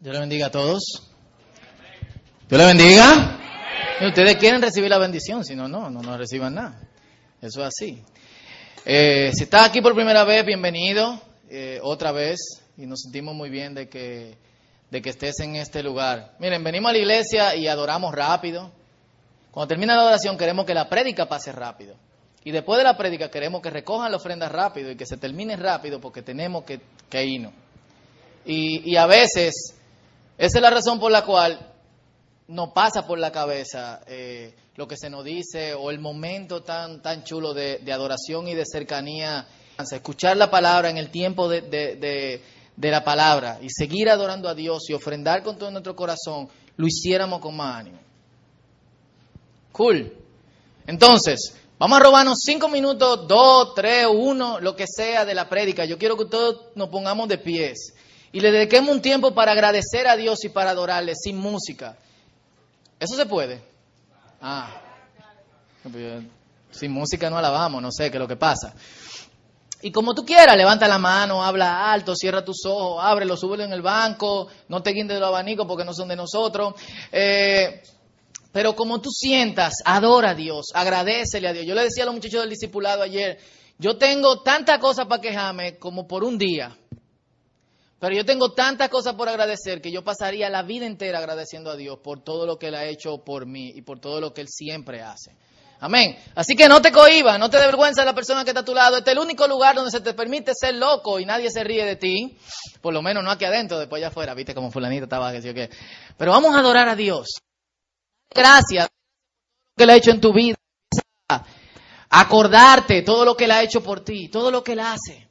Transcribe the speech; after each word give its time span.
Dios 0.00 0.14
le 0.14 0.20
bendiga 0.20 0.46
a 0.46 0.50
todos. 0.50 1.02
Dios 2.48 2.58
le 2.58 2.64
bendiga. 2.64 3.38
Y 4.00 4.06
ustedes 4.06 4.36
quieren 4.36 4.62
recibir 4.62 4.88
la 4.88 4.96
bendición, 4.96 5.44
si 5.44 5.54
no, 5.54 5.68
no, 5.68 5.90
no, 5.90 6.00
no 6.00 6.16
reciban 6.16 6.54
nada. 6.54 6.80
Eso 7.42 7.60
es 7.60 7.66
así. 7.66 8.02
Eh, 8.86 9.30
si 9.34 9.42
estás 9.42 9.68
aquí 9.68 9.82
por 9.82 9.94
primera 9.94 10.24
vez, 10.24 10.46
bienvenido 10.46 11.20
eh, 11.50 11.80
otra 11.82 12.12
vez 12.12 12.62
y 12.78 12.86
nos 12.86 13.00
sentimos 13.02 13.34
muy 13.34 13.50
bien 13.50 13.74
de 13.74 13.90
que, 13.90 14.38
de 14.90 15.02
que 15.02 15.10
estés 15.10 15.38
en 15.40 15.56
este 15.56 15.82
lugar. 15.82 16.34
Miren, 16.38 16.64
venimos 16.64 16.88
a 16.88 16.92
la 16.92 16.98
iglesia 16.98 17.54
y 17.54 17.68
adoramos 17.68 18.14
rápido. 18.14 18.72
Cuando 19.50 19.68
termina 19.68 19.94
la 19.94 20.00
adoración 20.00 20.38
queremos 20.38 20.64
que 20.64 20.72
la 20.72 20.88
prédica 20.88 21.28
pase 21.28 21.52
rápido. 21.52 21.94
Y 22.42 22.52
después 22.52 22.78
de 22.78 22.84
la 22.84 22.96
prédica 22.96 23.30
queremos 23.30 23.60
que 23.60 23.68
recojan 23.68 24.10
la 24.10 24.16
ofrenda 24.16 24.48
rápido 24.48 24.90
y 24.90 24.96
que 24.96 25.04
se 25.04 25.18
termine 25.18 25.56
rápido 25.56 26.00
porque 26.00 26.22
tenemos 26.22 26.64
que, 26.64 26.80
que 27.10 27.22
irnos. 27.22 27.52
Y, 28.46 28.90
y 28.90 28.96
a 28.96 29.04
veces 29.04 29.74
esa 30.40 30.56
es 30.56 30.62
la 30.62 30.70
razón 30.70 30.98
por 30.98 31.12
la 31.12 31.22
cual 31.22 31.74
no 32.48 32.72
pasa 32.72 33.06
por 33.06 33.18
la 33.18 33.30
cabeza 33.30 34.00
eh, 34.06 34.54
lo 34.76 34.88
que 34.88 34.96
se 34.96 35.10
nos 35.10 35.22
dice 35.22 35.74
o 35.74 35.90
el 35.90 35.98
momento 35.98 36.62
tan, 36.62 37.02
tan 37.02 37.24
chulo 37.24 37.52
de, 37.52 37.78
adoración 37.92 38.48
y 38.48 38.54
de 38.54 38.64
cercanía. 38.64 39.46
Escuchar 39.78 40.38
la 40.38 40.50
palabra 40.50 40.88
en 40.88 40.96
el 40.96 41.10
tiempo 41.10 41.46
de, 41.46 41.60
de, 41.60 42.42
de, 42.74 42.90
la 42.90 43.04
palabra 43.04 43.58
y 43.60 43.68
seguir 43.68 44.08
adorando 44.08 44.48
a 44.48 44.54
Dios 44.54 44.88
y 44.88 44.94
ofrendar 44.94 45.42
con 45.42 45.58
todo 45.58 45.70
nuestro 45.70 45.94
corazón, 45.94 46.48
lo 46.78 46.86
hiciéramos 46.86 47.40
con 47.40 47.54
más 47.54 47.80
ánimo. 47.80 47.98
Cool. 49.72 50.10
Entonces, 50.86 51.54
vamos 51.78 52.00
a 52.00 52.02
robarnos 52.02 52.38
cinco 52.42 52.70
minutos, 52.70 53.28
dos, 53.28 53.74
tres, 53.74 54.06
uno, 54.10 54.58
lo 54.58 54.74
que 54.74 54.86
sea 54.86 55.26
de 55.26 55.34
la 55.34 55.50
prédica. 55.50 55.84
Yo 55.84 55.98
quiero 55.98 56.16
que 56.16 56.24
todos 56.24 56.68
nos 56.76 56.88
pongamos 56.88 57.28
de 57.28 57.36
pies 57.36 57.92
y 58.32 58.40
le 58.40 58.52
dediquemos 58.52 58.94
un 58.94 59.02
tiempo 59.02 59.34
para 59.34 59.52
agradecer 59.52 60.06
a 60.06 60.16
Dios 60.16 60.44
y 60.44 60.48
para 60.48 60.70
adorarle 60.70 61.14
sin 61.14 61.36
música. 61.36 61.96
¿Eso 62.98 63.16
se 63.16 63.26
puede? 63.26 63.62
Ah. 64.40 64.70
Sin 66.70 66.92
música 66.92 67.28
no 67.30 67.38
alabamos, 67.38 67.82
no 67.82 67.90
sé 67.90 68.10
qué 68.10 68.16
es 68.16 68.20
lo 68.20 68.28
que 68.28 68.36
pasa. 68.36 68.74
Y 69.82 69.90
como 69.90 70.14
tú 70.14 70.24
quieras, 70.24 70.56
levanta 70.56 70.86
la 70.86 70.98
mano, 70.98 71.42
habla 71.42 71.90
alto, 71.90 72.14
cierra 72.14 72.44
tus 72.44 72.66
ojos, 72.66 73.02
ábrelo, 73.02 73.36
súbelo 73.36 73.64
en 73.64 73.72
el 73.72 73.80
banco, 73.80 74.48
no 74.68 74.82
te 74.82 74.90
guindes 74.90 75.16
de 75.16 75.20
los 75.20 75.28
abanicos 75.30 75.66
porque 75.66 75.84
no 75.84 75.94
son 75.94 76.08
de 76.08 76.16
nosotros. 76.16 76.74
Eh, 77.10 77.82
pero 78.52 78.76
como 78.76 79.00
tú 79.00 79.10
sientas, 79.10 79.76
adora 79.84 80.30
a 80.30 80.34
Dios, 80.34 80.66
agradecele 80.74 81.48
a 81.48 81.52
Dios. 81.52 81.64
Yo 81.64 81.74
le 81.74 81.84
decía 81.84 82.02
a 82.02 82.06
los 82.06 82.14
muchachos 82.14 82.40
del 82.40 82.50
discipulado 82.50 83.02
ayer, 83.02 83.38
yo 83.78 83.96
tengo 83.96 84.42
tanta 84.42 84.78
cosa 84.78 85.06
para 85.06 85.22
quejarme 85.22 85.78
como 85.78 86.06
por 86.06 86.24
un 86.24 86.36
día. 86.36 86.76
Pero 88.00 88.16
yo 88.16 88.24
tengo 88.24 88.52
tantas 88.52 88.88
cosas 88.88 89.14
por 89.14 89.28
agradecer 89.28 89.82
que 89.82 89.92
yo 89.92 90.02
pasaría 90.02 90.48
la 90.48 90.62
vida 90.62 90.86
entera 90.86 91.18
agradeciendo 91.18 91.70
a 91.70 91.76
Dios 91.76 91.98
por 92.02 92.24
todo 92.24 92.46
lo 92.46 92.58
que 92.58 92.68
Él 92.68 92.74
ha 92.74 92.86
hecho 92.86 93.18
por 93.18 93.44
mí 93.44 93.72
y 93.74 93.82
por 93.82 94.00
todo 94.00 94.22
lo 94.22 94.32
que 94.32 94.40
Él 94.40 94.48
siempre 94.48 95.02
hace. 95.02 95.36
Amén. 95.80 96.18
Así 96.34 96.56
que 96.56 96.68
no 96.68 96.80
te 96.80 96.92
cohibas, 96.92 97.38
no 97.38 97.50
te 97.50 97.58
dé 97.58 97.66
vergüenza 97.66 98.04
la 98.04 98.14
persona 98.14 98.42
que 98.42 98.50
está 98.50 98.60
a 98.60 98.64
tu 98.64 98.74
lado. 98.74 98.96
Este 98.96 99.10
es 99.10 99.16
el 99.16 99.22
único 99.22 99.46
lugar 99.46 99.74
donde 99.74 99.90
se 99.90 100.00
te 100.00 100.14
permite 100.14 100.52
ser 100.54 100.74
loco 100.74 101.18
y 101.18 101.26
nadie 101.26 101.50
se 101.50 101.62
ríe 101.62 101.84
de 101.84 101.96
ti. 101.96 102.38
Por 102.80 102.94
lo 102.94 103.02
menos 103.02 103.22
no 103.22 103.30
aquí 103.30 103.44
adentro, 103.44 103.78
después 103.78 104.00
allá 104.00 104.08
afuera. 104.08 104.34
Viste 104.34 104.54
como 104.54 104.70
fulanito 104.70 105.04
estaba, 105.04 105.32
que 105.32 105.42
sí 105.42 105.50
o 105.50 105.54
qué. 105.54 105.70
Pero 106.16 106.32
vamos 106.32 106.54
a 106.54 106.60
adorar 106.60 106.88
a 106.88 106.96
Dios. 106.96 107.28
Gracias 108.34 108.88
que 109.76 109.84
Él 109.84 109.90
ha 109.90 109.96
hecho 109.96 110.10
en 110.10 110.20
tu 110.20 110.32
vida. 110.32 110.56
Acordarte 112.10 113.02
todo 113.02 113.24
lo 113.24 113.36
que 113.36 113.44
Él 113.44 113.50
ha 113.50 113.62
hecho 113.62 113.82
por 113.82 114.00
ti, 114.00 114.28
todo 114.28 114.50
lo 114.50 114.62
que 114.62 114.72
Él 114.72 114.80
hace. 114.80 115.29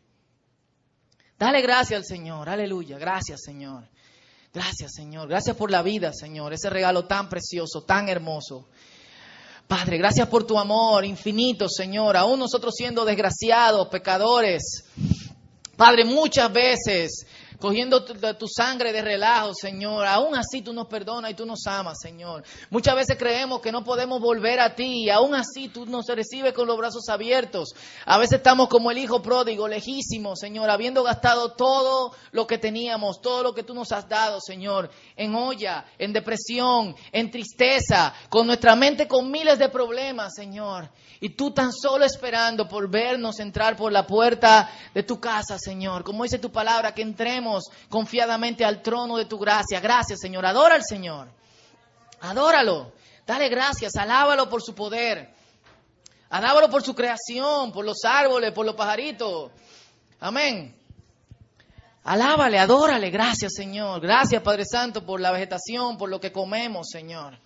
Dale 1.39 1.61
gracias 1.61 1.97
al 1.97 2.05
Señor, 2.05 2.49
aleluya, 2.49 2.97
gracias 2.97 3.43
Señor. 3.45 3.87
Gracias 4.53 4.91
Señor, 4.93 5.29
gracias 5.29 5.55
por 5.55 5.71
la 5.71 5.81
vida 5.81 6.11
Señor, 6.11 6.51
ese 6.51 6.69
regalo 6.69 7.05
tan 7.05 7.29
precioso, 7.29 7.83
tan 7.83 8.09
hermoso. 8.09 8.67
Padre, 9.65 9.97
gracias 9.99 10.27
por 10.27 10.43
tu 10.43 10.59
amor 10.59 11.05
infinito 11.05 11.69
Señor, 11.69 12.17
aún 12.17 12.39
nosotros 12.39 12.75
siendo 12.75 13.05
desgraciados, 13.05 13.87
pecadores. 13.87 14.83
Padre, 15.77 16.03
muchas 16.03 16.51
veces 16.51 17.25
cogiendo 17.59 18.03
tu, 18.03 18.13
tu, 18.15 18.47
sangre 18.47 18.91
de 18.91 19.01
relajo, 19.01 19.53
Señor. 19.53 20.07
Aún 20.07 20.35
así 20.35 20.61
tú 20.61 20.73
nos 20.73 20.87
perdonas 20.87 21.31
y 21.31 21.33
tú 21.33 21.45
nos 21.45 21.67
amas, 21.67 21.97
Señor. 22.01 22.43
Muchas 22.69 22.95
veces 22.95 23.17
creemos 23.17 23.59
que 23.59 23.71
no 23.71 23.83
podemos 23.83 24.21
volver 24.21 24.59
a 24.59 24.75
ti 24.75 25.03
y 25.03 25.09
aún 25.09 25.35
así 25.35 25.67
tú 25.67 25.85
nos 25.85 26.07
recibes 26.07 26.53
con 26.53 26.67
los 26.67 26.77
brazos 26.77 27.09
abiertos. 27.09 27.73
A 28.05 28.17
veces 28.17 28.37
estamos 28.37 28.69
como 28.69 28.91
el 28.91 28.97
hijo 28.97 29.21
pródigo, 29.21 29.67
lejísimo, 29.67 30.35
Señor, 30.35 30.69
habiendo 30.69 31.03
gastado 31.03 31.51
todo 31.51 32.13
lo 32.31 32.47
que 32.47 32.57
teníamos, 32.57 33.21
todo 33.21 33.43
lo 33.43 33.53
que 33.53 33.63
tú 33.63 33.73
nos 33.73 33.91
has 33.91 34.07
dado, 34.07 34.39
Señor, 34.39 34.89
en 35.15 35.35
olla, 35.35 35.85
en 35.97 36.13
depresión, 36.13 36.95
en 37.11 37.29
tristeza, 37.29 38.13
con 38.29 38.47
nuestra 38.47 38.75
mente 38.75 39.07
con 39.07 39.29
miles 39.29 39.59
de 39.59 39.69
problemas, 39.69 40.33
Señor. 40.33 40.89
Y 41.21 41.29
tú 41.31 41.51
tan 41.51 41.73
solo 41.73 42.05
esperando 42.05 42.67
por 42.67 42.89
vernos 42.89 43.39
entrar 43.39 43.75
por 43.75 43.91
la 43.91 44.07
puerta 44.07 44.71
de 44.93 45.03
tu 45.03 45.19
casa, 45.19 45.57
Señor. 45.59 46.05
Como 46.05 46.23
dice 46.23 46.39
tu 46.39 46.49
palabra, 46.49 46.93
que 46.93 47.01
entremos 47.01 47.48
confiadamente 47.89 48.65
al 48.65 48.81
trono 48.81 49.17
de 49.17 49.25
tu 49.25 49.37
gracia. 49.37 49.79
Gracias, 49.79 50.19
Señor. 50.19 50.45
Adora 50.45 50.75
al 50.75 50.83
Señor. 50.83 51.29
Adóralo. 52.21 52.91
Dale 53.25 53.49
gracias. 53.49 53.95
Alábalo 53.95 54.49
por 54.49 54.61
su 54.61 54.73
poder. 54.75 55.33
Alábalo 56.29 56.69
por 56.69 56.83
su 56.83 56.93
creación, 56.93 57.71
por 57.71 57.85
los 57.85 58.03
árboles, 58.03 58.51
por 58.51 58.65
los 58.65 58.75
pajaritos. 58.75 59.51
Amén. 60.19 60.75
Alábale, 62.03 62.59
adórale. 62.59 63.09
Gracias, 63.09 63.53
Señor. 63.55 64.01
Gracias, 64.01 64.41
Padre 64.41 64.65
Santo, 64.65 65.05
por 65.05 65.19
la 65.19 65.31
vegetación, 65.31 65.97
por 65.97 66.09
lo 66.09 66.19
que 66.19 66.31
comemos, 66.31 66.87
Señor. 66.89 67.37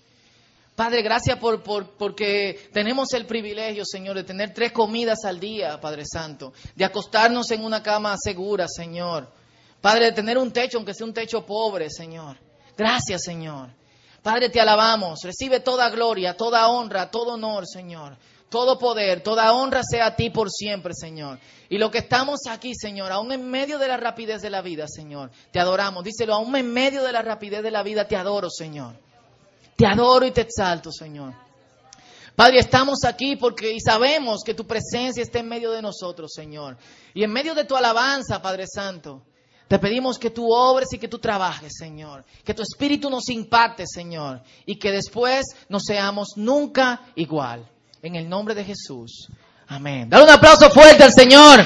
Padre, 0.75 1.03
gracias 1.03 1.37
por, 1.37 1.61
por, 1.61 1.91
porque 1.91 2.69
tenemos 2.73 3.13
el 3.13 3.27
privilegio, 3.27 3.83
Señor, 3.85 4.15
de 4.15 4.23
tener 4.23 4.53
tres 4.53 4.71
comidas 4.71 5.19
al 5.23 5.39
día, 5.39 5.79
Padre 5.79 6.03
Santo, 6.05 6.51
de 6.75 6.83
acostarnos 6.83 7.51
en 7.51 7.63
una 7.63 7.83
cama 7.83 8.15
segura, 8.17 8.67
Señor. 8.67 9.31
Padre, 9.83 10.05
de 10.05 10.11
tener 10.13 10.37
un 10.37 10.49
techo, 10.49 10.77
aunque 10.77 10.93
sea 10.93 11.05
un 11.05 11.13
techo 11.13 11.45
pobre, 11.45 11.89
Señor. 11.89 12.37
Gracias, 12.77 13.21
Señor. 13.21 13.67
Padre, 14.21 14.47
te 14.47 14.61
alabamos. 14.61 15.19
Recibe 15.23 15.59
toda 15.59 15.89
gloria, 15.89 16.37
toda 16.37 16.69
honra, 16.69 17.11
todo 17.11 17.33
honor, 17.33 17.67
Señor. 17.67 18.15
Todo 18.47 18.79
poder, 18.79 19.21
toda 19.21 19.51
honra 19.51 19.81
sea 19.83 20.05
a 20.05 20.15
ti 20.15 20.29
por 20.29 20.49
siempre, 20.49 20.93
Señor. 20.93 21.37
Y 21.67 21.79
lo 21.79 21.91
que 21.91 21.97
estamos 21.97 22.47
aquí, 22.49 22.73
Señor, 22.73 23.11
aún 23.11 23.33
en 23.33 23.51
medio 23.51 23.77
de 23.77 23.89
la 23.89 23.97
rapidez 23.97 24.41
de 24.41 24.49
la 24.49 24.61
vida, 24.61 24.87
Señor, 24.87 25.31
te 25.51 25.59
adoramos. 25.59 26.05
Díselo, 26.05 26.33
aún 26.33 26.55
en 26.55 26.71
medio 26.71 27.03
de 27.03 27.11
la 27.11 27.21
rapidez 27.21 27.61
de 27.61 27.71
la 27.71 27.83
vida, 27.83 28.07
te 28.07 28.15
adoro, 28.15 28.49
Señor. 28.49 28.95
Te 29.75 29.85
adoro 29.85 30.25
y 30.25 30.31
te 30.31 30.39
exalto, 30.39 30.93
Señor. 30.93 31.33
Padre, 32.37 32.59
estamos 32.59 33.03
aquí 33.03 33.35
porque 33.35 33.73
y 33.73 33.81
sabemos 33.81 34.43
que 34.45 34.53
tu 34.53 34.65
presencia 34.65 35.21
está 35.21 35.39
en 35.39 35.49
medio 35.49 35.71
de 35.71 35.81
nosotros, 35.81 36.31
Señor. 36.33 36.77
Y 37.13 37.25
en 37.25 37.33
medio 37.33 37.53
de 37.53 37.65
tu 37.65 37.75
alabanza, 37.75 38.41
Padre 38.41 38.63
Santo, 38.65 39.23
te 39.67 39.79
pedimos 39.79 40.19
que 40.19 40.29
tú 40.29 40.51
obres 40.51 40.89
y 40.91 40.99
que 40.99 41.07
tú 41.07 41.19
trabajes, 41.19 41.73
Señor. 41.77 42.25
Que 42.43 42.53
tu 42.53 42.61
espíritu 42.61 43.09
nos 43.09 43.29
impacte, 43.29 43.85
Señor. 43.87 44.41
Y 44.65 44.77
que 44.77 44.91
después 44.91 45.45
no 45.69 45.79
seamos 45.79 46.33
nunca 46.35 47.01
igual. 47.15 47.67
En 48.01 48.15
el 48.15 48.27
nombre 48.27 48.53
de 48.53 48.65
Jesús. 48.65 49.29
Amén. 49.67 50.09
Dale 50.09 50.25
un 50.25 50.29
aplauso 50.29 50.69
fuerte 50.69 51.03
al 51.03 51.13
Señor. 51.13 51.65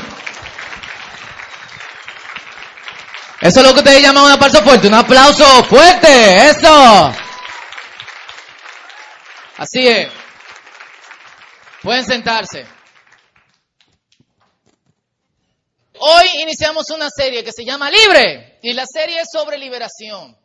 Eso 3.42 3.60
es 3.60 3.66
lo 3.66 3.74
que 3.74 3.80
ustedes 3.80 4.02
llaman 4.02 4.26
un 4.26 4.32
aplauso 4.32 4.62
fuerte. 4.62 4.88
Un 4.88 4.94
aplauso 4.94 5.64
fuerte. 5.64 6.50
Eso. 6.50 7.14
Así 9.58 9.88
es. 9.88 10.10
Pueden 11.82 12.06
sentarse. 12.06 12.77
Hoy 16.00 16.42
iniciamos 16.42 16.90
una 16.92 17.10
serie 17.10 17.44
que 17.44 17.52
se 17.52 17.66
llama 17.66 17.90
Libre 17.90 18.60
y 18.62 18.74
la 18.74 18.86
serie 18.86 19.22
es 19.22 19.30
sobre 19.32 19.58
liberación. 19.58 20.38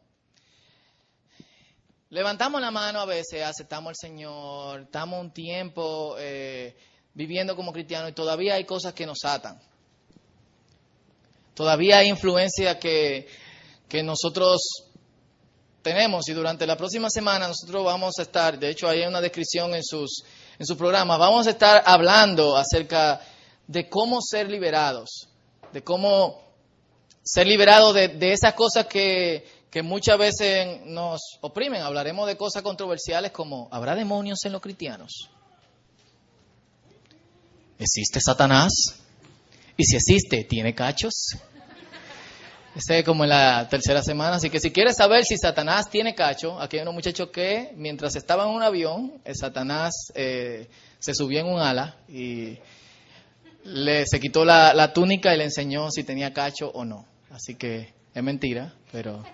Levantamos 2.10 2.60
la 2.60 2.70
mano 2.70 3.00
a 3.00 3.06
veces, 3.06 3.42
aceptamos 3.42 3.90
al 3.90 3.96
Señor, 3.96 4.82
estamos 4.82 5.20
un 5.20 5.32
tiempo 5.32 6.16
eh, 6.18 6.76
viviendo 7.14 7.54
como 7.56 7.72
cristianos 7.72 8.10
y 8.10 8.14
todavía 8.14 8.54
hay 8.54 8.64
cosas 8.64 8.94
que 8.94 9.06
nos 9.06 9.24
atan. 9.24 9.60
Todavía 11.54 11.98
hay 11.98 12.08
influencia 12.08 12.78
que, 12.78 13.28
que 13.88 14.02
nosotros 14.02 14.90
tenemos 15.82 16.28
y 16.28 16.32
durante 16.32 16.66
la 16.66 16.76
próxima 16.76 17.10
semana 17.10 17.48
nosotros 17.48 17.84
vamos 17.84 18.18
a 18.18 18.22
estar, 18.22 18.58
de 18.58 18.70
hecho 18.70 18.88
hay 18.88 19.02
una 19.02 19.20
descripción 19.20 19.74
en 19.74 19.82
sus, 19.82 20.24
en 20.58 20.64
sus 20.64 20.76
programas, 20.76 21.18
vamos 21.18 21.46
a 21.46 21.50
estar 21.50 21.82
hablando 21.84 22.56
acerca 22.56 23.20
de 23.66 23.88
cómo 23.88 24.20
ser 24.22 24.48
liberados, 24.50 25.28
de 25.72 25.82
cómo 25.82 26.42
ser 27.22 27.46
liberados 27.46 27.94
de, 27.94 28.08
de 28.08 28.32
esas 28.32 28.54
cosas 28.54 28.86
que, 28.86 29.44
que 29.72 29.82
muchas 29.82 30.18
veces 30.18 30.82
nos 30.84 31.38
oprimen. 31.40 31.80
Hablaremos 31.80 32.26
de 32.26 32.36
cosas 32.36 32.62
controversiales 32.62 33.32
como, 33.32 33.68
¿habrá 33.70 33.94
demonios 33.94 34.44
en 34.44 34.52
los 34.52 34.60
cristianos? 34.60 35.30
¿Existe 37.78 38.20
Satanás? 38.20 38.70
Y 39.76 39.84
si 39.84 39.96
existe, 39.96 40.44
¿tiene 40.44 40.74
cachos? 40.74 41.36
Ese 42.76 42.98
es 42.98 43.04
como 43.04 43.24
en 43.24 43.30
la 43.30 43.66
tercera 43.68 44.02
semana. 44.02 44.36
Así 44.36 44.50
que 44.50 44.60
si 44.60 44.70
quieres 44.70 44.96
saber 44.96 45.24
si 45.24 45.38
Satanás 45.38 45.88
tiene 45.90 46.14
cacho, 46.14 46.60
aquí 46.60 46.76
hay 46.76 46.82
unos 46.82 46.94
muchachos 46.94 47.30
que 47.30 47.72
mientras 47.76 48.14
estaban 48.14 48.48
en 48.48 48.54
un 48.54 48.62
avión, 48.62 49.22
Satanás 49.34 50.12
eh, 50.14 50.68
se 50.98 51.14
subió 51.14 51.40
en 51.40 51.46
un 51.46 51.60
ala 51.60 51.96
y 52.08 52.58
le, 53.64 54.06
se 54.06 54.20
quitó 54.20 54.44
la, 54.44 54.74
la 54.74 54.92
túnica 54.92 55.34
y 55.34 55.38
le 55.38 55.44
enseñó 55.44 55.90
si 55.90 56.04
tenía 56.04 56.32
cacho 56.32 56.70
o 56.74 56.84
no. 56.84 57.06
Así 57.30 57.54
que 57.54 57.92
es 58.14 58.22
mentira, 58.22 58.74
pero... 58.90 59.24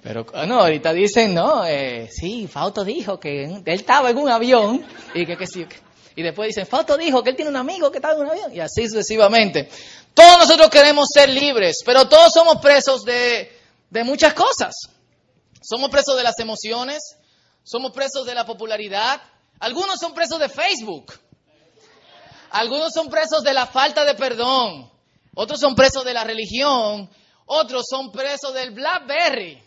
Pero 0.00 0.24
ah, 0.32 0.46
no, 0.46 0.60
ahorita 0.60 0.92
dicen, 0.92 1.34
no, 1.34 1.64
eh, 1.66 2.08
sí, 2.10 2.46
Fausto 2.46 2.84
dijo 2.84 3.18
que 3.18 3.44
él 3.44 3.62
estaba 3.66 4.10
en 4.10 4.18
un 4.18 4.28
avión 4.28 4.84
y 5.12 5.26
que, 5.26 5.36
que 5.36 5.46
sí. 5.46 5.66
Y 6.14 6.22
después 6.22 6.48
dicen, 6.48 6.66
Fausto 6.66 6.96
dijo 6.96 7.22
que 7.22 7.30
él 7.30 7.36
tiene 7.36 7.50
un 7.50 7.56
amigo 7.56 7.90
que 7.90 7.98
estaba 7.98 8.14
en 8.14 8.20
un 8.20 8.30
avión 8.30 8.54
y 8.54 8.60
así 8.60 8.88
sucesivamente. 8.88 9.68
Todos 10.14 10.38
nosotros 10.38 10.70
queremos 10.70 11.08
ser 11.12 11.28
libres, 11.28 11.78
pero 11.84 12.08
todos 12.08 12.32
somos 12.32 12.58
presos 12.62 13.04
de, 13.04 13.52
de 13.90 14.04
muchas 14.04 14.34
cosas. 14.34 14.74
Somos 15.60 15.90
presos 15.90 16.16
de 16.16 16.22
las 16.22 16.38
emociones, 16.38 17.16
somos 17.64 17.92
presos 17.92 18.24
de 18.24 18.34
la 18.34 18.46
popularidad, 18.46 19.20
algunos 19.58 19.98
son 19.98 20.14
presos 20.14 20.38
de 20.38 20.48
Facebook, 20.48 21.12
algunos 22.50 22.92
son 22.92 23.08
presos 23.08 23.42
de 23.42 23.54
la 23.54 23.66
falta 23.66 24.04
de 24.04 24.14
perdón, 24.14 24.90
otros 25.34 25.60
son 25.60 25.74
presos 25.74 26.04
de 26.04 26.14
la 26.14 26.24
religión, 26.24 27.10
otros 27.46 27.84
son 27.88 28.10
presos 28.10 28.54
del 28.54 28.72
Blackberry. 28.72 29.62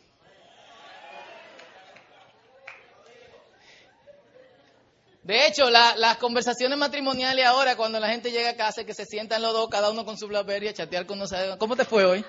De 5.24 5.46
hecho, 5.46 5.70
las 5.70 6.18
conversaciones 6.18 6.78
matrimoniales 6.78 7.46
ahora, 7.46 7.76
cuando 7.76 8.00
la 8.00 8.10
gente 8.10 8.32
llega 8.32 8.50
a 8.50 8.56
casa, 8.56 8.84
que 8.84 8.94
se 8.94 9.06
sientan 9.06 9.42
los 9.42 9.54
dos, 9.54 9.70
cada 9.70 9.92
uno 9.92 10.04
con 10.04 10.18
su 10.18 10.28
Blackberry, 10.28 10.70
a 10.70 10.74
chatear 10.74 11.06
con 11.06 11.20
nosotros. 11.20 11.58
¿Cómo 11.58 11.76
te 11.76 11.86
fue 11.86 12.06
hoy? 12.06 12.26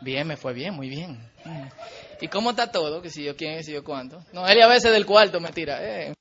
Bien, 0.00 0.26
me 0.26 0.36
fue 0.36 0.52
bien, 0.52 0.74
muy 0.74 0.88
bien. 0.88 1.30
¿Y 2.20 2.28
cómo 2.28 2.50
está 2.50 2.70
todo? 2.70 3.00
Que 3.00 3.10
si 3.10 3.22
yo 3.22 3.36
quién, 3.36 3.58
que 3.58 3.64
si 3.64 3.72
yo 3.72 3.84
cuánto. 3.84 4.24
No, 4.32 4.46
él 4.46 4.60
a 4.60 4.66
veces 4.66 4.92
del 4.92 5.06
cuarto 5.06 5.40
me 5.40 5.52
tira. 5.52 5.78
Eh. 5.82 6.14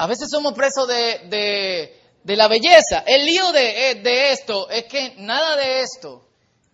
A 0.00 0.06
veces 0.06 0.30
somos 0.30 0.54
presos 0.54 0.88
de, 0.88 1.94
la 2.24 2.48
belleza. 2.48 3.00
El 3.06 3.26
lío 3.26 3.52
de, 3.52 3.90
eh, 3.90 3.94
de 3.96 4.32
esto 4.32 4.70
es 4.70 4.84
que 4.84 5.14
nada 5.18 5.56
de 5.56 5.82
esto, 5.82 6.26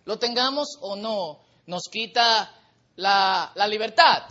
lo 0.05 0.17
tengamos 0.17 0.77
o 0.79 0.95
no, 0.95 1.41
nos 1.65 1.89
quita 1.91 2.55
la, 2.95 3.51
la 3.53 3.67
libertad. 3.67 4.23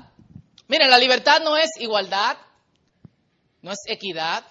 Miren, 0.68 0.88
la 0.88 0.96
libertad 0.96 1.42
no 1.42 1.58
es 1.58 1.72
igualdad, 1.78 2.38
no 3.60 3.70
es 3.70 3.80
equidad, 3.86 4.46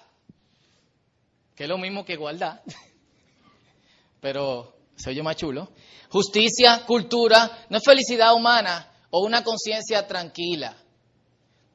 que 1.56 1.64
es 1.64 1.68
lo 1.68 1.76
mismo 1.76 2.04
que 2.04 2.12
igualdad, 2.12 2.60
pero 4.20 4.76
se 4.94 5.10
oye 5.10 5.24
más 5.24 5.34
chulo. 5.34 5.72
Justicia, 6.08 6.84
cultura, 6.86 7.66
no 7.68 7.78
es 7.78 7.84
felicidad 7.84 8.32
humana 8.32 8.92
o 9.10 9.24
una 9.24 9.42
conciencia 9.42 10.06
tranquila. 10.06 10.76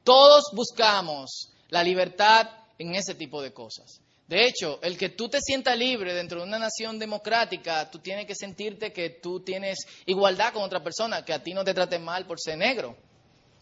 Todos 0.04 0.44
buscamos 0.54 1.50
la 1.68 1.84
libertad 1.84 2.61
en 2.82 2.94
ese 2.94 3.14
tipo 3.14 3.40
de 3.42 3.52
cosas. 3.52 4.00
De 4.28 4.46
hecho, 4.46 4.78
el 4.82 4.96
que 4.96 5.10
tú 5.10 5.28
te 5.28 5.40
sientas 5.40 5.76
libre 5.76 6.14
dentro 6.14 6.40
de 6.40 6.46
una 6.46 6.58
nación 6.58 6.98
democrática, 6.98 7.90
tú 7.90 7.98
tienes 7.98 8.26
que 8.26 8.34
sentirte 8.34 8.92
que 8.92 9.10
tú 9.10 9.40
tienes 9.40 9.78
igualdad 10.06 10.52
con 10.52 10.62
otra 10.62 10.82
persona, 10.82 11.24
que 11.24 11.32
a 11.32 11.42
ti 11.42 11.52
no 11.52 11.64
te 11.64 11.74
traten 11.74 12.02
mal 12.04 12.26
por 12.26 12.40
ser 12.40 12.56
negro. 12.58 12.96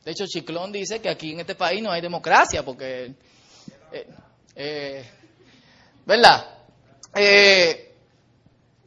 De 0.04 0.12
hecho, 0.12 0.26
Chiclón 0.26 0.72
dice 0.72 1.00
que 1.00 1.08
aquí 1.08 1.32
en 1.32 1.40
este 1.40 1.54
país 1.54 1.82
no 1.82 1.90
hay 1.90 2.00
democracia 2.00 2.64
porque 2.64 3.14
eh, 3.92 4.06
eh, 4.54 5.04
¿verdad? 6.06 6.58
Eh, 7.14 7.94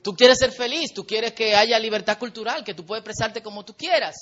tú 0.02 0.16
quieres 0.16 0.38
ser 0.38 0.52
feliz, 0.52 0.94
tú 0.94 1.06
quieres 1.06 1.34
que 1.34 1.56
haya 1.56 1.78
libertad 1.80 2.18
cultural, 2.18 2.64
que 2.64 2.74
tú 2.74 2.86
puedes 2.86 3.02
expresarte 3.02 3.42
como 3.42 3.66
tú 3.66 3.76
quieras. 3.76 4.16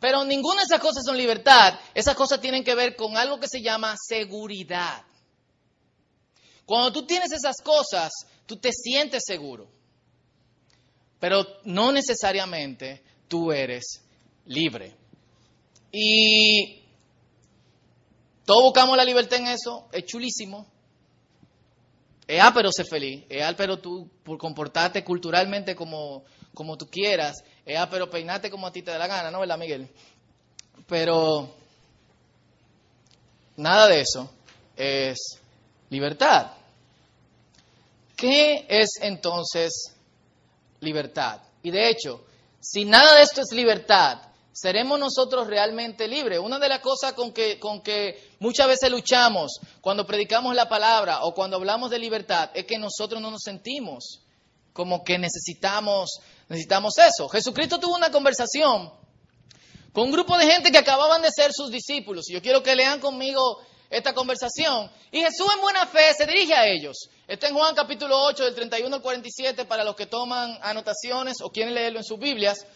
Pero 0.00 0.24
ninguna 0.24 0.62
de 0.62 0.66
esas 0.66 0.80
cosas 0.80 1.04
son 1.04 1.16
libertad. 1.16 1.78
Esas 1.94 2.14
cosas 2.14 2.40
tienen 2.40 2.62
que 2.62 2.74
ver 2.74 2.94
con 2.94 3.16
algo 3.16 3.40
que 3.40 3.48
se 3.48 3.60
llama 3.60 3.96
seguridad. 3.96 5.02
Cuando 6.68 6.92
tú 6.92 7.06
tienes 7.06 7.32
esas 7.32 7.62
cosas, 7.64 8.12
tú 8.44 8.58
te 8.58 8.72
sientes 8.72 9.22
seguro. 9.24 9.70
Pero 11.18 11.46
no 11.64 11.92
necesariamente 11.92 13.02
tú 13.26 13.50
eres 13.50 14.02
libre. 14.44 14.94
Y 15.90 16.82
todos 18.44 18.64
buscamos 18.64 18.98
la 18.98 19.04
libertad 19.06 19.38
en 19.38 19.46
eso, 19.46 19.88
es 19.92 20.04
chulísimo. 20.04 20.66
Es 22.26 22.44
pero 22.52 22.70
ser 22.70 22.84
feliz, 22.84 23.24
es 23.30 23.54
pero 23.54 23.78
tú 23.78 24.06
por 24.22 24.36
comportarte 24.36 25.02
culturalmente 25.02 25.74
como, 25.74 26.24
como 26.52 26.76
tú 26.76 26.86
quieras, 26.90 27.42
es 27.64 27.80
pero 27.86 28.10
peinarte 28.10 28.50
como 28.50 28.66
a 28.66 28.72
ti 28.72 28.82
te 28.82 28.90
da 28.90 28.98
la 28.98 29.06
gana, 29.06 29.30
¿no? 29.30 29.40
¿Verdad, 29.40 29.56
Miguel? 29.56 29.88
Pero 30.86 31.48
nada 33.56 33.88
de 33.88 34.02
eso 34.02 34.30
es 34.76 35.40
libertad. 35.90 36.52
¿Qué 38.16 38.66
es 38.68 38.90
entonces 39.00 39.94
libertad? 40.80 41.40
Y 41.62 41.70
de 41.70 41.88
hecho, 41.88 42.24
si 42.60 42.84
nada 42.84 43.14
de 43.14 43.22
esto 43.22 43.40
es 43.40 43.52
libertad, 43.52 44.28
¿Seremos 44.60 44.98
nosotros 44.98 45.46
realmente 45.46 46.08
libres? 46.08 46.40
Una 46.40 46.58
de 46.58 46.68
las 46.68 46.80
cosas 46.80 47.12
con 47.12 47.30
que, 47.30 47.60
con 47.60 47.80
que 47.80 48.32
muchas 48.40 48.66
veces 48.66 48.90
luchamos 48.90 49.60
cuando 49.80 50.04
predicamos 50.04 50.52
la 50.56 50.68
palabra 50.68 51.22
o 51.22 51.32
cuando 51.32 51.58
hablamos 51.58 51.90
de 51.90 52.00
libertad 52.00 52.50
es 52.54 52.64
que 52.64 52.76
nosotros 52.76 53.22
no 53.22 53.30
nos 53.30 53.42
sentimos 53.44 54.24
como 54.72 55.04
que 55.04 55.16
necesitamos, 55.16 56.18
necesitamos 56.48 56.98
eso. 56.98 57.28
Jesucristo 57.28 57.78
tuvo 57.78 57.94
una 57.94 58.10
conversación 58.10 58.92
con 59.92 60.06
un 60.06 60.10
grupo 60.10 60.36
de 60.36 60.50
gente 60.50 60.72
que 60.72 60.78
acababan 60.78 61.22
de 61.22 61.30
ser 61.30 61.52
sus 61.52 61.70
discípulos. 61.70 62.28
Y 62.28 62.32
yo 62.32 62.42
quiero 62.42 62.60
que 62.60 62.74
lean 62.74 62.98
conmigo 62.98 63.60
esta 63.90 64.14
conversación. 64.14 64.90
Y 65.10 65.20
Jesús 65.20 65.46
en 65.54 65.60
buena 65.60 65.86
fe 65.86 66.12
se 66.16 66.26
dirige 66.26 66.54
a 66.54 66.66
ellos. 66.66 67.08
Está 67.26 67.48
en 67.48 67.54
Juan 67.54 67.74
capítulo 67.74 68.22
8, 68.24 68.44
del 68.44 68.54
31 68.54 68.96
al 68.96 69.02
47, 69.02 69.64
para 69.64 69.84
los 69.84 69.96
que 69.96 70.06
toman 70.06 70.58
anotaciones 70.62 71.36
o 71.42 71.50
quieren 71.50 71.74
leerlo 71.74 71.98
en 71.98 72.04
sus 72.04 72.18
Biblias. 72.18 72.66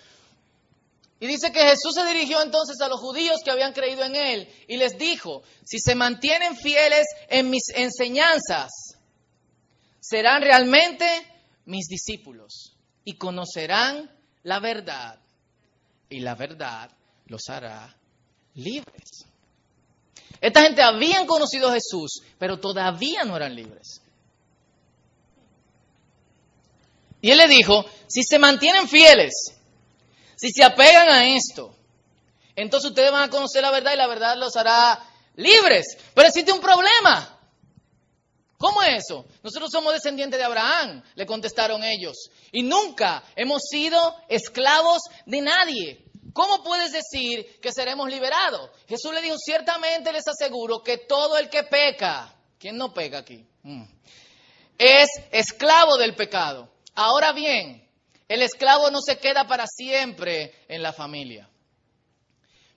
Y 1.20 1.26
dice 1.26 1.52
que 1.52 1.60
Jesús 1.60 1.94
se 1.94 2.04
dirigió 2.04 2.42
entonces 2.42 2.80
a 2.80 2.88
los 2.88 2.98
judíos 2.98 3.42
que 3.44 3.50
habían 3.52 3.72
creído 3.72 4.02
en 4.04 4.16
él 4.16 4.48
y 4.66 4.76
les 4.76 4.98
dijo, 4.98 5.42
si 5.64 5.78
se 5.78 5.94
mantienen 5.94 6.56
fieles 6.56 7.06
en 7.28 7.48
mis 7.48 7.68
enseñanzas, 7.74 8.72
serán 10.00 10.42
realmente 10.42 11.06
mis 11.64 11.86
discípulos 11.86 12.76
y 13.04 13.14
conocerán 13.18 14.10
la 14.42 14.58
verdad 14.58 15.20
y 16.08 16.20
la 16.20 16.34
verdad 16.34 16.90
los 17.26 17.48
hará 17.48 17.96
libres. 18.54 19.31
Esta 20.42 20.62
gente 20.62 20.82
habían 20.82 21.26
conocido 21.26 21.70
a 21.70 21.72
Jesús, 21.72 22.22
pero 22.38 22.60
todavía 22.60 23.24
no 23.24 23.34
eran 23.34 23.54
libres. 23.54 24.02
Y 27.22 27.30
él 27.30 27.38
le 27.38 27.48
dijo, 27.48 27.86
si 28.08 28.22
se 28.22 28.38
mantienen 28.38 28.86
fieles 28.86 29.54
si 30.42 30.50
se 30.50 30.64
apegan 30.64 31.08
a 31.08 31.24
esto, 31.36 31.72
entonces 32.56 32.90
ustedes 32.90 33.12
van 33.12 33.22
a 33.22 33.30
conocer 33.30 33.62
la 33.62 33.70
verdad 33.70 33.92
y 33.92 33.96
la 33.96 34.08
verdad 34.08 34.36
los 34.36 34.56
hará 34.56 34.98
libres. 35.36 35.96
Pero 36.12 36.26
existe 36.26 36.50
un 36.50 36.58
problema. 36.58 37.38
¿Cómo 38.58 38.82
es 38.82 39.04
eso? 39.04 39.24
Nosotros 39.44 39.70
somos 39.70 39.92
descendientes 39.92 40.40
de 40.40 40.44
Abraham, 40.44 41.00
le 41.14 41.26
contestaron 41.26 41.84
ellos. 41.84 42.28
Y 42.50 42.64
nunca 42.64 43.22
hemos 43.36 43.62
sido 43.70 44.16
esclavos 44.28 45.02
de 45.26 45.42
nadie. 45.42 46.04
¿Cómo 46.32 46.62
puedes 46.62 46.92
decir 46.92 47.60
que 47.60 47.72
seremos 47.72 48.08
liberados? 48.08 48.70
Jesús 48.88 49.12
le 49.12 49.22
dijo, 49.22 49.36
ciertamente 49.38 50.12
les 50.12 50.26
aseguro 50.26 50.82
que 50.82 50.98
todo 50.98 51.36
el 51.36 51.48
que 51.48 51.64
peca, 51.64 52.34
¿quién 52.58 52.76
no 52.76 52.92
peca 52.92 53.18
aquí? 53.18 53.46
Mm. 53.62 53.84
Es 54.78 55.08
esclavo 55.30 55.96
del 55.96 56.14
pecado. 56.14 56.70
Ahora 56.94 57.32
bien, 57.32 57.88
el 58.28 58.42
esclavo 58.42 58.90
no 58.90 59.00
se 59.00 59.18
queda 59.18 59.46
para 59.46 59.66
siempre 59.66 60.54
en 60.68 60.82
la 60.82 60.92
familia. 60.92 61.48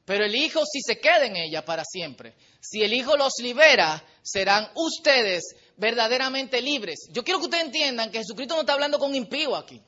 Pero 0.05 0.25
el 0.25 0.35
hijo 0.35 0.61
sí 0.65 0.81
se 0.85 0.99
queda 0.99 1.25
en 1.25 1.35
ella 1.35 1.65
para 1.65 1.83
siempre. 1.83 2.35
Si 2.61 2.83
el 2.83 2.93
hijo 2.93 3.17
los 3.17 3.33
libera, 3.41 4.03
serán 4.21 4.69
ustedes 4.75 5.55
verdaderamente 5.77 6.61
libres. 6.61 7.07
Yo 7.11 7.23
quiero 7.23 7.39
que 7.39 7.45
ustedes 7.45 7.65
entiendan 7.65 8.11
que 8.11 8.19
Jesucristo 8.19 8.53
no 8.53 8.61
está 8.61 8.73
hablando 8.73 8.99
con 8.99 9.15
impío 9.15 9.55
aquí. 9.55 9.81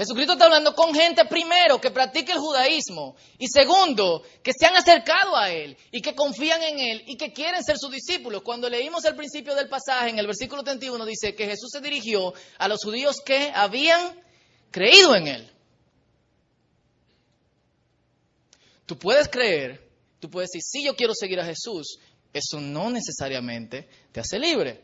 Jesucristo 0.00 0.32
está 0.32 0.46
hablando 0.46 0.74
con 0.74 0.94
gente 0.94 1.26
primero 1.26 1.78
que 1.78 1.90
practique 1.90 2.32
el 2.32 2.38
judaísmo 2.38 3.16
y 3.36 3.48
segundo 3.48 4.22
que 4.42 4.52
se 4.58 4.64
han 4.64 4.74
acercado 4.74 5.36
a 5.36 5.50
Él 5.50 5.76
y 5.92 6.00
que 6.00 6.14
confían 6.14 6.62
en 6.62 6.78
Él 6.78 7.04
y 7.06 7.18
que 7.18 7.34
quieren 7.34 7.62
ser 7.62 7.76
sus 7.76 7.90
discípulos. 7.90 8.40
Cuando 8.42 8.70
leímos 8.70 9.04
el 9.04 9.14
principio 9.14 9.54
del 9.54 9.68
pasaje 9.68 10.08
en 10.08 10.18
el 10.18 10.26
versículo 10.26 10.62
31 10.62 11.04
dice 11.04 11.34
que 11.34 11.44
Jesús 11.44 11.68
se 11.70 11.82
dirigió 11.82 12.32
a 12.56 12.66
los 12.66 12.82
judíos 12.82 13.16
que 13.22 13.52
habían 13.54 14.18
creído 14.70 15.14
en 15.14 15.28
Él. 15.28 15.50
Tú 18.86 18.96
puedes 18.98 19.28
creer, 19.28 19.86
tú 20.18 20.30
puedes 20.30 20.48
decir, 20.48 20.62
sí, 20.64 20.82
yo 20.82 20.96
quiero 20.96 21.12
seguir 21.12 21.40
a 21.40 21.44
Jesús. 21.44 21.98
Eso 22.32 22.58
no 22.58 22.88
necesariamente 22.88 23.86
te 24.12 24.20
hace 24.20 24.38
libre. 24.38 24.80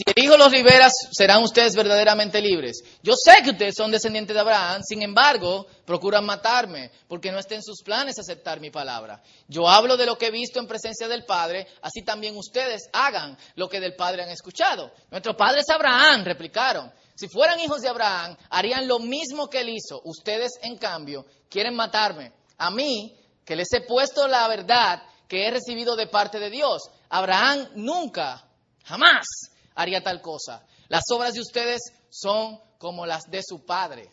Si 0.00 0.12
el 0.16 0.24
Hijo 0.24 0.38
los 0.38 0.50
libera, 0.50 0.88
serán 1.12 1.42
ustedes 1.42 1.76
verdaderamente 1.76 2.40
libres. 2.40 2.82
Yo 3.02 3.12
sé 3.22 3.42
que 3.44 3.50
ustedes 3.50 3.74
son 3.76 3.90
descendientes 3.90 4.32
de 4.32 4.40
Abraham, 4.40 4.80
sin 4.82 5.02
embargo, 5.02 5.66
procuran 5.84 6.24
matarme, 6.24 6.90
porque 7.06 7.30
no 7.30 7.38
está 7.38 7.56
en 7.56 7.62
sus 7.62 7.82
planes 7.82 8.18
aceptar 8.18 8.60
mi 8.60 8.70
palabra. 8.70 9.22
Yo 9.46 9.68
hablo 9.68 9.98
de 9.98 10.06
lo 10.06 10.16
que 10.16 10.28
he 10.28 10.30
visto 10.30 10.58
en 10.58 10.66
presencia 10.66 11.06
del 11.06 11.26
Padre, 11.26 11.66
así 11.82 12.02
también 12.02 12.34
ustedes 12.34 12.88
hagan 12.94 13.36
lo 13.56 13.68
que 13.68 13.78
del 13.78 13.94
Padre 13.94 14.22
han 14.22 14.30
escuchado. 14.30 14.90
Nuestro 15.10 15.36
Padre 15.36 15.60
es 15.60 15.68
Abraham, 15.68 16.24
replicaron. 16.24 16.90
Si 17.14 17.28
fueran 17.28 17.60
hijos 17.60 17.82
de 17.82 17.90
Abraham, 17.90 18.38
harían 18.48 18.88
lo 18.88 19.00
mismo 19.00 19.50
que 19.50 19.60
él 19.60 19.68
hizo. 19.68 20.00
Ustedes, 20.04 20.52
en 20.62 20.78
cambio, 20.78 21.26
quieren 21.50 21.74
matarme. 21.74 22.32
A 22.56 22.70
mí, 22.70 23.14
que 23.44 23.54
les 23.54 23.70
he 23.74 23.82
puesto 23.82 24.26
la 24.28 24.48
verdad 24.48 25.02
que 25.28 25.46
he 25.46 25.50
recibido 25.50 25.94
de 25.94 26.06
parte 26.06 26.38
de 26.38 26.48
Dios. 26.48 26.84
Abraham 27.10 27.68
nunca, 27.74 28.46
jamás 28.84 29.26
haría 29.74 30.02
tal 30.02 30.20
cosa. 30.20 30.66
Las 30.88 31.04
obras 31.10 31.34
de 31.34 31.40
ustedes 31.40 31.80
son 32.10 32.58
como 32.78 33.06
las 33.06 33.24
de 33.30 33.42
su 33.42 33.64
padre. 33.64 34.10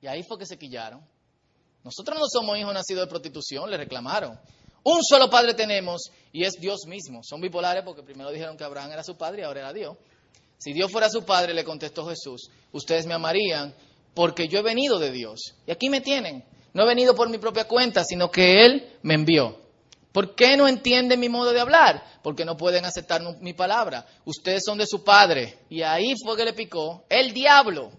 Y 0.00 0.06
ahí 0.06 0.22
fue 0.22 0.38
que 0.38 0.46
se 0.46 0.58
quillaron. 0.58 1.04
Nosotros 1.82 2.18
no 2.18 2.26
somos 2.28 2.58
hijos 2.58 2.72
nacidos 2.72 3.04
de 3.04 3.10
prostitución, 3.10 3.70
le 3.70 3.76
reclamaron. 3.76 4.38
Un 4.84 5.02
solo 5.02 5.30
padre 5.30 5.54
tenemos 5.54 6.10
y 6.32 6.44
es 6.44 6.54
Dios 6.60 6.86
mismo. 6.86 7.22
Son 7.22 7.40
bipolares 7.40 7.82
porque 7.84 8.02
primero 8.02 8.30
dijeron 8.30 8.56
que 8.56 8.64
Abraham 8.64 8.92
era 8.92 9.02
su 9.02 9.16
padre 9.16 9.42
y 9.42 9.44
ahora 9.44 9.60
era 9.60 9.72
Dios. 9.72 9.96
Si 10.58 10.72
Dios 10.72 10.90
fuera 10.90 11.08
su 11.08 11.24
padre, 11.24 11.54
le 11.54 11.64
contestó 11.64 12.06
Jesús, 12.06 12.50
ustedes 12.72 13.06
me 13.06 13.14
amarían 13.14 13.74
porque 14.14 14.48
yo 14.48 14.58
he 14.58 14.62
venido 14.62 14.98
de 14.98 15.10
Dios. 15.10 15.54
Y 15.66 15.72
aquí 15.72 15.88
me 15.88 16.00
tienen. 16.00 16.44
No 16.72 16.82
he 16.82 16.86
venido 16.86 17.14
por 17.14 17.28
mi 17.28 17.38
propia 17.38 17.66
cuenta, 17.66 18.04
sino 18.04 18.30
que 18.30 18.64
Él 18.64 18.98
me 19.02 19.14
envió. 19.14 19.63
¿Por 20.14 20.36
qué 20.36 20.56
no 20.56 20.68
entienden 20.68 21.18
mi 21.18 21.28
modo 21.28 21.52
de 21.52 21.58
hablar? 21.58 22.20
Porque 22.22 22.44
no 22.44 22.56
pueden 22.56 22.84
aceptar 22.84 23.20
mi 23.40 23.52
palabra. 23.52 24.06
Ustedes 24.24 24.62
son 24.64 24.78
de 24.78 24.86
su 24.86 25.02
padre. 25.02 25.58
Y 25.68 25.82
ahí 25.82 26.14
fue 26.24 26.36
que 26.36 26.44
le 26.44 26.52
picó 26.52 27.02
el 27.08 27.32
diablo, 27.32 27.90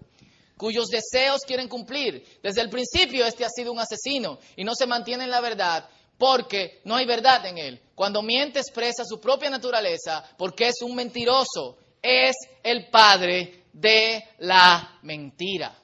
cuyos 0.56 0.86
deseos 0.86 1.42
quieren 1.42 1.68
cumplir. 1.68 2.24
Desde 2.42 2.62
el 2.62 2.70
principio 2.70 3.26
este 3.26 3.44
ha 3.44 3.50
sido 3.50 3.70
un 3.70 3.80
asesino 3.80 4.38
y 4.56 4.64
no 4.64 4.74
se 4.74 4.86
mantiene 4.86 5.24
en 5.24 5.30
la 5.30 5.42
verdad 5.42 5.90
porque 6.16 6.80
no 6.84 6.96
hay 6.96 7.04
verdad 7.04 7.44
en 7.44 7.58
él. 7.58 7.82
Cuando 7.94 8.22
miente 8.22 8.60
expresa 8.60 9.04
su 9.04 9.20
propia 9.20 9.50
naturaleza 9.50 10.24
porque 10.38 10.68
es 10.68 10.80
un 10.80 10.94
mentiroso. 10.94 11.76
Es 12.00 12.34
el 12.62 12.88
padre 12.88 13.64
de 13.74 14.24
la 14.38 15.00
mentira. 15.02 15.76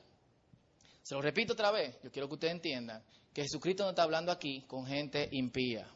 Se 1.03 1.15
lo 1.15 1.21
repito 1.21 1.53
otra 1.53 1.71
vez. 1.71 1.95
Yo 2.03 2.11
quiero 2.11 2.27
que 2.27 2.35
ustedes 2.35 2.55
entiendan 2.55 3.05
que 3.35 3.43
Jesucristo 3.43 3.85
no 3.85 3.91
está 3.91 4.05
hablando 4.05 4.33
aquí 4.33 4.62
con 4.67 4.87
gente 4.87 5.29
impía. 5.33 5.87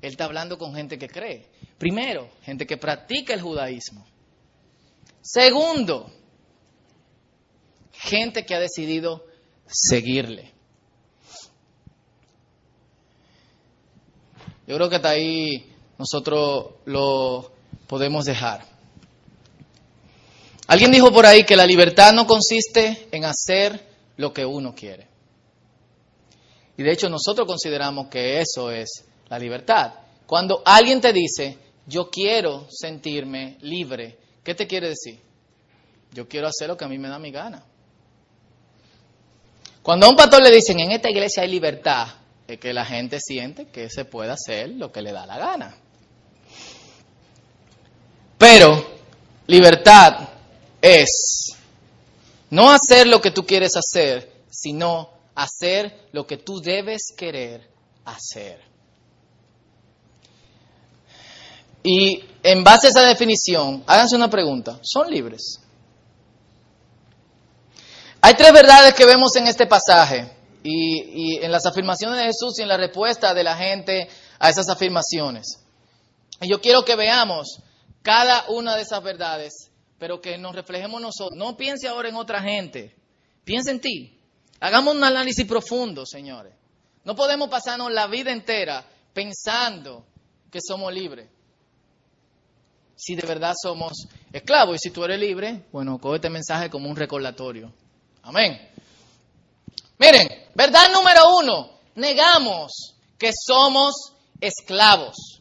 Él 0.00 0.10
está 0.12 0.24
hablando 0.24 0.58
con 0.58 0.74
gente 0.74 0.98
que 0.98 1.08
cree. 1.08 1.46
Primero, 1.78 2.28
gente 2.42 2.66
que 2.66 2.76
practica 2.76 3.34
el 3.34 3.40
judaísmo. 3.40 4.06
Segundo, 5.22 6.10
gente 7.92 8.44
que 8.44 8.54
ha 8.54 8.60
decidido 8.60 9.24
seguirle. 9.66 10.52
Yo 14.66 14.76
creo 14.76 14.88
que 14.88 14.96
hasta 14.96 15.10
ahí 15.10 15.72
nosotros 15.98 16.74
lo 16.84 17.52
podemos 17.86 18.24
dejar. 18.24 18.64
Alguien 20.66 20.90
dijo 20.90 21.12
por 21.12 21.24
ahí 21.24 21.44
que 21.44 21.56
la 21.56 21.66
libertad 21.66 22.12
no 22.12 22.26
consiste 22.26 23.08
en 23.12 23.24
hacer 23.24 23.86
lo 24.16 24.32
que 24.32 24.44
uno 24.44 24.74
quiere. 24.74 25.06
Y 26.76 26.82
de 26.82 26.92
hecho 26.92 27.08
nosotros 27.08 27.46
consideramos 27.46 28.08
que 28.08 28.40
eso 28.40 28.70
es 28.70 29.04
la 29.28 29.38
libertad. 29.38 29.92
Cuando 30.26 30.62
alguien 30.64 31.00
te 31.00 31.12
dice, 31.12 31.58
yo 31.86 32.10
quiero 32.10 32.66
sentirme 32.70 33.58
libre, 33.60 34.18
¿qué 34.42 34.54
te 34.54 34.66
quiere 34.66 34.88
decir? 34.88 35.20
Yo 36.12 36.28
quiero 36.28 36.48
hacer 36.48 36.68
lo 36.68 36.76
que 36.76 36.84
a 36.84 36.88
mí 36.88 36.98
me 36.98 37.08
da 37.08 37.18
mi 37.18 37.30
gana. 37.30 37.62
Cuando 39.82 40.06
a 40.06 40.08
un 40.08 40.16
pastor 40.16 40.42
le 40.42 40.50
dicen, 40.50 40.80
en 40.80 40.90
esta 40.90 41.10
iglesia 41.10 41.42
hay 41.42 41.48
libertad, 41.48 42.08
es 42.48 42.58
que 42.58 42.72
la 42.72 42.84
gente 42.84 43.20
siente 43.20 43.68
que 43.68 43.88
se 43.88 44.04
puede 44.04 44.32
hacer 44.32 44.70
lo 44.70 44.90
que 44.90 45.02
le 45.02 45.12
da 45.12 45.26
la 45.26 45.38
gana. 45.38 45.76
Pero 48.38 48.84
libertad 49.46 50.28
es 50.80 51.56
no 52.50 52.70
hacer 52.70 53.06
lo 53.06 53.20
que 53.20 53.30
tú 53.30 53.46
quieres 53.46 53.76
hacer, 53.76 54.42
sino 54.50 55.10
hacer 55.34 56.08
lo 56.12 56.26
que 56.26 56.36
tú 56.36 56.60
debes 56.60 57.12
querer 57.16 57.68
hacer. 58.04 58.75
Y 61.88 62.20
en 62.42 62.64
base 62.64 62.88
a 62.88 62.90
esa 62.90 63.02
definición, 63.02 63.84
háganse 63.86 64.16
una 64.16 64.28
pregunta, 64.28 64.80
¿son 64.82 65.08
libres? 65.08 65.60
Hay 68.20 68.34
tres 68.34 68.52
verdades 68.52 68.92
que 68.92 69.06
vemos 69.06 69.36
en 69.36 69.46
este 69.46 69.68
pasaje 69.68 70.28
y, 70.64 71.36
en 71.36 71.52
las 71.52 71.64
afirmaciones 71.64 72.18
de 72.18 72.24
Jesús 72.24 72.58
y 72.58 72.62
en 72.62 72.68
la 72.68 72.76
respuesta 72.76 73.32
de 73.34 73.44
la 73.44 73.56
gente 73.56 74.08
a 74.40 74.50
esas 74.50 74.68
afirmaciones. 74.68 75.60
Y 76.40 76.50
yo 76.50 76.60
quiero 76.60 76.84
que 76.84 76.96
veamos 76.96 77.60
cada 78.02 78.46
una 78.48 78.74
de 78.74 78.82
esas 78.82 79.00
verdades, 79.04 79.70
pero 79.96 80.20
que 80.20 80.38
nos 80.38 80.56
reflejemos 80.56 81.00
nosotros. 81.00 81.38
No 81.38 81.56
piense 81.56 81.86
ahora 81.86 82.08
en 82.08 82.16
otra 82.16 82.42
gente, 82.42 82.96
piense 83.44 83.70
en 83.70 83.80
ti. 83.80 84.20
Hagamos 84.58 84.96
un 84.96 85.04
análisis 85.04 85.46
profundo, 85.46 86.04
señores. 86.04 86.52
No 87.04 87.14
podemos 87.14 87.48
pasarnos 87.48 87.92
la 87.92 88.08
vida 88.08 88.32
entera 88.32 88.84
pensando 89.14 90.04
que 90.50 90.58
somos 90.60 90.92
libres 90.92 91.35
si 92.96 93.14
de 93.14 93.26
verdad 93.26 93.54
somos 93.60 94.08
esclavos. 94.32 94.76
Y 94.76 94.78
si 94.78 94.90
tú 94.90 95.04
eres 95.04 95.20
libre, 95.20 95.66
bueno, 95.70 95.98
coge 95.98 96.16
este 96.16 96.30
mensaje 96.30 96.70
como 96.70 96.88
un 96.88 96.96
recordatorio. 96.96 97.72
Amén. 98.22 98.70
Miren, 99.98 100.28
verdad 100.54 100.90
número 100.92 101.36
uno, 101.36 101.70
negamos 101.94 102.94
que 103.18 103.30
somos 103.32 104.12
esclavos. 104.40 105.40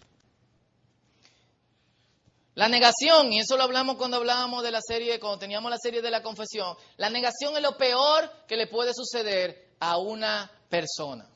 La 2.53 2.69
negación, 2.69 3.33
y 3.33 3.39
eso 3.39 3.57
lo 3.57 3.63
hablamos 3.63 3.97
cuando 3.97 4.15
hablábamos 4.17 4.63
de 4.63 4.71
la 4.71 4.79
serie, 4.81 5.19
cuando 5.19 5.39
teníamos 5.39 5.69
la 5.69 5.77
serie 5.77 6.01
de 6.01 6.09
la 6.09 6.23
confesión, 6.23 6.77
la 6.95 7.09
negación 7.09 7.55
es 7.57 7.61
lo 7.61 7.75
peor 7.75 8.31
que 8.47 8.55
le 8.55 8.67
puede 8.67 8.93
suceder 8.93 9.71
a 9.79 9.97
una 9.97 10.49
persona. 10.69 11.27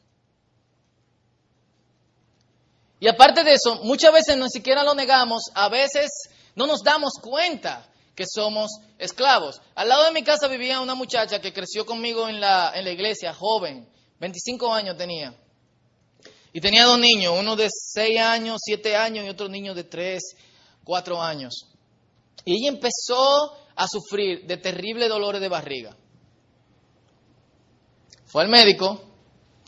Y 3.00 3.08
aparte 3.08 3.44
de 3.44 3.53
eso, 3.53 3.79
muchas 3.84 4.12
veces 4.12 4.38
ni 4.38 4.50
siquiera 4.50 4.84
lo 4.84 4.94
negamos, 4.94 5.44
a 5.53 5.70
veces 5.70 6.10
no 6.56 6.68
nos 6.68 6.84
damos 6.84 7.13
cuenta 7.22 7.89
que 8.13 8.25
somos 8.27 8.72
esclavos. 8.98 9.62
Al 9.75 9.88
lado 9.88 10.03
de 10.06 10.12
mi 10.12 10.24
casa 10.24 10.48
vivía 10.48 10.82
una 10.82 10.96
muchacha 10.96 11.39
que 11.39 11.53
creció 11.53 11.86
conmigo 11.86 12.27
en 12.27 12.41
la, 12.41 12.74
en 12.75 12.84
la 12.84 12.91
iglesia, 12.91 13.34
joven, 13.34 13.88
25 14.20 14.74
años 14.74 14.98
tenía. 14.98 15.34
Y 16.51 16.60
tenía 16.60 16.86
dos 16.86 17.00
niños, 17.00 17.36
uno 17.39 17.56
de 17.56 17.70
6 17.70 18.20
años, 18.20 18.60
7 18.63 18.96
años 18.96 19.25
y 19.25 19.29
otro 19.29 19.48
niño 19.48 19.74
de 19.74 19.86
3, 19.86 20.22
4 20.84 21.22
años. 21.22 21.68
Y 22.44 22.56
ella 22.60 22.70
empezó 22.70 23.56
a 23.75 23.88
sufrir 23.88 24.46
de 24.46 24.58
terribles 24.58 25.08
dolores 25.08 25.39
de 25.39 25.48
barriga. 25.48 25.96
Fue 28.25 28.44
al 28.44 28.50
médico 28.50 29.01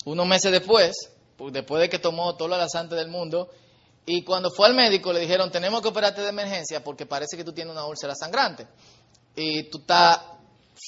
unos 0.06 0.28
meses 0.28 0.52
después 0.52 1.12
después 1.50 1.82
de 1.82 1.90
que 1.90 2.00
tomó 2.00 2.36
toda 2.36 2.58
la 2.58 2.70
sangre 2.70 2.98
del 2.98 3.08
mundo, 3.08 3.50
y 4.06 4.24
cuando 4.24 4.50
fue 4.52 4.68
al 4.68 4.74
médico 4.74 5.14
le 5.14 5.20
dijeron, 5.20 5.52
tenemos 5.52 5.82
que 5.82 5.88
operarte 5.88 6.22
de 6.22 6.30
emergencia 6.30 6.84
porque 6.84 7.06
parece 7.06 7.38
que 7.38 7.44
tú 7.44 7.54
tienes 7.54 7.72
una 7.72 7.86
úlcera 7.86 8.16
sangrante 8.16 8.68
y 9.36 9.70
tú 9.70 9.80
estás 9.80 10.20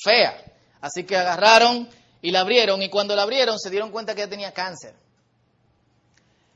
fea. 0.04 0.44
Así 0.82 1.04
que 1.04 1.16
agarraron 1.16 1.88
y 2.22 2.32
la 2.32 2.42
abrieron 2.42 2.82
y 2.82 2.90
cuando 2.90 3.16
la 3.16 3.24
abrieron 3.24 3.60
se 3.60 3.70
dieron 3.70 3.92
cuenta 3.92 4.16
que 4.16 4.22
ella 4.22 4.30
tenía 4.30 4.52
cáncer 4.52 4.96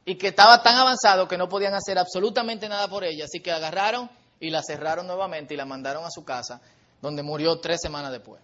y 0.04 0.16
que 0.16 0.30
estaba 0.30 0.63
tan 0.63 0.75
avanzado 0.77 1.27
que 1.27 1.38
no 1.38 1.48
podían 1.48 1.74
hacer 1.74 2.00
absolutamente 2.00 2.68
nada 2.68 2.88
por 2.88 3.04
ella. 3.04 3.25
Así 3.25 3.42
que 3.42 3.51
agarraron 3.51 4.10
y 4.39 4.50
la 4.50 4.62
cerraron 4.63 5.06
nuevamente 5.06 5.54
y 5.54 5.58
la 5.58 5.66
mandaron 5.66 6.06
a 6.06 6.10
su 6.10 6.24
casa, 6.24 6.62
donde 7.01 7.24
murió 7.24 7.60
tres 7.60 7.80
semanas 7.82 8.12
después. 8.12 8.42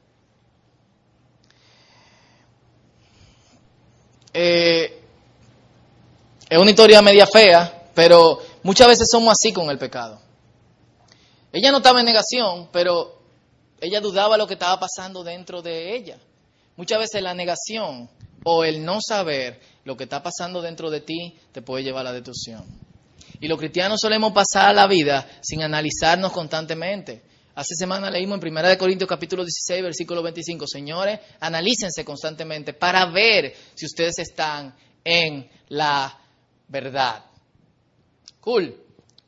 Eh, 4.33 4.62
es 6.53 6.59
una 6.59 6.69
historia 6.69 7.01
media 7.01 7.25
fea, 7.25 7.89
pero 7.95 8.39
muchas 8.61 8.87
veces 8.87 9.07
somos 9.09 9.31
así 9.33 9.51
con 9.51 9.71
el 9.71 9.79
pecado. 9.79 10.21
Ella 11.51 11.71
no 11.71 11.77
estaba 11.77 11.99
en 11.99 12.05
negación, 12.05 12.69
pero 12.71 13.23
ella 13.81 13.99
dudaba 13.99 14.37
lo 14.37 14.45
que 14.45 14.53
estaba 14.53 14.79
pasando 14.79 15.23
dentro 15.23 15.63
de 15.63 15.95
ella. 15.95 16.19
Muchas 16.75 16.99
veces 16.99 17.23
la 17.23 17.33
negación 17.33 18.07
o 18.43 18.63
el 18.63 18.85
no 18.85 18.99
saber 19.01 19.59
lo 19.83 19.97
que 19.97 20.03
está 20.03 20.21
pasando 20.21 20.61
dentro 20.61 20.91
de 20.91 21.01
ti 21.01 21.35
te 21.51 21.63
puede 21.63 21.83
llevar 21.83 22.01
a 22.01 22.11
la 22.11 22.13
destrucción. 22.13 22.63
Y 23.39 23.47
los 23.47 23.57
cristianos 23.57 23.99
solemos 23.99 24.31
pasar 24.31 24.75
la 24.75 24.85
vida 24.85 25.27
sin 25.41 25.63
analizarnos 25.63 26.31
constantemente. 26.31 27.23
Hace 27.55 27.73
semana 27.73 28.11
leímos 28.11 28.39
en 28.39 28.55
1 28.55 28.77
Corintios 28.77 29.09
capítulo 29.09 29.43
16, 29.43 29.81
versículo 29.81 30.21
25, 30.21 30.67
señores, 30.67 31.19
analícense 31.39 32.05
constantemente 32.05 32.73
para 32.73 33.07
ver 33.07 33.55
si 33.73 33.87
ustedes 33.87 34.19
están 34.19 34.75
en 35.03 35.49
la 35.69 36.19
verdad. 36.67 37.23
Cool. 38.41 38.79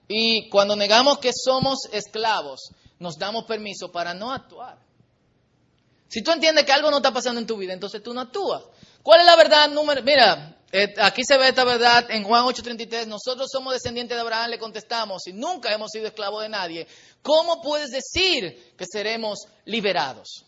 Y 0.08 0.50
cuando 0.50 0.76
negamos 0.76 1.20
que 1.20 1.32
somos 1.34 1.80
esclavos, 1.92 2.70
nos 3.00 3.18
damos 3.18 3.46
permiso 3.46 3.92
para 3.92 4.14
no 4.14 4.32
actuar. 4.32 4.78
Si 6.08 6.22
tú 6.22 6.32
entiendes 6.32 6.66
que 6.66 6.72
algo 6.72 6.92
no 6.92 6.98
está 6.98 7.12
pasando 7.12 7.42
en 7.42 7.48
tu 7.48 7.58
vida, 7.58 7.74
entonces 7.74 8.02
tú 8.02 8.14
no 8.14 8.22
actúas. 8.22 8.64
¿Cuál 9.02 9.22
es 9.22 9.26
la 9.26 9.36
verdad 9.36 9.70
número? 9.70 10.02
Mira, 10.04 10.58
eh, 10.72 10.94
aquí 10.98 11.24
se 11.24 11.38
ve 11.38 11.50
esta 11.50 11.64
verdad 11.64 12.10
en 12.10 12.24
Juan 12.24 12.44
8:33. 12.46 13.08
Nosotros 13.08 13.50
somos 13.52 13.74
descendientes 13.74 14.16
de 14.16 14.22
Abraham, 14.22 14.52
le 14.52 14.60
contestamos, 14.60 15.28
y 15.28 15.34
nunca 15.34 15.74
hemos 15.74 15.92
sido 15.92 16.08
esclavos 16.08 16.42
de 16.44 16.50
nadie. 16.50 16.88
¿Cómo 17.22 17.62
puedes 17.62 17.92
decir 17.92 18.74
que 18.78 18.86
seremos 18.86 19.40
liberados? 19.66 20.46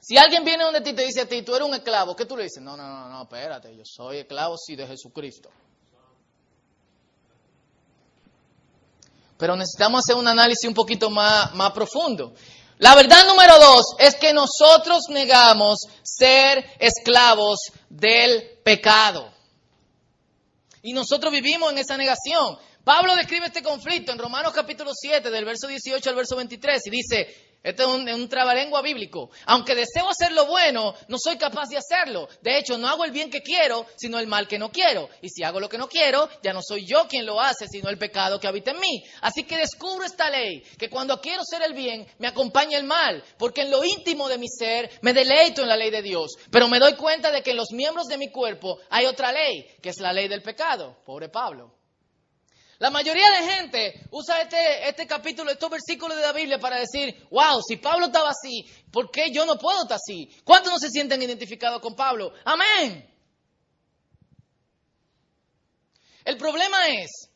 Si 0.00 0.16
alguien 0.16 0.44
viene 0.44 0.64
donde 0.64 0.80
ti 0.80 0.92
te 0.94 1.04
dice 1.04 1.20
a 1.20 1.28
ti, 1.28 1.42
tú 1.42 1.54
eres 1.54 1.68
un 1.68 1.74
esclavo, 1.74 2.16
¿qué 2.16 2.26
tú 2.26 2.36
le 2.36 2.44
dices? 2.44 2.60
No, 2.60 2.76
no, 2.76 2.88
no, 2.88 3.08
no, 3.08 3.22
espérate, 3.22 3.76
yo 3.76 3.84
soy 3.84 4.18
esclavo 4.18 4.56
sí 4.58 4.74
de 4.74 4.86
Jesucristo. 4.86 5.48
Pero 9.42 9.56
necesitamos 9.56 10.04
hacer 10.04 10.14
un 10.14 10.28
análisis 10.28 10.68
un 10.68 10.74
poquito 10.74 11.10
más, 11.10 11.52
más 11.54 11.72
profundo. 11.72 12.32
La 12.78 12.94
verdad 12.94 13.26
número 13.26 13.58
dos 13.58 13.96
es 13.98 14.14
que 14.14 14.32
nosotros 14.32 15.06
negamos 15.08 15.80
ser 16.04 16.64
esclavos 16.78 17.58
del 17.88 18.60
pecado. 18.62 19.28
Y 20.80 20.92
nosotros 20.92 21.32
vivimos 21.32 21.72
en 21.72 21.78
esa 21.78 21.96
negación. 21.96 22.56
Pablo 22.84 23.16
describe 23.16 23.46
este 23.46 23.64
conflicto 23.64 24.12
en 24.12 24.18
Romanos 24.20 24.52
capítulo 24.52 24.92
7, 24.94 25.28
del 25.28 25.44
verso 25.44 25.66
18 25.66 26.08
al 26.08 26.14
verso 26.14 26.36
23, 26.36 26.86
y 26.86 26.90
dice, 26.90 27.51
este 27.62 27.82
es 27.82 27.88
un, 27.88 28.08
un 28.08 28.28
trabalengua 28.28 28.82
bíblico. 28.82 29.30
Aunque 29.46 29.74
deseo 29.74 30.08
hacer 30.08 30.32
lo 30.32 30.46
bueno, 30.46 30.94
no 31.08 31.16
soy 31.18 31.36
capaz 31.36 31.68
de 31.68 31.78
hacerlo. 31.78 32.28
De 32.40 32.58
hecho, 32.58 32.76
no 32.76 32.88
hago 32.88 33.04
el 33.04 33.12
bien 33.12 33.30
que 33.30 33.42
quiero, 33.42 33.86
sino 33.96 34.18
el 34.18 34.26
mal 34.26 34.48
que 34.48 34.58
no 34.58 34.70
quiero. 34.70 35.08
Y 35.20 35.28
si 35.28 35.44
hago 35.44 35.60
lo 35.60 35.68
que 35.68 35.78
no 35.78 35.88
quiero, 35.88 36.28
ya 36.42 36.52
no 36.52 36.60
soy 36.62 36.84
yo 36.84 37.06
quien 37.06 37.24
lo 37.24 37.40
hace, 37.40 37.68
sino 37.68 37.88
el 37.88 37.98
pecado 37.98 38.40
que 38.40 38.48
habita 38.48 38.72
en 38.72 38.80
mí. 38.80 39.04
Así 39.20 39.44
que 39.44 39.56
descubro 39.56 40.04
esta 40.04 40.28
ley, 40.28 40.62
que 40.76 40.90
cuando 40.90 41.20
quiero 41.20 41.42
hacer 41.42 41.62
el 41.62 41.74
bien, 41.74 42.06
me 42.18 42.28
acompaña 42.28 42.78
el 42.78 42.84
mal, 42.84 43.22
porque 43.38 43.62
en 43.62 43.70
lo 43.70 43.84
íntimo 43.84 44.28
de 44.28 44.38
mi 44.38 44.48
ser 44.48 44.90
me 45.02 45.12
deleito 45.12 45.62
en 45.62 45.68
la 45.68 45.76
ley 45.76 45.90
de 45.90 46.02
Dios. 46.02 46.32
Pero 46.50 46.68
me 46.68 46.80
doy 46.80 46.94
cuenta 46.94 47.30
de 47.30 47.42
que 47.42 47.52
en 47.52 47.58
los 47.58 47.70
miembros 47.70 48.08
de 48.08 48.18
mi 48.18 48.30
cuerpo 48.30 48.78
hay 48.90 49.06
otra 49.06 49.30
ley, 49.30 49.66
que 49.80 49.90
es 49.90 50.00
la 50.00 50.12
ley 50.12 50.26
del 50.26 50.42
pecado. 50.42 50.96
Pobre 51.04 51.28
Pablo. 51.28 51.81
La 52.82 52.90
mayoría 52.90 53.30
de 53.30 53.48
gente 53.48 54.08
usa 54.10 54.42
este, 54.42 54.88
este 54.88 55.06
capítulo, 55.06 55.52
estos 55.52 55.70
versículos 55.70 56.16
de 56.16 56.24
la 56.24 56.32
Biblia 56.32 56.58
para 56.58 56.80
decir, 56.80 57.28
wow, 57.30 57.62
si 57.62 57.76
Pablo 57.76 58.06
estaba 58.06 58.30
así, 58.30 58.66
¿por 58.90 59.08
qué 59.08 59.30
yo 59.30 59.46
no 59.46 59.56
puedo 59.56 59.82
estar 59.82 59.98
así? 59.98 60.28
¿Cuántos 60.42 60.72
no 60.72 60.80
se 60.80 60.90
sienten 60.90 61.22
identificados 61.22 61.80
con 61.80 61.94
Pablo? 61.94 62.32
Amén. 62.44 63.08
El 66.24 66.36
problema 66.36 66.88
es 66.88 67.30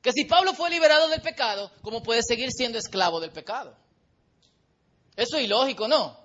que 0.00 0.12
si 0.12 0.24
Pablo 0.24 0.54
fue 0.54 0.70
liberado 0.70 1.08
del 1.08 1.20
pecado, 1.20 1.72
¿cómo 1.82 2.00
puede 2.00 2.22
seguir 2.22 2.52
siendo 2.52 2.78
esclavo 2.78 3.18
del 3.18 3.32
pecado? 3.32 3.76
Eso 5.16 5.36
es 5.36 5.42
ilógico, 5.42 5.88
¿no? 5.88 6.16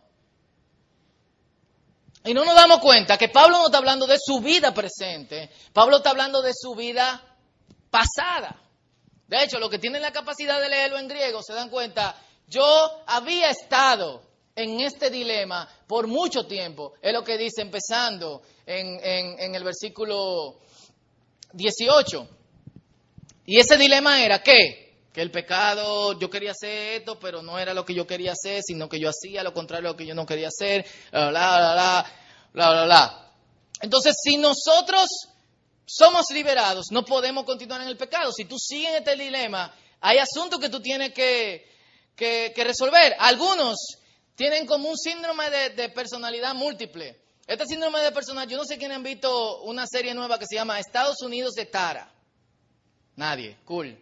Y 2.25 2.31
no 2.35 2.45
nos 2.45 2.53
damos 2.53 2.77
cuenta 2.77 3.17
que 3.17 3.29
Pablo 3.29 3.57
no 3.57 3.65
está 3.65 3.79
hablando 3.79 4.05
de 4.05 4.19
su 4.23 4.39
vida 4.39 4.71
presente, 4.71 5.49
Pablo 5.73 5.97
está 5.97 6.11
hablando 6.11 6.43
de 6.43 6.51
su 6.53 6.75
vida 6.75 7.23
pasada. 7.89 8.66
De 9.27 9.43
hecho, 9.43 9.59
los 9.59 9.69
que 9.69 9.79
tienen 9.79 10.01
la 10.01 10.11
capacidad 10.11 10.61
de 10.61 10.69
leerlo 10.69 10.97
en 10.97 11.07
griego 11.07 11.43
se 11.43 11.53
dan 11.53 11.69
cuenta, 11.69 12.15
yo 12.47 13.03
había 13.05 13.49
estado 13.49 14.23
en 14.55 14.79
este 14.79 15.09
dilema 15.09 15.69
por 15.85 16.07
mucho 16.07 16.47
tiempo. 16.47 16.93
Es 17.01 17.13
lo 17.13 17.23
que 17.23 17.37
dice 17.37 17.61
empezando 17.61 18.41
en, 18.65 19.55
el 19.55 19.63
versículo 19.63 20.59
18. 21.53 22.27
Y 23.45 23.59
ese 23.59 23.77
dilema 23.77 24.23
era 24.23 24.41
¿qué? 24.41 24.87
que 25.13 25.21
el 25.21 25.31
pecado, 25.31 26.17
yo 26.19 26.29
quería 26.29 26.51
hacer 26.51 26.99
esto, 26.99 27.19
pero 27.19 27.41
no 27.41 27.59
era 27.59 27.73
lo 27.73 27.85
que 27.85 27.93
yo 27.93 28.05
quería 28.05 28.33
hacer, 28.33 28.61
sino 28.63 28.87
que 28.87 28.99
yo 28.99 29.09
hacía 29.09 29.43
lo 29.43 29.53
contrario 29.53 29.89
a 29.89 29.91
lo 29.91 29.97
que 29.97 30.05
yo 30.05 30.15
no 30.15 30.25
quería 30.25 30.47
hacer, 30.49 30.85
bla, 31.11 31.29
bla, 31.29 31.73
bla, 31.73 32.05
bla, 32.53 32.71
bla, 32.71 32.85
bla. 32.85 33.31
Entonces, 33.81 34.15
si 34.23 34.37
nosotros 34.37 35.09
somos 35.87 36.25
liberados, 36.31 36.91
no 36.91 37.05
podemos 37.05 37.45
continuar 37.45 37.81
en 37.81 37.87
el 37.87 37.97
pecado. 37.97 38.31
Si 38.33 38.43
tú 38.43 38.59
sigues 38.59 38.93
este 38.93 39.15
dilema, 39.15 39.73
hay 40.01 40.17
asuntos 40.17 40.59
que 40.59 40.69
tú 40.69 40.81
tienes 40.81 41.13
que, 41.13 41.65
resolver. 42.57 43.15
Algunos 43.17 43.77
tienen 44.35 44.67
como 44.67 44.89
un 44.89 44.97
síndrome 44.97 45.49
de, 45.49 45.89
personalidad 45.89 46.53
múltiple. 46.53 47.17
Este 47.47 47.65
síndrome 47.65 48.01
de 48.01 48.11
personalidad, 48.11 48.51
yo 48.51 48.57
no 48.57 48.65
sé 48.65 48.77
quién 48.77 48.91
han 48.91 49.01
visto 49.01 49.61
una 49.61 49.87
serie 49.87 50.13
nueva 50.13 50.37
que 50.37 50.45
se 50.45 50.55
llama 50.55 50.77
Estados 50.77 51.21
Unidos 51.21 51.53
de 51.53 51.65
Tara. 51.65 52.11
Nadie, 53.15 53.57
cool. 53.63 53.97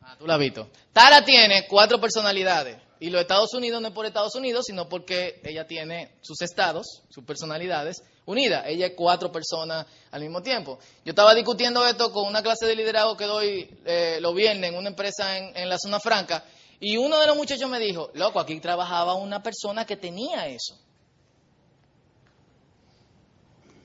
Ah, 0.00 0.14
tú 0.16 0.28
la 0.28 0.34
has 0.34 0.40
visto. 0.40 0.70
Tara 0.92 1.24
tiene 1.24 1.66
cuatro 1.66 2.00
personalidades. 2.00 2.83
Y 3.00 3.10
los 3.10 3.20
Estados 3.20 3.52
Unidos 3.54 3.82
no 3.82 3.88
es 3.88 3.94
por 3.94 4.06
Estados 4.06 4.34
Unidos, 4.34 4.64
sino 4.66 4.88
porque 4.88 5.40
ella 5.44 5.66
tiene 5.66 6.12
sus 6.22 6.40
estados, 6.42 7.02
sus 7.10 7.24
personalidades 7.24 8.02
unidas. 8.24 8.64
Ella 8.66 8.86
es 8.86 8.92
cuatro 8.96 9.32
personas 9.32 9.86
al 10.10 10.20
mismo 10.22 10.42
tiempo. 10.42 10.78
Yo 11.04 11.10
estaba 11.10 11.34
discutiendo 11.34 11.84
esto 11.86 12.12
con 12.12 12.26
una 12.26 12.42
clase 12.42 12.66
de 12.66 12.76
liderazgo 12.76 13.16
que 13.16 13.24
doy 13.24 13.78
eh, 13.84 14.18
los 14.20 14.34
viernes 14.34 14.70
en 14.70 14.78
una 14.78 14.90
empresa 14.90 15.36
en, 15.36 15.56
en 15.56 15.68
la 15.68 15.76
zona 15.78 15.98
franca. 15.98 16.44
Y 16.80 16.96
uno 16.96 17.18
de 17.18 17.26
los 17.26 17.36
muchachos 17.36 17.68
me 17.68 17.78
dijo, 17.78 18.10
loco, 18.14 18.38
aquí 18.38 18.58
trabajaba 18.60 19.14
una 19.14 19.42
persona 19.42 19.84
que 19.84 19.96
tenía 19.96 20.46
eso. 20.46 20.78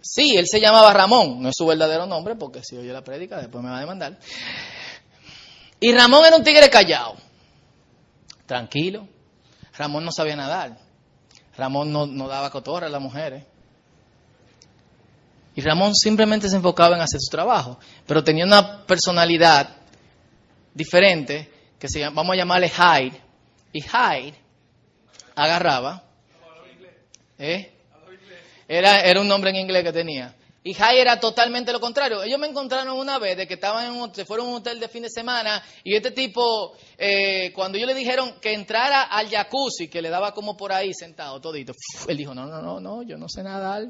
Sí, 0.02 0.38
él 0.38 0.48
se 0.48 0.62
llamaba 0.62 0.94
Ramón, 0.94 1.42
no 1.42 1.50
es 1.50 1.56
su 1.58 1.66
verdadero 1.66 2.06
nombre, 2.06 2.36
porque 2.36 2.62
si 2.64 2.78
oye 2.78 2.92
la 2.94 3.04
prédica 3.04 3.38
después 3.38 3.64
me 3.64 3.70
va 3.70 3.78
a 3.78 3.82
demandar. 3.82 4.18
Y 5.80 5.94
Ramón 5.94 6.26
era 6.26 6.36
un 6.36 6.44
tigre 6.44 6.70
callado 6.70 7.16
tranquilo. 8.50 9.08
Ramón 9.78 10.04
no 10.04 10.12
sabía 10.12 10.36
nadar. 10.36 10.76
Ramón 11.56 11.94
no, 11.94 12.28
daba 12.28 12.50
cotorra 12.50 12.88
a 12.88 12.90
las 12.90 13.02
mujeres. 13.02 13.44
Y 15.56 15.62
Ramón 15.62 15.94
simplemente 15.96 16.50
se 16.50 16.56
enfocaba 16.56 16.96
en 16.96 17.02
hacer 17.02 17.20
su 17.22 17.30
trabajo. 17.30 17.80
Pero 18.08 18.24
tenía 18.24 18.46
una 18.46 18.86
personalidad 18.88 19.70
diferente 20.74 21.52
que 21.78 21.88
se 21.88 22.00
llama, 22.00 22.16
vamos 22.16 22.34
a 22.34 22.38
llamarle 22.38 22.70
Hyde. 22.70 23.22
Y 23.72 23.82
Hyde 23.82 24.36
agarraba. 25.36 26.04
¿eh? 27.38 27.72
Era, 28.68 29.02
era 29.02 29.22
un 29.22 29.28
nombre 29.28 29.52
en 29.52 29.58
inglés 29.58 29.84
que 29.84 29.94
tenía. 29.94 30.36
Y 30.62 30.74
Jai 30.74 31.00
era 31.00 31.20
totalmente 31.20 31.72
lo 31.72 31.80
contrario. 31.80 32.22
Ellos 32.22 32.38
me 32.38 32.48
encontraron 32.48 32.98
una 32.98 33.18
vez 33.18 33.38
de 33.38 33.48
que 33.48 33.54
estaban 33.54 33.86
en 33.86 34.02
un, 34.02 34.14
se 34.14 34.26
fueron 34.26 34.48
a 34.48 34.50
un 34.50 34.56
hotel 34.58 34.80
de 34.80 34.90
fin 34.90 35.04
de 35.04 35.10
semana 35.10 35.64
y 35.84 35.96
este 35.96 36.12
tipo, 36.12 36.74
eh, 36.98 37.54
cuando 37.56 37.78
ellos 37.78 37.88
le 37.88 37.96
dijeron 37.96 38.36
que 38.42 38.54
entrara 38.54 39.04
al 39.04 39.30
jacuzzi, 39.30 39.88
que 39.88 40.02
le 40.02 40.10
daba 40.10 40.34
como 40.34 40.58
por 40.58 40.74
ahí 40.74 40.94
sentado 40.94 41.40
todito, 41.40 41.74
él 42.08 42.18
dijo, 42.18 42.36
no, 42.36 42.46
no, 42.46 42.62
no, 42.62 42.80
no, 42.80 43.04
yo 43.04 43.18
no 43.18 43.30
sé 43.30 43.44
nadar. 43.44 43.88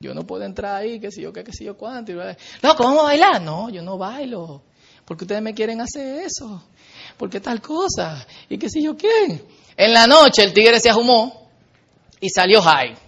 Yo 0.00 0.14
no 0.14 0.24
puedo 0.24 0.44
entrar 0.44 0.76
ahí, 0.76 1.00
qué 1.00 1.10
sé 1.10 1.20
yo, 1.20 1.32
qué, 1.32 1.42
qué 1.42 1.52
sé 1.52 1.64
yo 1.64 1.76
cuánto. 1.76 2.12
no, 2.12 2.76
¿cómo 2.76 2.90
vamos 2.90 3.00
a 3.02 3.06
bailar? 3.06 3.42
No, 3.42 3.68
yo 3.68 3.82
no 3.82 3.98
bailo. 3.98 4.62
Porque 5.04 5.24
ustedes 5.24 5.42
me 5.42 5.54
quieren 5.54 5.80
hacer 5.80 6.24
eso. 6.24 6.62
Porque 7.16 7.40
tal 7.40 7.60
cosa. 7.60 8.24
Y 8.48 8.58
qué 8.58 8.68
sé 8.68 8.80
yo 8.80 8.96
qué. 8.96 9.44
En 9.76 9.92
la 9.92 10.06
noche 10.06 10.44
el 10.44 10.52
tigre 10.52 10.78
se 10.78 10.90
ahumó 10.90 11.50
y 12.20 12.28
salió 12.28 12.62
Jai. 12.62 13.07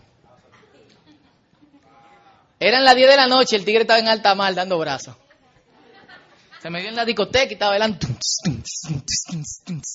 Eran 2.61 2.85
las 2.85 2.94
10 2.94 3.09
de 3.09 3.16
la 3.16 3.27
noche, 3.27 3.57
el 3.57 3.64
tigre 3.64 3.81
estaba 3.81 3.99
en 3.99 4.09
alta 4.09 4.35
mar 4.35 4.55
dando 4.55 4.79
brazos. 4.79 5.16
Se 6.61 6.68
me 6.68 6.81
dio 6.81 6.90
en 6.90 6.96
la 6.96 7.07
discoteca 7.07 7.49
y 7.49 7.55
estaba 7.55 7.70
bailando 7.70 8.07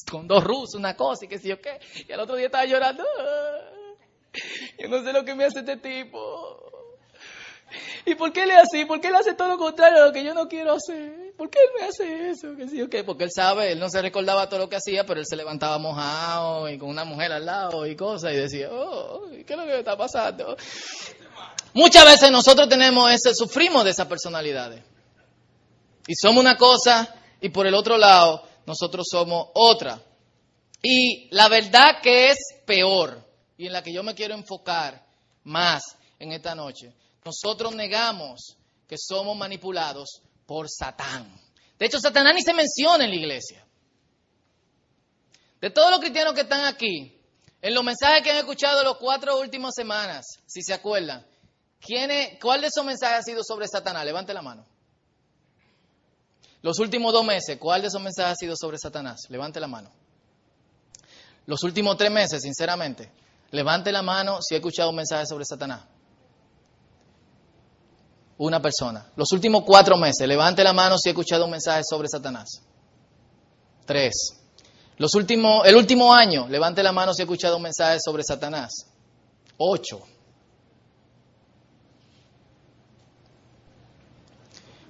con 0.10 0.28
dos 0.28 0.44
rusos, 0.44 0.74
una 0.74 0.96
cosa 0.96 1.26
y 1.26 1.28
qué 1.28 1.38
sé 1.38 1.50
yo 1.50 1.62
qué. 1.62 1.80
Y 2.08 2.12
al 2.12 2.22
otro 2.22 2.36
día 2.36 2.48
estaba 2.48 2.66
llorando. 2.66 3.04
Yo 4.80 4.90
no 4.90 5.04
sé 5.04 5.14
lo 5.14 5.24
que 5.24 5.36
me 5.36 5.46
hace 5.46 5.60
este 5.60 5.78
tipo. 5.78 6.18
¿Y 8.06 8.16
por 8.16 8.32
qué 8.32 8.46
le 8.46 8.54
hace? 8.54 8.86
¿Por 8.86 9.02
qué 9.02 9.08
él 9.08 9.16
hace 9.16 9.34
todo 9.34 9.50
lo 9.50 9.58
contrario 9.58 10.04
a 10.04 10.06
lo 10.08 10.14
que 10.14 10.24
yo 10.24 10.34
no 10.34 10.48
quiero 10.48 10.74
hacer? 10.74 11.34
¿Por 11.38 11.50
qué 11.50 11.60
él 11.60 11.70
me 11.80 11.88
hace 11.88 12.30
eso? 12.30 12.56
¿Qué 12.56 12.68
yo 12.76 12.90
qué? 12.90 13.04
Porque 13.04 13.24
él 13.24 13.32
sabe, 13.34 13.72
él 13.72 13.80
no 13.80 13.90
se 13.90 14.02
recordaba 14.02 14.48
todo 14.48 14.62
lo 14.62 14.70
que 14.70 14.78
hacía, 14.78 15.06
pero 15.06 15.20
él 15.20 15.26
se 15.28 15.36
levantaba 15.36 15.78
mojado 15.78 16.70
y 16.70 16.78
con 16.78 16.90
una 16.90 17.04
mujer 17.04 17.32
al 17.32 17.46
lado 17.46 17.86
y 17.86 17.96
cosas 17.96 18.34
y 18.34 18.38
decía, 18.38 18.70
oh, 18.72 19.28
¿qué 19.30 19.54
es 19.54 19.58
lo 19.58 19.66
que 19.66 19.72
me 19.72 19.80
está 19.80 19.98
pasando? 19.98 20.56
Muchas 21.74 22.06
veces 22.06 22.32
nosotros 22.32 22.70
tenemos 22.70 23.12
ese, 23.12 23.34
sufrimos 23.34 23.84
de 23.84 23.92
esas 23.92 24.08
personalidades. 24.08 24.82
Y 26.08 26.16
somos 26.16 26.42
una 26.42 26.56
cosa 26.58 27.16
y 27.42 27.50
por 27.50 27.68
el 27.68 27.74
otro 27.74 27.98
lado 27.98 28.44
nosotros 28.66 29.08
somos 29.10 29.48
otra. 29.54 30.00
Y 30.82 31.28
la 31.32 31.50
verdad 31.50 32.00
que 32.02 32.30
es 32.30 32.38
peor 32.66 33.26
y 33.58 33.68
en 33.68 33.74
la 33.74 33.82
que 33.84 33.92
yo 33.92 34.04
me 34.04 34.16
quiero 34.16 34.36
enfocar 34.36 35.06
más 35.44 35.98
en 36.20 36.32
esta 36.32 36.56
noche, 36.56 36.94
nosotros 37.26 37.76
negamos 37.76 38.56
que 38.88 38.96
somos 38.98 39.36
manipulados 39.36 40.22
por 40.46 40.70
Satán. 40.70 41.42
De 41.78 41.88
hecho, 41.88 42.00
Satanás 42.00 42.34
ni 42.36 42.42
se 42.42 42.54
menciona 42.54 43.04
en 43.04 43.10
la 43.10 43.16
iglesia. 43.16 43.66
De 45.60 45.72
todos 45.72 45.90
los 45.90 46.00
cristianos 46.00 46.34
que 46.34 46.42
están 46.42 46.66
aquí, 46.66 47.20
en 47.62 47.74
los 47.74 47.84
mensajes 47.84 48.22
que 48.22 48.32
han 48.32 48.38
escuchado 48.38 48.84
las 48.84 48.96
cuatro 48.98 49.40
últimas 49.40 49.74
semanas, 49.76 50.26
si 50.46 50.62
se 50.62 50.74
acuerdan, 50.74 51.26
¿Cuál 52.42 52.62
de 52.62 52.68
esos 52.68 52.84
mensajes 52.84 53.20
ha 53.20 53.22
sido 53.22 53.44
sobre 53.44 53.68
Satanás? 53.68 54.06
Levante 54.06 54.34
la 54.34 54.42
mano. 54.42 54.66
Los 56.62 56.80
últimos 56.80 57.14
dos 57.14 57.24
meses, 57.24 57.58
¿cuál 57.60 57.82
de 57.82 57.90
esos 57.90 58.02
mensajes 58.02 58.32
ha 58.32 58.36
sido 58.36 58.56
sobre 58.56 58.78
Satanás? 58.80 59.28
Levante 59.30 59.60
la 59.60 59.68
mano. 59.68 59.92
Los 61.46 61.64
últimos 61.64 61.96
tres 61.96 62.10
meses, 62.10 62.42
sinceramente, 62.42 63.12
levante 63.52 63.92
la 63.92 64.02
mano 64.02 64.40
si 64.42 64.56
ha 64.56 64.58
escuchado 64.58 64.90
un 64.90 64.96
mensaje 64.96 65.28
sobre 65.28 65.46
Satanás. 65.46 65.84
Una 68.38 68.62
persona. 68.62 69.06
Los 69.16 69.32
últimos 69.32 69.64
cuatro 69.64 69.98
meses, 69.98 70.28
levante 70.28 70.64
la 70.64 70.74
mano 70.74 70.98
si 70.98 71.10
ha 71.10 71.12
escuchado 71.12 71.46
un 71.46 71.52
mensaje 71.52 71.84
sobre 71.90 72.08
Satanás. 72.10 72.62
Tres. 73.86 74.42
Los 74.98 75.14
últimos, 75.16 75.66
el 75.66 75.76
último 75.76 76.14
año, 76.14 76.48
levante 76.48 76.84
la 76.84 76.92
mano 76.92 77.14
si 77.14 77.22
ha 77.22 77.26
escuchado 77.26 77.58
un 77.58 77.64
mensaje 77.64 78.00
sobre 78.04 78.24
Satanás. 78.24 78.88
Ocho. 79.58 80.02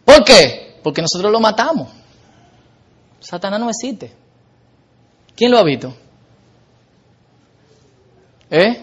¿Por 0.03 0.23
qué? 0.23 0.79
Porque 0.83 1.01
nosotros 1.01 1.31
lo 1.31 1.39
matamos. 1.39 1.89
Satanás 3.19 3.59
no 3.59 3.69
existe. 3.69 4.13
¿Quién 5.35 5.51
lo 5.51 5.57
ha 5.57 5.63
visto? 5.63 5.93
¿Eh? 8.49 8.81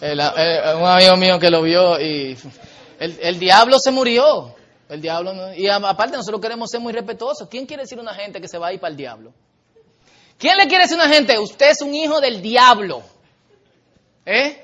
un 0.00 0.86
amigo 0.86 1.16
mío 1.16 1.38
que 1.38 1.50
lo 1.50 1.62
vio 1.62 2.00
y 2.00 2.36
el, 3.04 3.38
diablo 3.38 3.78
se 3.78 3.90
murió. 3.90 4.54
El 4.88 5.00
diablo 5.00 5.54
y 5.54 5.66
aparte 5.66 6.16
nosotros 6.16 6.40
queremos 6.40 6.70
ser 6.70 6.80
muy 6.80 6.92
respetuosos. 6.92 7.48
¿Quién 7.48 7.66
quiere 7.66 7.84
decir 7.84 7.98
una 7.98 8.14
gente 8.14 8.40
que 8.40 8.48
se 8.48 8.58
va 8.58 8.68
a 8.68 8.72
ir 8.72 8.80
para 8.80 8.90
el 8.90 8.96
diablo? 8.96 9.32
¿Quién 10.38 10.56
le 10.56 10.66
quiere 10.66 10.84
decir 10.84 10.98
a 11.00 11.04
una 11.04 11.14
gente, 11.14 11.38
usted 11.38 11.70
es 11.70 11.80
un 11.80 11.94
hijo 11.94 12.20
del 12.20 12.42
diablo? 12.42 13.02
¿Eh? 14.26 14.60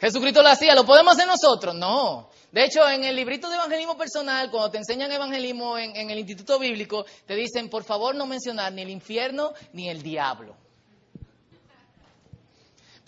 Jesucristo 0.00 0.42
lo 0.42 0.48
hacía, 0.48 0.74
¿lo 0.74 0.86
podemos 0.86 1.14
hacer 1.14 1.26
nosotros? 1.26 1.74
No. 1.74 2.30
De 2.52 2.64
hecho, 2.64 2.88
en 2.88 3.04
el 3.04 3.14
librito 3.14 3.48
de 3.48 3.56
evangelismo 3.56 3.98
personal, 3.98 4.50
cuando 4.50 4.70
te 4.70 4.78
enseñan 4.78 5.12
evangelismo 5.12 5.76
en, 5.76 6.10
el 6.10 6.18
instituto 6.18 6.58
bíblico, 6.58 7.04
te 7.26 7.34
dicen, 7.34 7.68
por 7.68 7.84
favor, 7.84 8.14
no 8.14 8.26
mencionar 8.26 8.72
ni 8.72 8.82
el 8.82 8.90
infierno 8.90 9.52
ni 9.72 9.90
el 9.90 10.02
diablo. 10.02 10.56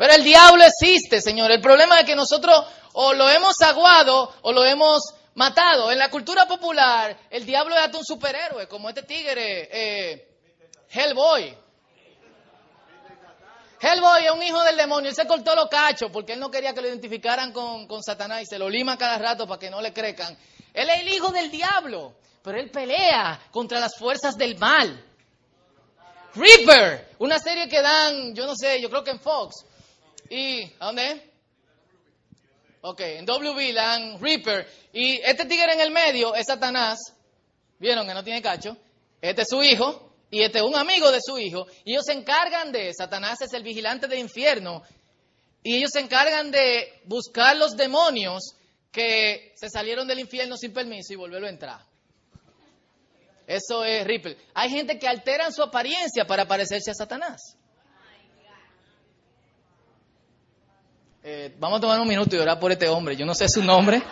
Pero 0.01 0.15
el 0.15 0.25
diablo 0.25 0.65
existe, 0.65 1.21
Señor. 1.21 1.51
El 1.51 1.61
problema 1.61 2.01
es 2.01 2.07
que 2.07 2.17
nosotros 2.17 2.65
o 2.95 3.13
lo 3.13 3.29
hemos 3.29 3.61
aguado 3.61 4.33
o 4.41 4.51
lo 4.51 4.65
hemos 4.65 5.13
matado. 5.35 5.93
En 5.93 5.99
la 5.99 6.09
cultura 6.09 6.49
popular, 6.49 7.19
el 7.29 7.45
diablo 7.45 7.75
es 7.75 7.83
hasta 7.83 7.99
un 7.99 8.05
superhéroe, 8.07 8.67
como 8.67 8.89
este 8.89 9.03
tigre, 9.03 9.69
eh, 9.71 10.29
Hellboy. 10.89 11.55
Hellboy 13.79 14.25
es 14.25 14.31
un 14.31 14.43
hijo 14.43 14.63
del 14.63 14.79
demonio. 14.79 15.11
Él 15.11 15.15
se 15.15 15.27
cortó 15.27 15.55
los 15.55 15.69
cachos 15.69 16.11
porque 16.11 16.33
él 16.33 16.41
no 16.41 16.51
quería 16.51 16.73
que 16.73 16.81
lo 16.81 16.89
identificaran 16.89 17.53
con, 17.53 17.87
con 17.87 18.03
Satanás 18.03 18.41
y 18.41 18.47
se 18.47 18.59
lo 18.59 18.71
lima 18.71 18.97
cada 18.97 19.19
rato 19.19 19.47
para 19.47 19.59
que 19.59 19.69
no 19.69 19.83
le 19.83 19.93
crecan. 19.93 20.35
Él 20.73 20.89
es 20.89 21.01
el 21.01 21.09
hijo 21.09 21.31
del 21.31 21.51
diablo, 21.51 22.15
pero 22.43 22.59
él 22.59 22.71
pelea 22.71 23.39
contra 23.51 23.79
las 23.79 23.99
fuerzas 23.99 24.39
del 24.39 24.57
mal. 24.57 25.05
Reaper, 26.35 27.17
una 27.19 27.39
serie 27.39 27.69
que 27.69 27.83
dan, 27.83 28.35
yo 28.35 28.47
no 28.47 28.55
sé, 28.57 28.81
yo 28.81 28.89
creo 28.89 29.05
que 29.05 29.11
en 29.11 29.21
Fox. 29.21 29.67
¿Y 30.31 30.65
a 30.79 30.87
dónde? 30.87 31.31
Ok, 32.81 33.01
en 33.01 33.27
WB 33.27 33.75
dan 33.75 34.19
Reaper. 34.19 34.67
Y 34.95 35.21
este 35.23 35.45
tigre 35.45 35.75
en 35.75 35.81
el 35.81 35.91
medio 35.91 36.35
es 36.35 36.47
Satanás. 36.47 36.99
¿Vieron 37.79 38.07
que 38.07 38.15
no 38.15 38.25
tiene 38.25 38.41
cacho? 38.41 38.77
Este 39.21 39.43
es 39.43 39.49
su 39.49 39.63
hijo 39.63 40.11
y 40.31 40.43
este 40.43 40.59
es 40.59 40.65
un 40.65 40.77
amigo 40.77 41.11
de 41.11 41.21
su 41.21 41.39
hijo, 41.39 41.67
y 41.85 41.93
ellos 41.93 42.05
se 42.07 42.13
encargan 42.13 42.71
de, 42.71 42.93
Satanás 42.95 43.41
es 43.41 43.53
el 43.53 43.63
vigilante 43.63 44.07
del 44.07 44.21
infierno, 44.21 44.83
y 45.63 45.77
ellos 45.77 45.91
se 45.93 46.01
encargan 46.01 46.51
de 46.51 47.01
buscar 47.05 47.57
los 47.57 47.77
demonios 47.77 48.55
que 48.93 49.53
se 49.57 49.69
salieron 49.69 50.07
del 50.07 50.21
infierno 50.21 50.57
sin 50.57 50.73
permiso 50.73 51.13
y 51.13 51.17
volverlo 51.17 51.49
a 51.49 51.51
entrar. 51.51 51.81
Eso 53.47 53.85
es 53.85 54.07
Ripple. 54.07 54.37
Hay 54.55 54.71
gente 54.71 54.99
que 54.99 55.09
alteran 55.09 55.53
su 55.53 55.63
apariencia 55.63 56.25
para 56.25 56.47
parecerse 56.47 56.93
a 56.93 56.95
Satanás. 56.95 57.57
Eh, 61.23 61.55
vamos 61.59 61.77
a 61.77 61.81
tomar 61.83 62.01
un 62.01 62.09
minuto 62.09 62.35
y 62.35 62.39
orar 62.39 62.59
por 62.59 62.73
este 62.73 62.89
hombre. 62.89 63.15
Yo 63.15 63.27
no 63.27 63.35
sé 63.35 63.47
su 63.47 63.63
nombre. 63.63 64.03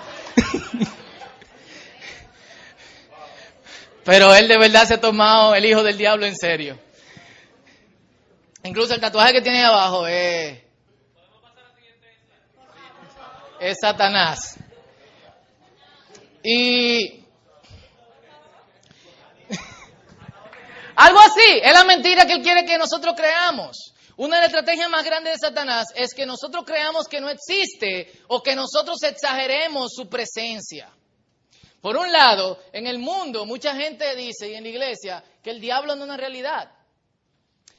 Pero 4.04 4.34
él 4.34 4.46
de 4.46 4.58
verdad 4.58 4.84
se 4.84 4.92
ha 4.94 5.00
tomado 5.00 5.54
el 5.54 5.64
hijo 5.64 5.82
del 5.82 5.96
diablo 5.96 6.26
en 6.26 6.36
serio. 6.36 6.78
Incluso 8.62 8.92
el 8.92 9.00
tatuaje 9.00 9.32
que 9.32 9.40
tiene 9.40 9.60
ahí 9.60 9.64
abajo 9.64 10.06
es, 10.06 10.60
es 13.60 13.78
Satanás. 13.80 14.58
Y 16.42 17.24
algo 20.96 21.20
así, 21.20 21.60
es 21.62 21.72
la 21.72 21.84
mentira 21.84 22.26
que 22.26 22.34
él 22.34 22.42
quiere 22.42 22.66
que 22.66 22.76
nosotros 22.76 23.14
creamos. 23.16 23.94
Una 24.18 24.36
de 24.36 24.42
las 24.42 24.50
estrategias 24.50 24.90
más 24.90 25.04
grandes 25.04 25.34
de 25.34 25.48
Satanás 25.48 25.86
es 25.94 26.12
que 26.12 26.26
nosotros 26.26 26.64
creamos 26.66 27.06
que 27.06 27.20
no 27.20 27.30
existe 27.30 28.10
o 28.26 28.42
que 28.42 28.56
nosotros 28.56 29.00
exageremos 29.04 29.92
su 29.94 30.08
presencia. 30.08 30.90
Por 31.80 31.96
un 31.96 32.10
lado, 32.10 32.58
en 32.72 32.88
el 32.88 32.98
mundo 32.98 33.46
mucha 33.46 33.76
gente 33.76 34.16
dice, 34.16 34.48
y 34.50 34.54
en 34.56 34.64
la 34.64 34.70
iglesia, 34.70 35.24
que 35.40 35.50
el 35.50 35.60
diablo 35.60 35.94
no 35.94 36.02
es 36.02 36.08
una 36.08 36.16
realidad. 36.16 36.68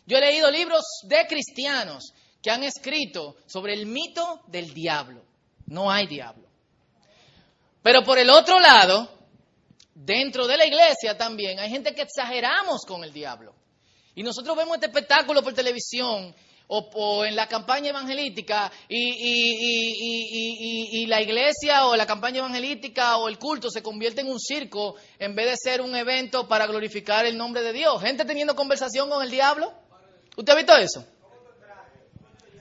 Yo 0.06 0.18
he 0.18 0.22
leído 0.22 0.50
libros 0.50 0.86
de 1.04 1.28
cristianos 1.28 2.14
que 2.42 2.52
han 2.52 2.64
escrito 2.64 3.36
sobre 3.46 3.74
el 3.74 3.86
mito 3.86 4.40
del 4.48 4.74
diablo. 4.74 5.22
No 5.66 5.92
hay 5.92 6.08
diablo. 6.08 6.48
Pero 7.84 8.02
por 8.06 8.18
el 8.18 8.30
otro 8.30 8.62
lado, 8.62 9.12
dentro 9.94 10.48
de 10.48 10.56
la 10.56 10.66
iglesia 10.66 11.18
también 11.18 11.60
hay 11.60 11.70
gente 11.70 11.94
que 11.94 12.04
exageramos 12.04 12.86
con 12.88 13.04
el 13.04 13.12
diablo. 13.12 13.54
Y 14.20 14.22
nosotros 14.22 14.58
vemos 14.58 14.76
este 14.76 14.88
espectáculo 14.88 15.42
por 15.42 15.54
televisión 15.54 16.36
o, 16.68 17.24
en 17.24 17.38
la 17.38 17.48
campaña 17.48 17.92
evangelística 17.92 18.70
y, 18.90 20.26
la 21.08 21.22
iglesia 21.22 21.86
o 21.86 21.96
la 21.96 22.06
campaña 22.06 22.40
evangelística 22.40 23.16
o 23.16 23.30
el 23.30 23.40
culto 23.40 23.72
se 23.72 23.82
convierte 23.82 24.20
en 24.20 24.28
un 24.28 24.38
circo 24.38 24.96
en 25.20 25.36
vez 25.36 25.52
de 25.52 25.56
ser 25.56 25.80
un 25.80 25.96
evento 25.96 26.50
para 26.50 26.68
glorificar 26.68 27.26
el 27.26 27.38
nombre 27.38 27.62
de 27.62 27.72
Dios. 27.72 28.02
Gente 28.02 28.26
teniendo 28.26 28.58
conversación 28.58 29.10
con 29.10 29.24
el 29.24 29.32
diablo. 29.32 29.72
¿Usted 30.36 30.52
ha 30.52 30.58
visto 30.58 30.76
eso? 30.76 31.06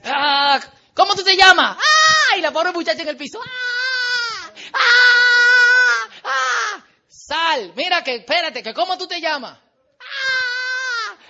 Ah, 0.05 0.61
¿Cómo 0.93 1.13
tú 1.13 1.23
te 1.23 1.35
llamas? 1.35 1.77
¡Ah! 1.77 2.37
Y 2.37 2.41
la 2.41 2.53
pobre 2.53 2.71
muchacha 2.71 3.01
en 3.01 3.09
el 3.09 3.17
piso. 3.17 3.41
¡Ah! 3.45 4.53
¡Ah! 4.71 6.07
¡Ah! 6.23 6.85
Sal, 7.09 7.73
mira 7.75 8.01
que, 8.01 8.15
espérate, 8.15 8.63
que 8.63 8.73
¿cómo 8.73 8.97
tú 8.97 9.07
te 9.07 9.19
llamas? 9.19 9.59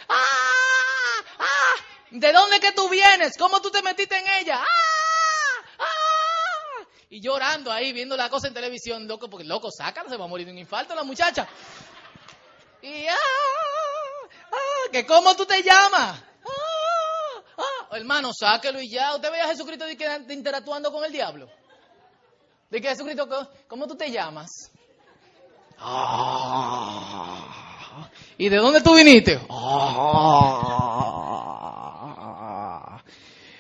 ¡Ah! 0.10 1.24
¡Ah! 1.40 1.76
¿De 2.12 2.34
dónde 2.34 2.60
que 2.60 2.72
tú 2.72 2.90
vienes? 2.90 3.38
¿Cómo 3.38 3.62
tú 3.62 3.70
te 3.70 3.82
metiste 3.82 4.18
en 4.18 4.26
ella? 4.42 4.60
¡Ah! 4.62 5.64
¡Ah! 5.80 6.86
Y 7.10 7.22
llorando 7.22 7.72
ahí, 7.72 7.94
viendo 7.94 8.18
la 8.18 8.30
cosa 8.30 8.48
en 8.48 8.54
televisión, 8.54 9.08
loco, 9.08 9.30
porque 9.30 9.46
loco, 9.46 9.70
sácalo, 9.72 10.10
se 10.10 10.18
va 10.18 10.26
a 10.26 10.28
morir 10.28 10.46
de 10.46 10.52
un 10.52 10.58
infarto 10.58 10.96
la 10.96 11.04
muchacha. 11.04 11.48
Y 12.82 13.08
¡ah! 13.08 13.16
¡Ah! 14.52 14.90
¿Que 14.92 15.06
cómo 15.06 15.36
tú 15.36 15.46
te 15.46 15.62
llamas? 15.62 16.20
¡Ah! 16.46 17.44
¡Ah! 17.58 17.96
Hermano, 17.98 18.32
sáquelo 18.34 18.82
y 18.82 18.90
ya. 18.90 19.16
¿Usted 19.16 19.32
ve 19.32 19.42
a 19.42 19.48
Jesucristo 19.48 19.86
interactuando 19.90 20.92
con 20.92 21.04
el 21.04 21.12
diablo? 21.12 21.50
¿De 22.70 22.82
que 22.82 22.90
Jesucristo, 22.90 23.28
cómo 23.68 23.88
tú 23.88 23.96
te 23.96 24.12
llamas? 24.12 24.72
¡Ah! 25.78 27.59
¿Y 28.40 28.50
de 28.50 28.56
dónde 28.56 28.80
tú 28.80 28.96
viniste? 28.96 29.40
¡Ah! 29.50 30.00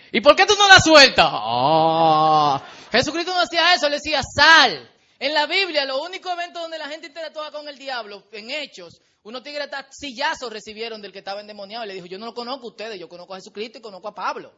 ¿Y 0.09 0.21
por 0.21 0.37
qué 0.37 0.45
tú 0.45 0.55
no 0.57 0.69
la 0.69 0.79
sueltas? 0.79 1.27
Ah. 1.29 2.63
Jesucristo 2.89 3.33
no 3.33 3.41
hacía 3.41 3.73
eso, 3.73 3.89
le 3.89 3.97
decía 3.97 4.21
sal. 4.23 4.89
En 5.19 5.33
la 5.33 5.47
Biblia, 5.47 5.83
los 5.83 5.99
únicos 5.99 6.31
eventos 6.31 6.61
donde 6.61 6.77
la 6.77 6.87
gente 6.87 7.07
interactuaba 7.07 7.51
con 7.51 7.67
el 7.67 7.77
diablo, 7.77 8.23
en 8.31 8.51
hechos, 8.51 9.01
unos 9.23 9.43
tigres 9.43 9.67
sillazos 9.91 10.49
recibieron 10.49 11.01
del 11.01 11.11
que 11.11 11.19
estaba 11.19 11.41
endemoniado. 11.41 11.83
Y 11.83 11.89
le 11.89 11.95
dijo, 11.95 12.05
yo 12.05 12.17
no 12.17 12.27
lo 12.27 12.33
conozco 12.33 12.67
a 12.67 12.69
ustedes, 12.69 12.97
yo 12.97 13.09
conozco 13.09 13.33
a 13.33 13.37
Jesucristo 13.37 13.79
y 13.79 13.81
conozco 13.81 14.07
a 14.07 14.15
Pablo. 14.15 14.53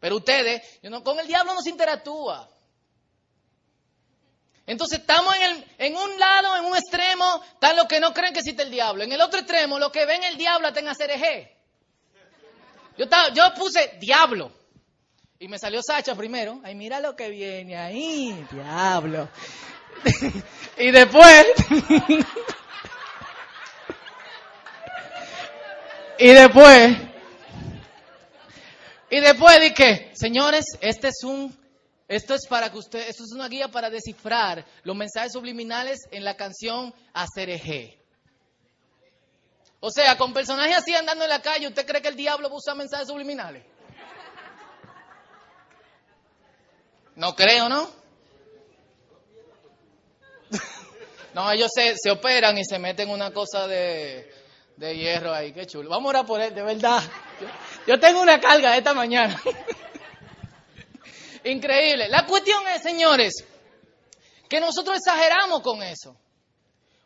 Pero 0.00 0.16
ustedes, 0.16 0.80
con 1.04 1.20
el 1.20 1.26
diablo 1.26 1.52
no 1.52 1.60
se 1.60 1.68
interactúa. 1.68 2.48
Entonces 4.66 4.98
estamos 4.98 5.34
en, 5.36 5.64
en, 5.78 5.96
un 5.96 6.18
lado, 6.18 6.56
en 6.56 6.64
un 6.64 6.76
extremo, 6.76 7.42
están 7.54 7.76
los 7.76 7.86
que 7.86 8.00
no 8.00 8.12
creen 8.12 8.32
que 8.32 8.40
existe 8.40 8.64
el 8.64 8.70
diablo. 8.70 9.04
En 9.04 9.12
el 9.12 9.20
otro 9.20 9.38
extremo, 9.38 9.78
los 9.78 9.92
que 9.92 10.04
ven 10.06 10.24
el 10.24 10.36
diablo 10.36 10.66
hasta 10.66 10.80
en 10.80 10.88
hacer 10.88 11.10
eje. 11.10 11.56
Yo, 12.98 13.06
yo 13.32 13.54
puse 13.54 13.96
diablo. 14.00 14.50
Y 15.38 15.48
me 15.48 15.58
salió 15.58 15.82
Sacha 15.82 16.14
primero. 16.14 16.60
Ay, 16.64 16.74
mira 16.74 16.98
lo 16.98 17.14
que 17.14 17.28
viene 17.28 17.76
ahí, 17.76 18.46
diablo. 18.50 19.28
y 20.78 20.90
después. 20.90 21.46
y 26.18 26.28
después. 26.28 26.96
Y 29.10 29.20
después 29.20 29.60
dije, 29.60 30.10
señores, 30.14 30.64
este 30.80 31.08
es 31.08 31.22
un, 31.22 31.56
esto 32.08 32.34
es 32.34 32.46
para 32.46 32.70
que 32.70 32.78
usted, 32.78 33.08
esto 33.08 33.24
es 33.24 33.32
una 33.32 33.48
guía 33.48 33.68
para 33.68 33.90
descifrar 33.90 34.64
los 34.84 34.96
mensajes 34.96 35.32
subliminales 35.32 36.06
en 36.10 36.24
la 36.24 36.36
canción 36.36 36.94
Acereje. 37.12 37.98
O 39.80 39.90
sea, 39.90 40.16
con 40.16 40.32
personajes 40.32 40.76
así 40.76 40.94
andando 40.94 41.24
en 41.24 41.30
la 41.30 41.42
calle, 41.42 41.66
¿usted 41.66 41.86
cree 41.86 42.00
que 42.00 42.08
el 42.08 42.16
diablo 42.16 42.48
usa 42.52 42.74
mensajes 42.74 43.08
subliminales? 43.08 43.64
No 47.16 47.34
creo, 47.34 47.68
¿no? 47.68 47.90
No, 51.34 51.50
ellos 51.52 51.70
se, 51.74 51.96
se 51.98 52.10
operan 52.10 52.56
y 52.56 52.64
se 52.64 52.78
meten 52.78 53.10
una 53.10 53.30
cosa 53.30 53.66
de, 53.66 54.32
de 54.76 54.96
hierro 54.96 55.34
ahí, 55.34 55.52
qué 55.52 55.66
chulo. 55.66 55.90
Vamos 55.90 56.06
a 56.06 56.10
orar 56.10 56.26
por 56.26 56.40
él, 56.40 56.54
de 56.54 56.62
verdad. 56.62 57.02
Yo 57.86 58.00
tengo 58.00 58.22
una 58.22 58.40
carga 58.40 58.74
esta 58.74 58.94
mañana. 58.94 59.38
Increíble. 61.46 62.08
La 62.08 62.26
cuestión 62.26 62.62
es, 62.74 62.82
señores, 62.82 63.44
que 64.48 64.60
nosotros 64.60 64.96
exageramos 64.96 65.60
con 65.62 65.82
eso. 65.82 66.16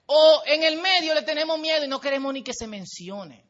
O 0.06 0.42
en 0.46 0.62
el 0.62 0.80
medio 0.80 1.14
le 1.14 1.22
tenemos 1.22 1.58
miedo 1.58 1.84
y 1.84 1.88
no 1.88 2.00
queremos 2.00 2.32
ni 2.32 2.42
que 2.42 2.54
se 2.54 2.66
mencione. 2.66 3.44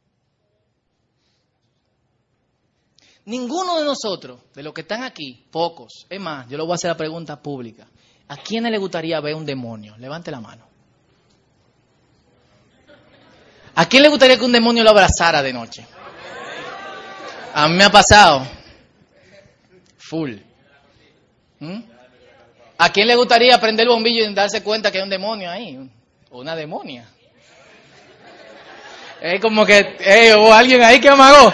Ninguno 3.26 3.78
de 3.78 3.84
nosotros, 3.84 4.40
de 4.54 4.62
los 4.62 4.74
que 4.74 4.80
están 4.80 5.04
aquí, 5.04 5.46
pocos, 5.50 6.06
es 6.08 6.20
más, 6.20 6.48
yo 6.48 6.56
le 6.56 6.64
voy 6.64 6.72
a 6.72 6.74
hacer 6.74 6.90
la 6.90 6.96
pregunta 6.96 7.40
pública. 7.40 7.86
¿A 8.28 8.36
quién 8.36 8.64
le 8.64 8.78
gustaría 8.78 9.20
ver 9.20 9.34
un 9.34 9.46
demonio? 9.46 9.96
Levante 9.98 10.30
la 10.30 10.40
mano. 10.40 10.66
¿A 13.74 13.88
quién 13.88 14.02
le 14.02 14.08
gustaría 14.08 14.36
que 14.36 14.44
un 14.44 14.52
demonio 14.52 14.82
lo 14.82 14.90
abrazara 14.90 15.42
de 15.42 15.52
noche? 15.52 15.86
A 17.54 17.68
mí 17.68 17.76
me 17.76 17.84
ha 17.84 17.90
pasado. 17.90 18.46
Full. 19.96 20.50
¿Mm? 21.60 21.80
¿A 22.78 22.90
quién 22.90 23.06
le 23.06 23.14
gustaría 23.14 23.60
prender 23.60 23.84
el 23.84 23.92
bombillo 23.92 24.24
y 24.24 24.34
darse 24.34 24.62
cuenta 24.62 24.90
que 24.90 24.98
hay 24.98 25.04
un 25.04 25.10
demonio 25.10 25.50
ahí? 25.50 25.78
O 26.30 26.40
una 26.40 26.56
demonia. 26.56 27.06
Es 29.20 29.40
como 29.40 29.66
que, 29.66 29.96
eh, 30.00 30.32
o 30.34 30.52
alguien 30.52 30.82
ahí 30.82 30.98
que 30.98 31.10
amagó. 31.10 31.52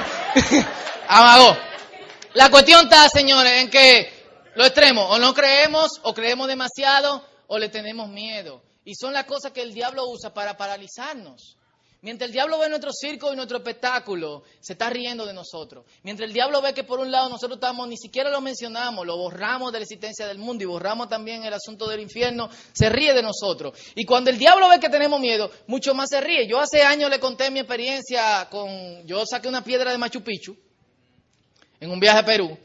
amagó. 1.08 1.56
La 2.34 2.48
cuestión 2.48 2.84
está, 2.84 3.08
señores, 3.08 3.62
en 3.62 3.70
que 3.70 4.12
lo 4.54 4.64
extremo, 4.64 5.04
o 5.08 5.18
no 5.18 5.34
creemos, 5.34 6.00
o 6.02 6.14
creemos 6.14 6.46
demasiado, 6.46 7.26
o 7.48 7.58
le 7.58 7.68
tenemos 7.68 8.08
miedo. 8.08 8.62
Y 8.84 8.94
son 8.94 9.12
las 9.12 9.24
cosas 9.24 9.50
que 9.50 9.62
el 9.62 9.74
diablo 9.74 10.06
usa 10.06 10.32
para 10.32 10.56
paralizarnos. 10.56 11.56
Mientras 12.06 12.28
el 12.28 12.32
diablo 12.34 12.60
ve 12.60 12.68
nuestro 12.68 12.92
circo 12.92 13.32
y 13.32 13.36
nuestro 13.36 13.58
espectáculo, 13.58 14.44
se 14.60 14.74
está 14.74 14.88
riendo 14.88 15.26
de 15.26 15.32
nosotros. 15.32 15.84
Mientras 16.04 16.28
el 16.28 16.32
diablo 16.32 16.62
ve 16.62 16.72
que 16.72 16.84
por 16.84 17.00
un 17.00 17.10
lado 17.10 17.28
nosotros 17.28 17.56
estamos, 17.56 17.88
ni 17.88 17.96
siquiera 17.96 18.30
lo 18.30 18.40
mencionamos, 18.40 19.04
lo 19.04 19.16
borramos 19.16 19.72
de 19.72 19.80
la 19.80 19.82
existencia 19.82 20.24
del 20.24 20.38
mundo 20.38 20.62
y 20.62 20.68
borramos 20.68 21.08
también 21.08 21.42
el 21.42 21.52
asunto 21.52 21.88
del 21.88 21.98
infierno, 21.98 22.48
se 22.72 22.88
ríe 22.90 23.12
de 23.12 23.22
nosotros. 23.22 23.76
Y 23.96 24.04
cuando 24.04 24.30
el 24.30 24.38
diablo 24.38 24.68
ve 24.68 24.78
que 24.78 24.88
tenemos 24.88 25.18
miedo, 25.18 25.50
mucho 25.66 25.96
más 25.96 26.08
se 26.08 26.20
ríe. 26.20 26.46
Yo 26.46 26.60
hace 26.60 26.80
años 26.82 27.10
le 27.10 27.18
conté 27.18 27.50
mi 27.50 27.58
experiencia 27.58 28.46
con, 28.52 29.04
yo 29.04 29.26
saqué 29.26 29.48
una 29.48 29.64
piedra 29.64 29.90
de 29.90 29.98
Machu 29.98 30.22
Picchu 30.22 30.56
en 31.80 31.90
un 31.90 31.98
viaje 31.98 32.20
a 32.20 32.24
Perú 32.24 32.56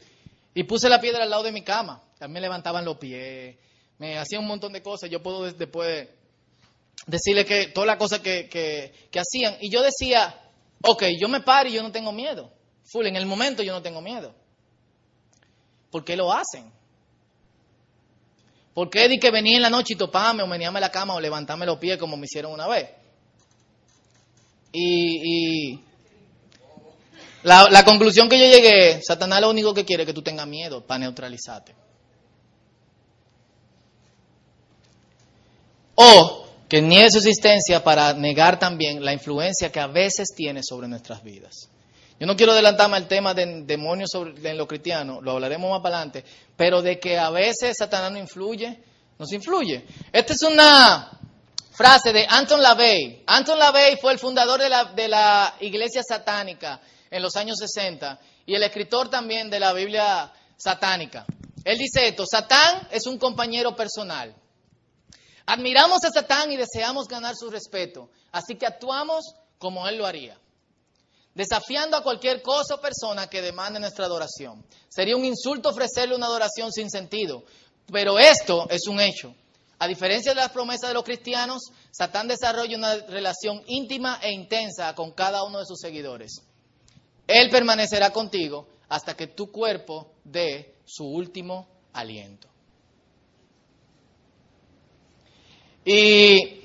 y 0.54 0.62
puse 0.62 0.88
la 0.88 1.00
piedra 1.00 1.24
al 1.24 1.30
lado 1.30 1.42
de 1.42 1.50
mi 1.50 1.62
cama. 1.62 2.00
También 2.16 2.42
levantaban 2.42 2.84
los 2.84 2.96
pies, 2.96 3.56
me 3.98 4.18
hacían 4.18 4.42
un 4.42 4.46
montón 4.46 4.72
de 4.72 4.82
cosas. 4.82 5.10
Yo 5.10 5.20
puedo 5.20 5.50
después 5.50 6.06
decirle 7.06 7.44
que 7.44 7.68
todas 7.68 7.86
las 7.86 7.96
cosas 7.96 8.20
que, 8.20 8.48
que, 8.48 9.18
hacían. 9.18 9.56
Y 9.60 9.70
yo 9.70 9.82
decía, 9.82 10.34
ok, 10.82 11.04
yo 11.18 11.28
me 11.28 11.40
paro 11.40 11.68
y 11.68 11.72
yo 11.72 11.82
no 11.82 11.92
tengo 11.92 12.12
miedo. 12.12 12.52
Full, 12.84 13.06
en 13.06 13.16
el 13.16 13.26
momento 13.26 13.62
yo 13.62 13.72
no 13.72 13.82
tengo 13.82 14.00
miedo. 14.00 14.34
¿Por 15.90 16.04
qué 16.04 16.16
lo 16.16 16.32
hacen? 16.32 16.72
¿Por 18.74 18.88
qué 18.88 19.08
di 19.08 19.18
que 19.18 19.30
venía 19.30 19.56
en 19.56 19.62
la 19.62 19.70
noche 19.70 19.94
y 19.94 19.96
toparme 19.96 20.42
o 20.42 20.46
menearme 20.46 20.80
la 20.80 20.90
cama 20.90 21.14
o 21.14 21.20
levantarme 21.20 21.66
los 21.66 21.78
pies 21.78 21.98
como 21.98 22.16
me 22.16 22.24
hicieron 22.24 22.52
una 22.52 22.66
vez? 22.66 22.88
Y, 24.72 25.74
y 25.74 25.84
la, 27.42 27.68
la, 27.68 27.84
conclusión 27.84 28.30
que 28.30 28.38
yo 28.38 28.46
llegué, 28.46 29.02
Satanás 29.02 29.42
lo 29.42 29.50
único 29.50 29.74
que 29.74 29.84
quiere 29.84 30.04
es 30.04 30.06
que 30.06 30.14
tú 30.14 30.22
tengas 30.22 30.46
miedo 30.46 30.86
para 30.86 31.00
neutralizarte. 31.00 31.74
O 35.94 36.41
que 36.72 36.80
niegue 36.80 37.10
su 37.10 37.18
existencia 37.18 37.84
para 37.84 38.14
negar 38.14 38.58
también 38.58 39.04
la 39.04 39.12
influencia 39.12 39.70
que 39.70 39.78
a 39.78 39.88
veces 39.88 40.28
tiene 40.34 40.62
sobre 40.62 40.88
nuestras 40.88 41.22
vidas. 41.22 41.68
Yo 42.18 42.26
no 42.26 42.34
quiero 42.34 42.52
adelantarme 42.52 42.96
al 42.96 43.06
tema 43.06 43.34
de 43.34 43.64
demonios 43.64 44.08
sobre, 44.10 44.32
en 44.50 44.56
lo 44.56 44.66
cristiano, 44.66 45.20
lo 45.20 45.32
hablaremos 45.32 45.70
más 45.70 45.82
para 45.82 45.96
adelante, 45.96 46.24
pero 46.56 46.80
de 46.80 46.98
que 46.98 47.18
a 47.18 47.28
veces 47.28 47.76
Satanás 47.76 48.12
nos 48.12 48.22
influye, 48.22 48.82
nos 49.18 49.30
influye. 49.34 49.84
Esta 50.10 50.32
es 50.32 50.42
una 50.44 51.10
frase 51.72 52.10
de 52.10 52.24
Anton 52.26 52.62
LaVey. 52.62 53.24
Anton 53.26 53.58
LaVey 53.58 53.98
fue 54.00 54.14
el 54.14 54.18
fundador 54.18 54.58
de 54.58 54.70
la, 54.70 54.84
de 54.94 55.08
la 55.08 55.56
iglesia 55.60 56.02
satánica 56.02 56.80
en 57.10 57.20
los 57.20 57.36
años 57.36 57.58
60 57.58 58.18
y 58.46 58.54
el 58.54 58.62
escritor 58.62 59.10
también 59.10 59.50
de 59.50 59.60
la 59.60 59.74
Biblia 59.74 60.32
satánica. 60.56 61.26
Él 61.64 61.76
dice 61.76 62.08
esto, 62.08 62.24
Satán 62.24 62.88
es 62.90 63.06
un 63.06 63.18
compañero 63.18 63.76
personal. 63.76 64.34
Admiramos 65.46 66.04
a 66.04 66.10
Satán 66.10 66.52
y 66.52 66.56
deseamos 66.56 67.08
ganar 67.08 67.34
su 67.36 67.50
respeto, 67.50 68.10
así 68.30 68.56
que 68.56 68.66
actuamos 68.66 69.24
como 69.58 69.86
él 69.88 69.96
lo 69.96 70.06
haría, 70.06 70.38
desafiando 71.34 71.96
a 71.96 72.02
cualquier 72.02 72.42
cosa 72.42 72.76
o 72.76 72.80
persona 72.80 73.28
que 73.28 73.42
demande 73.42 73.80
nuestra 73.80 74.06
adoración. 74.06 74.64
Sería 74.88 75.16
un 75.16 75.24
insulto 75.24 75.70
ofrecerle 75.70 76.14
una 76.14 76.26
adoración 76.26 76.72
sin 76.72 76.90
sentido, 76.90 77.44
pero 77.90 78.18
esto 78.18 78.66
es 78.70 78.86
un 78.86 79.00
hecho. 79.00 79.34
A 79.78 79.88
diferencia 79.88 80.32
de 80.32 80.40
las 80.40 80.52
promesas 80.52 80.90
de 80.90 80.94
los 80.94 81.02
cristianos, 81.02 81.62
Satán 81.90 82.28
desarrolla 82.28 82.76
una 82.76 82.94
relación 82.94 83.62
íntima 83.66 84.20
e 84.22 84.30
intensa 84.30 84.94
con 84.94 85.10
cada 85.10 85.42
uno 85.42 85.58
de 85.58 85.66
sus 85.66 85.80
seguidores. 85.80 86.42
Él 87.26 87.50
permanecerá 87.50 88.10
contigo 88.10 88.68
hasta 88.88 89.16
que 89.16 89.26
tu 89.26 89.50
cuerpo 89.50 90.12
dé 90.22 90.76
su 90.84 91.04
último 91.04 91.66
aliento. 91.92 92.51
Y 95.84 96.60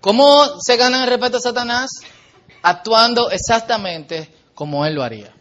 ¿cómo 0.00 0.60
se 0.60 0.76
gana 0.76 1.04
el 1.04 1.10
respeto 1.10 1.36
a 1.36 1.40
Satanás? 1.40 1.90
Actuando 2.62 3.30
exactamente 3.30 4.28
como 4.54 4.84
él 4.84 4.94
lo 4.94 5.02
haría. 5.02 5.32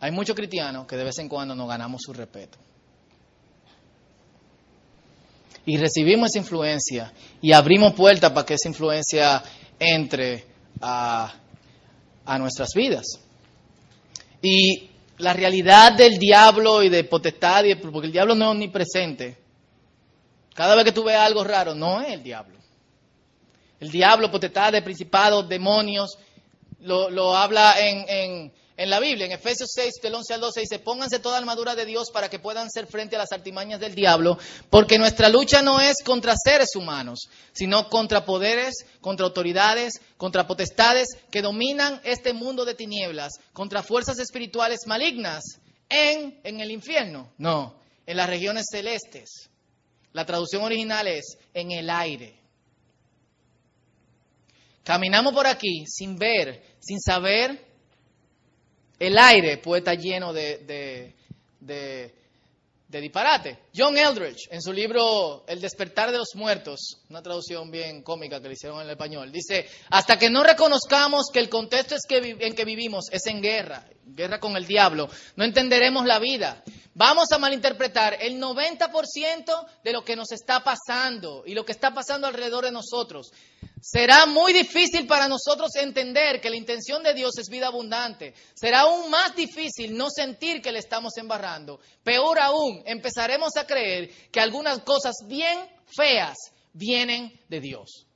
Hay 0.00 0.10
muchos 0.10 0.36
cristianos 0.36 0.86
que 0.86 0.96
de 0.96 1.04
vez 1.04 1.18
en 1.18 1.28
cuando 1.28 1.54
nos 1.54 1.68
ganamos 1.68 2.02
su 2.02 2.12
respeto. 2.12 2.58
Y 5.64 5.76
recibimos 5.76 6.30
esa 6.30 6.38
influencia 6.38 7.12
y 7.40 7.52
abrimos 7.52 7.94
puertas 7.94 8.32
para 8.32 8.44
que 8.44 8.54
esa 8.54 8.68
influencia 8.68 9.42
entre 9.78 10.44
a, 10.80 11.32
a 12.24 12.38
nuestras 12.38 12.70
vidas. 12.74 13.04
Y 14.40 14.90
la 15.18 15.32
realidad 15.32 15.92
del 15.96 16.18
diablo 16.18 16.82
y 16.82 16.88
de 16.88 17.04
potestad, 17.04 17.64
porque 17.80 18.06
el 18.06 18.12
diablo 18.12 18.34
no 18.34 18.46
es 18.46 18.50
omnipresente, 18.50 19.41
cada 20.54 20.74
vez 20.74 20.84
que 20.84 20.92
tú 20.92 21.04
ves 21.04 21.16
algo 21.16 21.44
raro, 21.44 21.74
no 21.74 22.00
es 22.00 22.12
el 22.12 22.22
diablo. 22.22 22.58
El 23.80 23.90
diablo, 23.90 24.30
potestad 24.30 24.72
de 24.72 24.82
principados, 24.82 25.48
demonios, 25.48 26.16
lo, 26.80 27.36
habla 27.36 27.74
en, 27.78 28.52
en, 28.76 28.90
la 28.90 29.00
Biblia. 29.00 29.26
En 29.26 29.32
Efesios 29.32 29.70
6, 29.74 29.94
del 30.02 30.14
11 30.14 30.34
al 30.34 30.40
12 30.40 30.60
dice, 30.60 30.78
pónganse 30.78 31.20
toda 31.20 31.38
armadura 31.38 31.74
de 31.74 31.86
Dios 31.86 32.10
para 32.12 32.28
que 32.28 32.38
puedan 32.38 32.66
hacer 32.66 32.86
frente 32.86 33.16
a 33.16 33.20
las 33.20 33.32
artimañas 33.32 33.80
del 33.80 33.94
diablo, 33.94 34.38
porque 34.70 34.98
nuestra 34.98 35.28
lucha 35.28 35.62
no 35.62 35.80
es 35.80 35.96
contra 36.04 36.34
seres 36.36 36.74
humanos, 36.74 37.28
sino 37.52 37.88
contra 37.88 38.24
poderes, 38.24 38.84
contra 39.00 39.26
autoridades, 39.26 40.00
contra 40.16 40.46
potestades 40.46 41.08
que 41.30 41.42
dominan 41.42 42.00
este 42.02 42.32
mundo 42.32 42.64
de 42.64 42.74
tinieblas, 42.74 43.32
contra 43.52 43.82
fuerzas 43.82 44.18
espirituales 44.18 44.80
malignas 44.86 45.60
en, 45.88 46.40
en 46.42 46.60
el 46.60 46.70
infierno, 46.72 47.32
no, 47.38 47.76
en 48.06 48.16
las 48.16 48.28
regiones 48.28 48.66
celestes. 48.70 49.48
La 50.12 50.26
traducción 50.26 50.62
original 50.62 51.06
es 51.06 51.38
en 51.54 51.70
el 51.70 51.88
aire. 51.88 52.34
Caminamos 54.84 55.32
por 55.32 55.46
aquí 55.46 55.84
sin 55.86 56.16
ver, 56.16 56.62
sin 56.80 57.00
saber. 57.00 57.66
El 58.98 59.18
aire 59.18 59.58
puede 59.58 59.80
estar 59.80 59.96
lleno 59.96 60.32
de, 60.32 61.14
de, 61.60 62.14
disparate. 63.00 63.64
John 63.74 63.96
Eldridge, 63.96 64.48
en 64.50 64.60
su 64.60 64.72
libro 64.72 65.44
El 65.46 65.60
despertar 65.60 66.10
de 66.10 66.18
los 66.18 66.34
muertos, 66.34 67.00
una 67.08 67.22
traducción 67.22 67.70
bien 67.70 68.02
cómica 68.02 68.40
que 68.40 68.48
le 68.48 68.54
hicieron 68.54 68.80
en 68.80 68.86
el 68.86 68.90
español, 68.92 69.32
dice, 69.32 69.68
hasta 69.90 70.18
que 70.18 70.30
no 70.30 70.42
reconozcamos 70.42 71.30
que 71.32 71.40
el 71.40 71.48
contexto 71.48 71.96
en 72.08 72.54
que 72.54 72.64
vivimos 72.64 73.06
es 73.10 73.26
en 73.26 73.40
guerra, 73.40 73.86
guerra 74.04 74.40
con 74.40 74.56
el 74.56 74.66
diablo, 74.66 75.08
no 75.36 75.44
entenderemos 75.44 76.04
la 76.06 76.18
vida 76.18 76.62
vamos 76.94 77.32
a 77.32 77.38
malinterpretar 77.38 78.18
el 78.20 78.40
90% 78.40 79.66
de 79.82 79.92
lo 79.92 80.04
que 80.04 80.16
nos 80.16 80.32
está 80.32 80.62
pasando 80.62 81.42
y 81.46 81.54
lo 81.54 81.64
que 81.64 81.72
está 81.72 81.94
pasando 81.94 82.26
alrededor 82.26 82.64
de 82.64 82.72
nosotros. 82.72 83.32
Será 83.84 84.26
muy 84.26 84.52
difícil 84.52 85.08
para 85.08 85.26
nosotros 85.26 85.74
entender 85.74 86.40
que 86.40 86.48
la 86.48 86.54
intención 86.54 87.02
de 87.02 87.14
Dios 87.14 87.36
es 87.36 87.48
vida 87.48 87.66
abundante. 87.66 88.32
Será 88.54 88.82
aún 88.82 89.10
más 89.10 89.34
difícil 89.34 89.96
no 89.96 90.08
sentir 90.08 90.62
que 90.62 90.70
le 90.70 90.78
estamos 90.78 91.16
embarrando. 91.16 91.80
Peor 92.04 92.38
aún, 92.38 92.80
empezaremos 92.86 93.56
a 93.56 93.66
creer 93.66 94.08
que 94.30 94.38
algunas 94.38 94.78
cosas 94.82 95.16
bien 95.26 95.58
feas 95.96 96.36
vienen 96.72 97.32
de 97.48 97.60
Dios. 97.60 98.06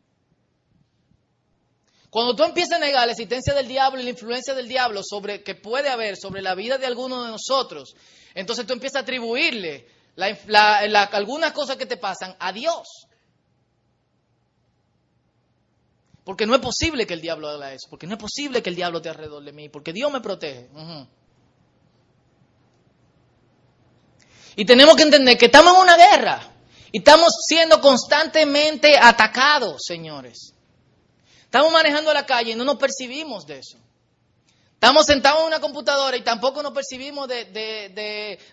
Cuando 2.11 2.37
tú 2.37 2.45
empiezas 2.45 2.77
a 2.77 2.85
negar 2.85 3.05
la 3.05 3.13
existencia 3.13 3.53
del 3.53 3.67
diablo 3.67 4.01
y 4.01 4.05
la 4.05 4.11
influencia 4.11 4.55
del 4.55 4.69
diablo 4.69 5.03
sobre 5.03 5.43
que 5.43 5.57
puede 5.57 5.89
haber 5.89 6.17
sobre 6.17 6.43
la 6.43 6.55
vida 6.55 6.79
de 6.79 6.87
alguno 6.87 7.25
de 7.25 7.31
nosotros, 7.31 7.97
entonces 8.37 8.69
tú 8.69 8.73
empiezas 8.73 9.01
a 9.01 9.03
atribuirle 9.03 9.89
algunas 11.11 11.53
cosas 11.53 11.77
que 11.77 11.87
te 11.87 11.97
pasan 11.97 12.37
a 12.39 12.53
Dios. 12.53 13.06
Porque 16.27 16.45
no 16.45 16.57
es 16.57 16.61
posible 16.61 17.07
que 17.07 17.15
el 17.15 17.21
diablo 17.21 17.49
haga 17.49 17.73
eso, 17.73 17.87
porque 17.89 18.09
no 18.09 18.15
es 18.15 18.19
posible 18.19 18.61
que 18.61 18.69
el 18.69 18.75
diablo 18.75 18.99
esté 18.99 19.11
alrededor 19.11 19.45
de 19.45 19.53
mí, 19.53 19.69
porque 19.69 19.93
Dios 19.93 20.11
me 20.11 20.21
protege. 20.21 20.69
Y 24.57 24.65
tenemos 24.65 24.97
que 24.97 25.05
entender 25.05 25.39
que 25.39 25.47
estamos 25.47 25.77
en 25.77 25.83
una 25.83 25.97
guerra 25.97 26.41
y 26.91 26.99
estamos 26.99 27.33
siendo 27.47 27.81
constantemente 27.81 28.99
atacados, 28.99 29.85
señores. 29.87 30.53
Estamos 31.45 31.73
manejando 31.73 32.13
la 32.13 32.27
calle 32.27 32.51
y 32.51 32.55
no 32.57 32.65
nos 32.65 32.77
percibimos 32.77 33.47
de 33.47 33.61
eso. 33.61 33.79
Estamos 34.73 35.07
sentados 35.07 35.43
en 35.43 35.47
una 35.47 35.61
computadora 35.61 36.17
y 36.17 36.25
tampoco 36.25 36.61
nos 36.61 36.73
percibimos 36.73 37.29
de, 37.29 37.45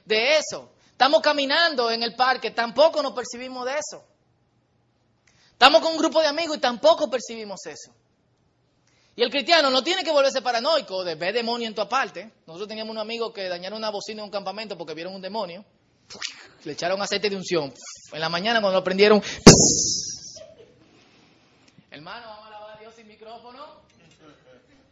de 0.05 0.37
eso. 0.37 0.69
Estamos 0.91 1.21
caminando 1.21 1.89
en 1.89 2.03
el 2.03 2.13
parque, 2.13 2.51
tampoco 2.51 3.01
nos 3.01 3.13
percibimos 3.13 3.65
de 3.65 3.71
eso. 3.79 4.12
Estamos 5.63 5.79
con 5.79 5.93
un 5.93 5.97
grupo 5.97 6.19
de 6.19 6.27
amigos 6.27 6.57
y 6.57 6.59
tampoco 6.59 7.09
percibimos 7.09 7.65
eso. 7.67 7.93
Y 9.15 9.23
el 9.23 9.29
cristiano 9.29 9.69
no 9.69 9.81
tiene 9.81 10.03
que 10.03 10.11
volverse 10.11 10.41
paranoico 10.41 11.05
de 11.05 11.15
ver 11.15 11.33
demonio 11.33 11.69
en 11.69 11.73
tu 11.73 11.79
aparte. 11.79 12.33
Nosotros 12.45 12.67
teníamos 12.67 12.91
un 12.91 12.97
amigo 12.97 13.31
que 13.31 13.47
dañaron 13.47 13.77
una 13.77 13.89
bocina 13.89 14.19
en 14.19 14.25
un 14.25 14.29
campamento 14.29 14.77
porque 14.77 14.93
vieron 14.93 15.15
un 15.15 15.21
demonio. 15.21 15.63
Le 16.65 16.73
echaron 16.73 17.01
aceite 17.01 17.29
de 17.29 17.37
unción. 17.37 17.73
En 18.11 18.19
la 18.19 18.27
mañana 18.27 18.59
cuando 18.59 18.79
lo 18.79 18.83
prendieron. 18.83 19.23
Hermano, 21.91 22.27
vamos 22.27 22.43
a 22.43 22.47
alabar 22.49 22.75
a 22.75 22.79
Dios 22.81 22.93
sin 22.93 23.07
micrófono. 23.07 23.65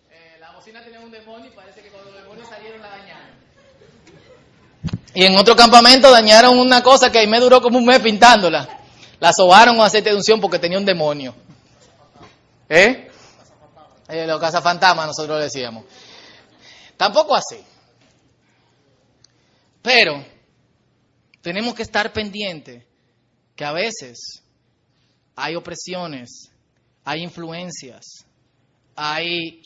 Eh, 0.09 0.37
la 0.39 0.53
bocina 0.53 0.81
tenía 0.85 1.01
un 1.01 1.11
demonio 1.11 1.51
y 1.51 1.53
parece 1.53 1.81
que 1.81 1.89
cuando 1.89 2.11
los 2.11 2.21
demonios 2.21 2.47
salieron 2.47 2.81
la 2.81 2.91
dañaron. 2.91 3.27
Y 5.15 5.25
en 5.25 5.35
otro 5.35 5.53
campamento 5.53 6.09
dañaron 6.09 6.57
una 6.57 6.81
cosa 6.81 7.11
que 7.11 7.19
ahí 7.19 7.27
me 7.27 7.41
duró 7.41 7.61
como 7.61 7.77
un 7.77 7.85
mes 7.85 7.99
pintándola. 7.99 8.77
La 9.21 9.31
sobaron 9.31 9.75
con 9.75 9.85
aceite 9.85 10.09
de 10.09 10.15
unción 10.15 10.41
porque 10.41 10.57
tenía 10.57 10.79
un 10.79 10.85
demonio. 10.85 11.35
¿Eh? 12.67 13.07
eh 14.09 14.25
los 14.25 14.39
cazafantasmas 14.41 15.05
nosotros 15.05 15.37
le 15.37 15.43
decíamos. 15.43 15.85
Tampoco 16.97 17.35
así. 17.35 17.63
Pero 19.83 20.25
tenemos 21.39 21.75
que 21.75 21.83
estar 21.83 22.11
pendientes 22.11 22.83
que 23.55 23.63
a 23.63 23.73
veces 23.73 24.41
hay 25.35 25.55
opresiones, 25.55 26.49
hay 27.03 27.21
influencias, 27.21 28.25
hay 28.95 29.61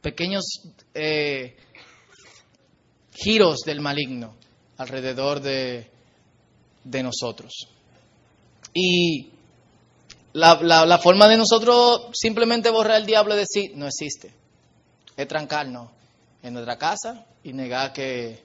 pequeños 0.00 0.46
eh, 0.94 1.56
giros 3.12 3.60
del 3.60 3.80
maligno 3.80 4.34
alrededor 4.78 5.40
de, 5.40 5.88
de 6.82 7.02
nosotros. 7.04 7.68
Y 8.74 9.30
la, 10.34 10.60
la, 10.62 10.98
forma 10.98 11.28
de 11.28 11.36
nosotros 11.36 12.08
simplemente 12.12 12.68
borrar 12.70 12.96
el 12.96 13.06
diablo 13.06 13.34
es 13.34 13.48
decir, 13.48 13.72
no 13.76 13.86
existe. 13.86 14.34
Es 15.16 15.28
trancarnos 15.28 15.90
en 16.42 16.52
nuestra 16.52 16.76
casa 16.76 17.24
y 17.44 17.52
negar 17.52 17.92
que, 17.92 18.44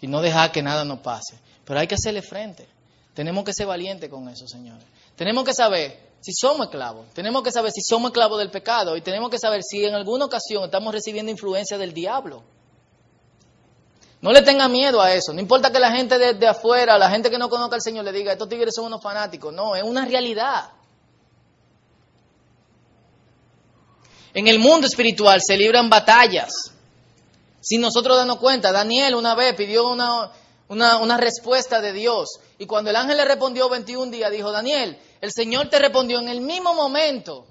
y 0.00 0.06
no 0.06 0.22
dejar 0.22 0.50
que 0.50 0.62
nada 0.62 0.84
nos 0.84 1.00
pase. 1.00 1.38
Pero 1.64 1.78
hay 1.78 1.86
que 1.86 1.94
hacerle 1.94 2.22
frente. 2.22 2.66
Tenemos 3.12 3.44
que 3.44 3.52
ser 3.52 3.66
valientes 3.66 4.08
con 4.08 4.28
eso, 4.28 4.48
señores. 4.48 4.84
Tenemos 5.14 5.44
que 5.44 5.52
saber 5.52 6.06
si 6.20 6.32
somos 6.32 6.66
esclavos. 6.66 7.06
Tenemos 7.12 7.42
que 7.42 7.52
saber 7.52 7.70
si 7.70 7.82
somos 7.82 8.10
esclavos 8.10 8.38
del 8.38 8.50
pecado. 8.50 8.96
Y 8.96 9.02
tenemos 9.02 9.30
que 9.30 9.38
saber 9.38 9.62
si 9.62 9.84
en 9.84 9.94
alguna 9.94 10.24
ocasión 10.24 10.64
estamos 10.64 10.92
recibiendo 10.92 11.30
influencia 11.30 11.76
del 11.76 11.92
diablo. 11.92 12.42
No 14.26 14.32
le 14.32 14.42
tenga 14.42 14.66
miedo 14.66 15.00
a 15.00 15.14
eso. 15.14 15.32
No 15.32 15.40
importa 15.40 15.70
que 15.70 15.78
la 15.78 15.92
gente 15.92 16.18
de, 16.18 16.48
afuera, 16.48 16.98
la 16.98 17.08
gente 17.08 17.30
que 17.30 17.38
no 17.38 17.48
conozca 17.48 17.76
al 17.76 17.80
Señor 17.80 18.04
le 18.04 18.10
diga, 18.10 18.32
estos 18.32 18.48
tigres 18.48 18.74
son 18.74 18.86
unos 18.86 19.00
fanáticos. 19.00 19.54
No, 19.54 19.76
es 19.76 19.84
una 19.84 20.04
realidad. 20.04 20.68
En 24.34 24.48
el 24.48 24.58
mundo 24.58 24.88
espiritual 24.88 25.40
se 25.40 25.56
libran 25.56 25.88
batallas. 25.88 26.72
Si 27.60 27.78
nosotros 27.78 28.16
damos 28.16 28.38
cuenta, 28.38 28.72
Daniel 28.72 29.14
una 29.14 29.36
vez 29.36 29.54
pidió 29.54 29.88
una, 29.88 30.32
una, 30.70 31.16
respuesta 31.16 31.80
de 31.80 31.92
Dios. 31.92 32.40
Y 32.58 32.66
cuando 32.66 32.90
el 32.90 32.96
ángel 32.96 33.18
le 33.18 33.24
respondió 33.26 33.68
21 33.68 34.10
días, 34.10 34.32
dijo, 34.32 34.50
Daniel, 34.50 34.98
el 35.20 35.30
Señor 35.30 35.70
te 35.70 35.78
respondió 35.78 36.18
en 36.18 36.26
el 36.26 36.40
mismo 36.40 36.74
momento 36.74 37.46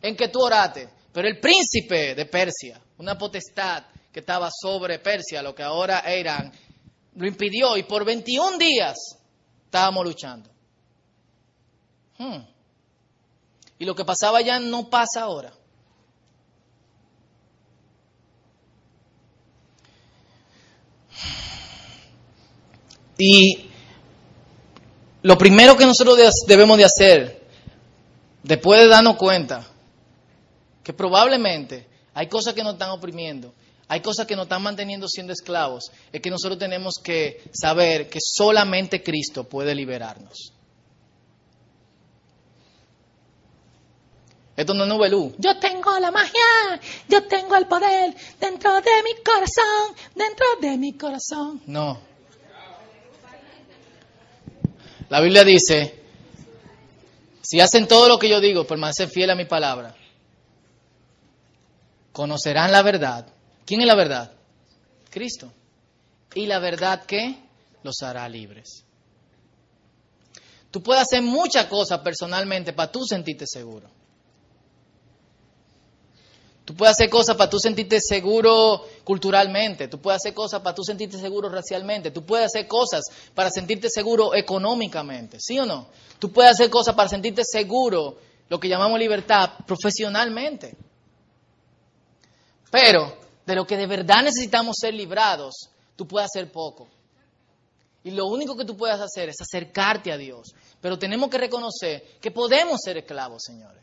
en 0.00 0.16
que 0.16 0.28
tú 0.28 0.40
oraste. 0.40 0.88
Pero 1.12 1.28
el 1.28 1.38
príncipe 1.38 2.14
de 2.14 2.24
Persia, 2.24 2.80
una 2.96 3.18
potestad, 3.18 3.84
que 4.16 4.20
estaba 4.20 4.48
sobre 4.50 4.98
Persia, 4.98 5.42
lo 5.42 5.54
que 5.54 5.62
ahora 5.62 6.02
Irán, 6.16 6.50
lo 7.16 7.26
impidió 7.26 7.76
y 7.76 7.82
por 7.82 8.02
21 8.02 8.56
días 8.56 8.96
estábamos 9.66 10.06
luchando. 10.06 10.48
Hmm. 12.16 12.38
Y 13.78 13.84
lo 13.84 13.94
que 13.94 14.06
pasaba 14.06 14.38
allá 14.38 14.58
no 14.58 14.88
pasa 14.88 15.20
ahora. 15.20 15.52
Y 23.18 23.68
lo 25.20 25.36
primero 25.36 25.76
que 25.76 25.84
nosotros 25.84 26.18
debemos 26.46 26.78
de 26.78 26.84
hacer, 26.86 27.46
después 28.42 28.80
de 28.80 28.88
darnos 28.88 29.16
cuenta, 29.16 29.66
que 30.82 30.94
probablemente 30.94 31.86
hay 32.14 32.28
cosas 32.28 32.54
que 32.54 32.62
nos 32.62 32.72
están 32.72 32.88
oprimiendo, 32.88 33.52
hay 33.88 34.00
cosas 34.00 34.26
que 34.26 34.34
nos 34.34 34.46
están 34.46 34.62
manteniendo 34.62 35.08
siendo 35.08 35.32
esclavos, 35.32 35.92
es 36.12 36.20
que 36.20 36.30
nosotros 36.30 36.58
tenemos 36.58 36.94
que 37.02 37.42
saber 37.52 38.08
que 38.08 38.18
solamente 38.20 39.02
Cristo 39.02 39.44
puede 39.44 39.74
liberarnos. 39.74 40.52
Esto 44.56 44.74
no 44.74 44.84
es 44.84 44.88
novelú. 44.88 45.34
Yo 45.38 45.58
tengo 45.58 45.98
la 46.00 46.10
magia, 46.10 46.80
yo 47.08 47.24
tengo 47.28 47.56
el 47.56 47.66
poder 47.66 48.14
dentro 48.40 48.74
de 48.80 49.02
mi 49.04 49.22
corazón, 49.22 49.94
dentro 50.14 50.46
de 50.60 50.78
mi 50.78 50.94
corazón. 50.94 51.62
No. 51.66 52.00
La 55.10 55.20
Biblia 55.20 55.44
dice, 55.44 56.02
si 57.42 57.60
hacen 57.60 57.86
todo 57.86 58.08
lo 58.08 58.18
que 58.18 58.28
yo 58.28 58.40
digo, 58.40 58.66
permanecen 58.66 59.10
fiel 59.10 59.30
a 59.30 59.36
mi 59.36 59.44
palabra, 59.44 59.94
conocerán 62.10 62.72
la 62.72 62.82
verdad 62.82 63.35
¿Quién 63.66 63.80
es 63.80 63.86
la 63.86 63.96
verdad? 63.96 64.32
Cristo. 65.10 65.52
¿Y 66.34 66.46
la 66.46 66.58
verdad 66.60 67.04
qué? 67.04 67.36
Los 67.82 68.02
hará 68.02 68.28
libres. 68.28 68.84
Tú 70.70 70.82
puedes 70.82 71.02
hacer 71.02 71.22
muchas 71.22 71.66
cosas 71.66 72.00
personalmente 72.00 72.72
para 72.72 72.92
tú 72.92 73.04
sentirte 73.04 73.44
seguro. 73.46 73.88
Tú 76.64 76.74
puedes 76.74 76.92
hacer 76.92 77.08
cosas 77.08 77.36
para 77.36 77.48
tú 77.48 77.58
sentirte 77.58 78.00
seguro 78.00 78.84
culturalmente. 79.04 79.88
Tú 79.88 80.00
puedes 80.00 80.16
hacer 80.16 80.34
cosas 80.34 80.60
para 80.62 80.74
tú 80.74 80.82
sentirte 80.82 81.16
seguro 81.16 81.48
racialmente. 81.48 82.10
Tú 82.10 82.26
puedes 82.26 82.46
hacer 82.46 82.66
cosas 82.66 83.04
para 83.34 83.50
sentirte 83.50 83.88
seguro 83.88 84.34
económicamente. 84.34 85.38
¿Sí 85.40 85.58
o 85.58 85.64
no? 85.64 85.86
Tú 86.18 86.32
puedes 86.32 86.52
hacer 86.52 86.68
cosas 86.68 86.94
para 86.94 87.08
sentirte 87.08 87.44
seguro, 87.44 88.18
lo 88.48 88.58
que 88.58 88.68
llamamos 88.68 88.98
libertad, 88.98 89.50
profesionalmente. 89.64 90.76
Pero 92.70 93.25
de 93.46 93.54
lo 93.54 93.66
que 93.66 93.76
de 93.76 93.86
verdad 93.86 94.22
necesitamos 94.24 94.76
ser 94.80 94.92
librados, 94.92 95.70
tú 95.94 96.06
puedes 96.06 96.26
hacer 96.26 96.50
poco. 96.50 96.88
Y 98.02 98.10
lo 98.10 98.26
único 98.26 98.56
que 98.56 98.64
tú 98.64 98.76
puedes 98.76 99.00
hacer 99.00 99.28
es 99.28 99.36
acercarte 99.40 100.12
a 100.12 100.16
Dios. 100.16 100.54
Pero 100.80 100.98
tenemos 100.98 101.28
que 101.30 101.38
reconocer 101.38 102.18
que 102.20 102.30
podemos 102.30 102.80
ser 102.80 102.98
esclavos, 102.98 103.42
señores. 103.42 103.82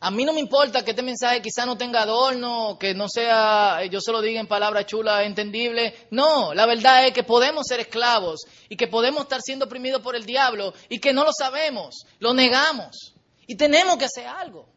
A 0.00 0.10
mí 0.10 0.24
no 0.24 0.32
me 0.32 0.40
importa 0.40 0.84
que 0.84 0.90
este 0.90 1.02
mensaje 1.02 1.40
quizá 1.40 1.64
no 1.64 1.76
tenga 1.76 2.02
adorno, 2.02 2.76
que 2.78 2.94
no 2.94 3.08
sea, 3.08 3.84
yo 3.86 4.00
se 4.00 4.12
lo 4.12 4.20
diga 4.20 4.40
en 4.40 4.46
palabras 4.46 4.86
chulas, 4.86 5.24
entendible. 5.24 6.08
No, 6.10 6.52
la 6.54 6.66
verdad 6.66 7.06
es 7.06 7.12
que 7.12 7.24
podemos 7.24 7.66
ser 7.66 7.80
esclavos 7.80 8.42
y 8.68 8.76
que 8.76 8.88
podemos 8.88 9.22
estar 9.22 9.40
siendo 9.40 9.64
oprimidos 9.64 10.02
por 10.02 10.14
el 10.14 10.26
diablo 10.26 10.74
y 10.88 11.00
que 11.00 11.12
no 11.12 11.24
lo 11.24 11.32
sabemos, 11.32 12.04
lo 12.18 12.34
negamos. 12.34 13.14
Y 13.46 13.56
tenemos 13.56 13.96
que 13.96 14.04
hacer 14.04 14.26
algo. 14.26 14.68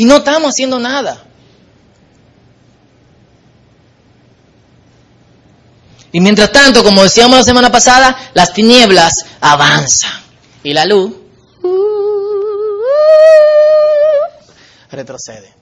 Y 0.00 0.06
no 0.06 0.16
estamos 0.16 0.52
haciendo 0.52 0.78
nada. 0.78 1.22
Y 6.10 6.22
mientras 6.22 6.50
tanto, 6.50 6.82
como 6.82 7.02
decíamos 7.02 7.36
la 7.36 7.44
semana 7.44 7.70
pasada, 7.70 8.16
las 8.32 8.54
tinieblas 8.54 9.26
avanzan. 9.42 10.22
Y 10.62 10.72
la 10.72 10.86
luz 10.86 11.12
retrocede. 14.90 15.52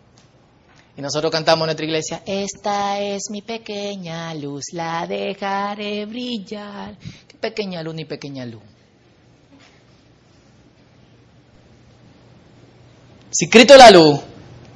Y 0.96 1.02
nosotros 1.02 1.32
cantamos 1.32 1.64
en 1.64 1.66
nuestra 1.66 1.86
iglesia, 1.86 2.22
esta 2.24 3.00
es 3.00 3.30
mi 3.30 3.42
pequeña 3.42 4.32
luz, 4.34 4.66
la 4.70 5.04
dejaré 5.08 6.06
brillar. 6.06 6.96
¿Qué 7.26 7.36
pequeña 7.38 7.82
luz 7.82 7.96
ni 7.96 8.04
pequeña 8.04 8.46
luz? 8.46 8.62
Si 13.30 13.48
Cristo 13.48 13.76
la 13.76 13.90
luz, 13.90 14.20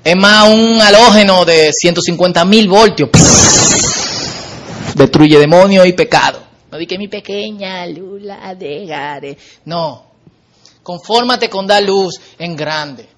es 0.05 0.17
más 0.17 0.49
un 0.49 0.81
halógeno 0.81 1.45
de 1.45 1.73
150 1.73 2.45
mil 2.45 2.69
voltios. 2.69 3.11
Destruye 4.95 5.39
demonios 5.39 5.87
y 5.87 5.93
pecado. 5.93 6.43
No 6.71 6.79
di 6.79 6.87
que 6.87 6.99
mi 6.99 7.09
pequeña 7.09 7.87
luz 7.87 8.23
la 8.23 8.55
dejaré. 8.55 9.37
No. 9.65 10.13
Confórmate 10.83 11.49
con 11.49 11.67
dar 11.67 11.83
luz 11.83 12.21
en 12.39 12.57
grande. 12.57 13.09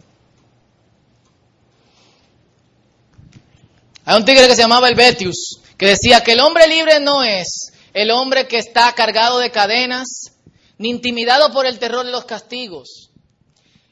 Hay 4.05 4.17
un 4.17 4.25
tigre 4.25 4.47
que 4.47 4.55
se 4.55 4.63
llamaba 4.63 4.89
Helvetius, 4.89 5.61
que 5.79 5.87
decía 5.87 6.23
que 6.23 6.33
el 6.33 6.41
hombre 6.41 6.69
libre 6.69 7.01
no 7.01 7.23
es 7.23 7.73
el 7.95 8.11
hombre 8.11 8.47
que 8.49 8.59
está 8.59 8.93
cargado 8.93 9.39
de 9.39 9.51
cadenas, 9.51 10.33
ni 10.79 10.91
intimidado 10.91 11.53
por 11.53 11.65
el 11.65 11.79
terror 11.79 12.05
de 12.05 12.11
los 12.11 12.25
castigos. 12.25 13.11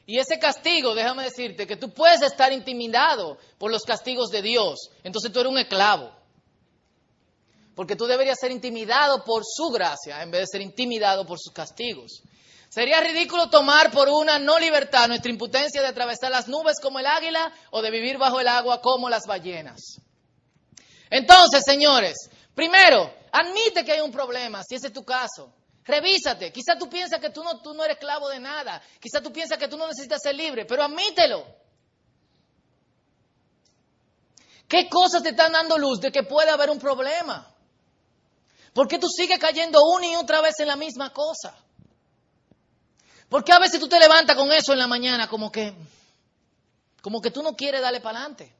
Y 0.05 0.19
ese 0.19 0.37
castigo, 0.37 0.93
déjame 0.93 1.23
decirte, 1.23 1.65
que 1.65 1.77
tú 1.77 1.93
puedes 1.93 2.21
estar 2.21 2.51
intimidado 2.51 3.37
por 3.57 3.71
los 3.71 3.83
castigos 3.83 4.29
de 4.29 4.41
Dios, 4.41 4.89
entonces 5.03 5.31
tú 5.31 5.39
eres 5.39 5.51
un 5.51 5.57
esclavo. 5.57 6.11
Porque 7.75 7.95
tú 7.95 8.05
deberías 8.05 8.37
ser 8.39 8.51
intimidado 8.51 9.23
por 9.23 9.43
su 9.45 9.69
gracia 9.69 10.21
en 10.21 10.29
vez 10.29 10.41
de 10.41 10.47
ser 10.47 10.61
intimidado 10.61 11.25
por 11.25 11.39
sus 11.39 11.53
castigos. 11.53 12.21
Sería 12.69 12.99
ridículo 13.01 13.49
tomar 13.49 13.91
por 13.91 14.09
una 14.09 14.39
no 14.39 14.59
libertad 14.59 15.07
nuestra 15.07 15.31
impotencia 15.31 15.81
de 15.81 15.87
atravesar 15.87 16.31
las 16.31 16.47
nubes 16.47 16.79
como 16.81 16.99
el 16.99 17.05
águila 17.05 17.51
o 17.71 17.81
de 17.81 17.91
vivir 17.91 18.17
bajo 18.17 18.39
el 18.39 18.47
agua 18.47 18.81
como 18.81 19.09
las 19.09 19.23
ballenas. 19.27 20.01
Entonces, 21.09 21.63
señores, 21.63 22.29
primero, 22.55 23.13
admite 23.31 23.85
que 23.85 23.91
hay 23.93 24.01
un 24.01 24.11
problema, 24.11 24.63
si 24.63 24.75
ese 24.75 24.87
es 24.87 24.93
tu 24.93 25.03
caso. 25.03 25.53
Revísate. 25.85 26.51
Quizá 26.51 26.77
tú 26.77 26.89
piensas 26.89 27.19
que 27.19 27.29
tú 27.29 27.43
no, 27.43 27.59
tú 27.61 27.73
no 27.73 27.83
eres 27.83 27.97
esclavo 27.97 28.29
de 28.29 28.39
nada. 28.39 28.81
Quizá 28.99 29.21
tú 29.21 29.31
piensas 29.31 29.57
que 29.57 29.67
tú 29.67 29.77
no 29.77 29.87
necesitas 29.87 30.21
ser 30.21 30.35
libre, 30.35 30.65
pero 30.65 30.83
admítelo. 30.83 31.45
¿Qué 34.67 34.89
cosas 34.89 35.21
te 35.21 35.29
están 35.29 35.51
dando 35.51 35.77
luz 35.77 35.99
de 35.99 36.11
que 36.11 36.23
puede 36.23 36.49
haber 36.49 36.69
un 36.69 36.79
problema? 36.79 37.53
¿Por 38.73 38.87
qué 38.87 38.97
tú 38.97 39.07
sigues 39.07 39.37
cayendo 39.37 39.83
una 39.85 40.07
y 40.07 40.15
otra 40.15 40.41
vez 40.41 40.59
en 40.59 40.67
la 40.67 40.75
misma 40.75 41.11
cosa? 41.11 41.55
¿Por 43.29 43.43
qué 43.43 43.51
a 43.51 43.59
veces 43.59 43.79
tú 43.79 43.87
te 43.87 43.99
levantas 43.99 44.35
con 44.35 44.51
eso 44.51 44.73
en 44.73 44.79
la 44.79 44.87
mañana 44.87 45.27
como 45.27 45.51
que, 45.51 45.73
como 47.01 47.21
que 47.21 47.29
tú 47.29 47.43
no 47.43 47.55
quieres 47.55 47.81
darle 47.81 47.99
para 47.99 48.19
adelante? 48.19 48.55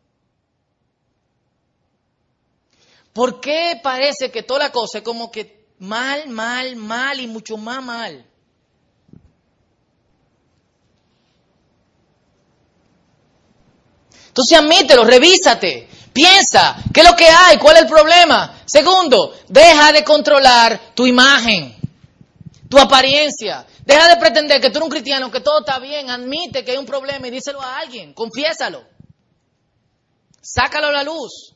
¿Por 3.13 3.39
qué 3.39 3.79
parece 3.81 4.31
que 4.31 4.43
toda 4.43 4.59
la 4.59 4.71
cosa 4.71 4.97
es 4.97 5.03
como 5.03 5.31
que 5.31 5.62
mal, 5.83 6.29
mal, 6.29 6.75
mal 6.75 7.19
y 7.19 7.27
mucho 7.27 7.57
más 7.57 7.83
mal? 7.83 8.25
Entonces 14.27 14.57
admítelo, 14.57 15.03
revísate, 15.03 15.87
piensa, 16.11 16.77
¿qué 16.91 17.01
es 17.01 17.09
lo 17.09 17.15
que 17.15 17.27
hay? 17.27 17.57
¿Cuál 17.57 17.75
es 17.75 17.81
el 17.83 17.87
problema? 17.87 18.61
Segundo, 18.65 19.35
deja 19.49 19.91
de 19.91 20.03
controlar 20.03 20.93
tu 20.95 21.05
imagen, 21.05 21.75
tu 22.69 22.79
apariencia. 22.79 23.67
Deja 23.85 24.07
de 24.07 24.15
pretender 24.15 24.61
que 24.61 24.69
tú 24.69 24.77
eres 24.77 24.85
un 24.85 24.89
cristiano, 24.89 25.29
que 25.29 25.41
todo 25.41 25.59
está 25.59 25.77
bien, 25.77 26.09
admite 26.09 26.63
que 26.63 26.71
hay 26.71 26.77
un 26.77 26.85
problema 26.85 27.27
y 27.27 27.31
díselo 27.31 27.61
a 27.61 27.79
alguien, 27.79 28.13
confiésalo. 28.13 28.85
Sácalo 30.41 30.87
a 30.87 30.91
la 30.91 31.03
luz. 31.03 31.53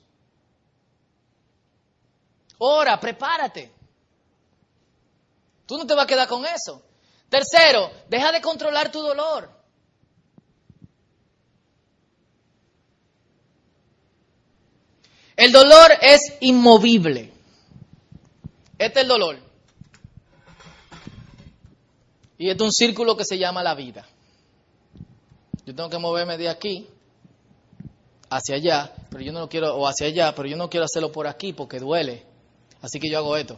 Ora, 2.58 3.00
prepárate. 3.00 3.77
Tú 5.68 5.78
no 5.78 5.86
te 5.86 5.94
vas 5.94 6.06
a 6.06 6.08
quedar 6.08 6.28
con 6.28 6.46
eso. 6.46 6.82
Tercero, 7.30 7.92
deja 8.10 8.32
de 8.32 8.42
controlar 8.42 8.92
tu 8.92 9.02
dolor. 9.02 9.52
El 15.36 15.52
dolor 15.52 15.92
es 16.02 16.34
inmovible. 16.40 17.32
Este 18.80 19.00
es 19.00 19.04
el 19.04 19.08
dolor. 19.08 19.38
Y 22.40 22.50
este 22.50 22.64
es 22.64 22.68
un 22.68 22.72
círculo 22.72 23.18
que 23.18 23.26
se 23.26 23.38
llama 23.38 23.62
la 23.62 23.76
vida. 23.76 24.08
Yo 25.66 25.76
tengo 25.76 25.90
que 25.90 25.98
moverme 25.98 26.38
de 26.38 26.50
aquí 26.50 26.88
hacia 28.30 28.56
allá, 28.56 28.94
pero 29.10 29.22
yo 29.22 29.34
no 29.34 29.42
lo 29.42 29.50
quiero, 29.50 29.76
o 29.76 29.88
hacia 29.88 30.08
allá, 30.08 30.34
pero 30.34 30.48
yo 30.48 30.56
no 30.56 30.70
quiero 30.70 30.86
hacerlo 30.86 31.12
por 31.12 31.28
aquí 31.28 31.52
porque 31.52 31.80
duele. 31.80 32.26
Así 32.82 33.00
que 33.00 33.10
yo 33.10 33.18
hago 33.18 33.36
esto. 33.36 33.58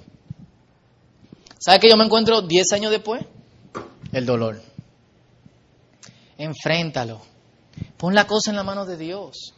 ¿Sabe 1.60 1.82
que 1.82 1.90
yo 1.90 1.98
me 1.98 2.06
encuentro 2.06 2.42
10 2.42 2.74
años 2.74 2.92
después? 2.92 3.24
El 4.14 4.26
dolor. 4.26 4.62
Enfréntalo. 6.38 7.22
Pon 7.98 8.16
la 8.16 8.26
cosa 8.26 8.50
en 8.50 8.56
la 8.56 8.64
mano 8.64 8.86
de 8.86 8.98
Dios. 8.98 9.54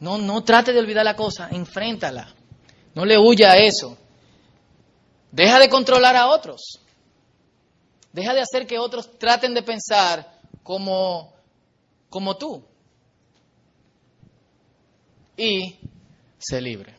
No, 0.00 0.18
no 0.18 0.44
trate 0.44 0.72
de 0.72 0.78
olvidar 0.78 1.04
la 1.04 1.16
cosa, 1.16 1.48
enfréntala. 1.50 2.32
No 2.94 3.04
le 3.04 3.18
huya 3.18 3.52
a 3.52 3.56
eso. 3.56 3.96
Deja 5.32 5.58
de 5.58 5.70
controlar 5.70 6.14
a 6.14 6.28
otros. 6.28 6.78
Deja 8.12 8.34
de 8.34 8.42
hacer 8.42 8.66
que 8.66 8.78
otros 8.78 9.18
traten 9.18 9.54
de 9.54 9.62
pensar 9.62 10.38
como, 10.62 11.32
como 12.10 12.36
tú. 12.36 12.62
Y 15.36 15.76
sé 16.38 16.60
libre. 16.60 16.97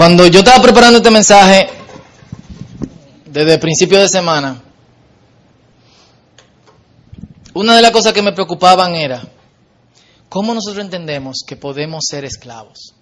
Cuando 0.00 0.26
yo 0.28 0.38
estaba 0.38 0.62
preparando 0.62 0.96
este 0.96 1.10
mensaje, 1.10 1.68
desde 3.26 3.52
el 3.52 3.60
principio 3.60 4.00
de 4.00 4.08
semana, 4.08 4.62
una 7.52 7.76
de 7.76 7.82
las 7.82 7.90
cosas 7.90 8.14
que 8.14 8.22
me 8.22 8.32
preocupaban 8.32 8.94
era, 8.94 9.22
¿cómo 10.30 10.54
nosotros 10.54 10.82
entendemos 10.82 11.44
que 11.46 11.56
podemos 11.56 12.06
ser 12.08 12.24
esclavos? 12.24 12.94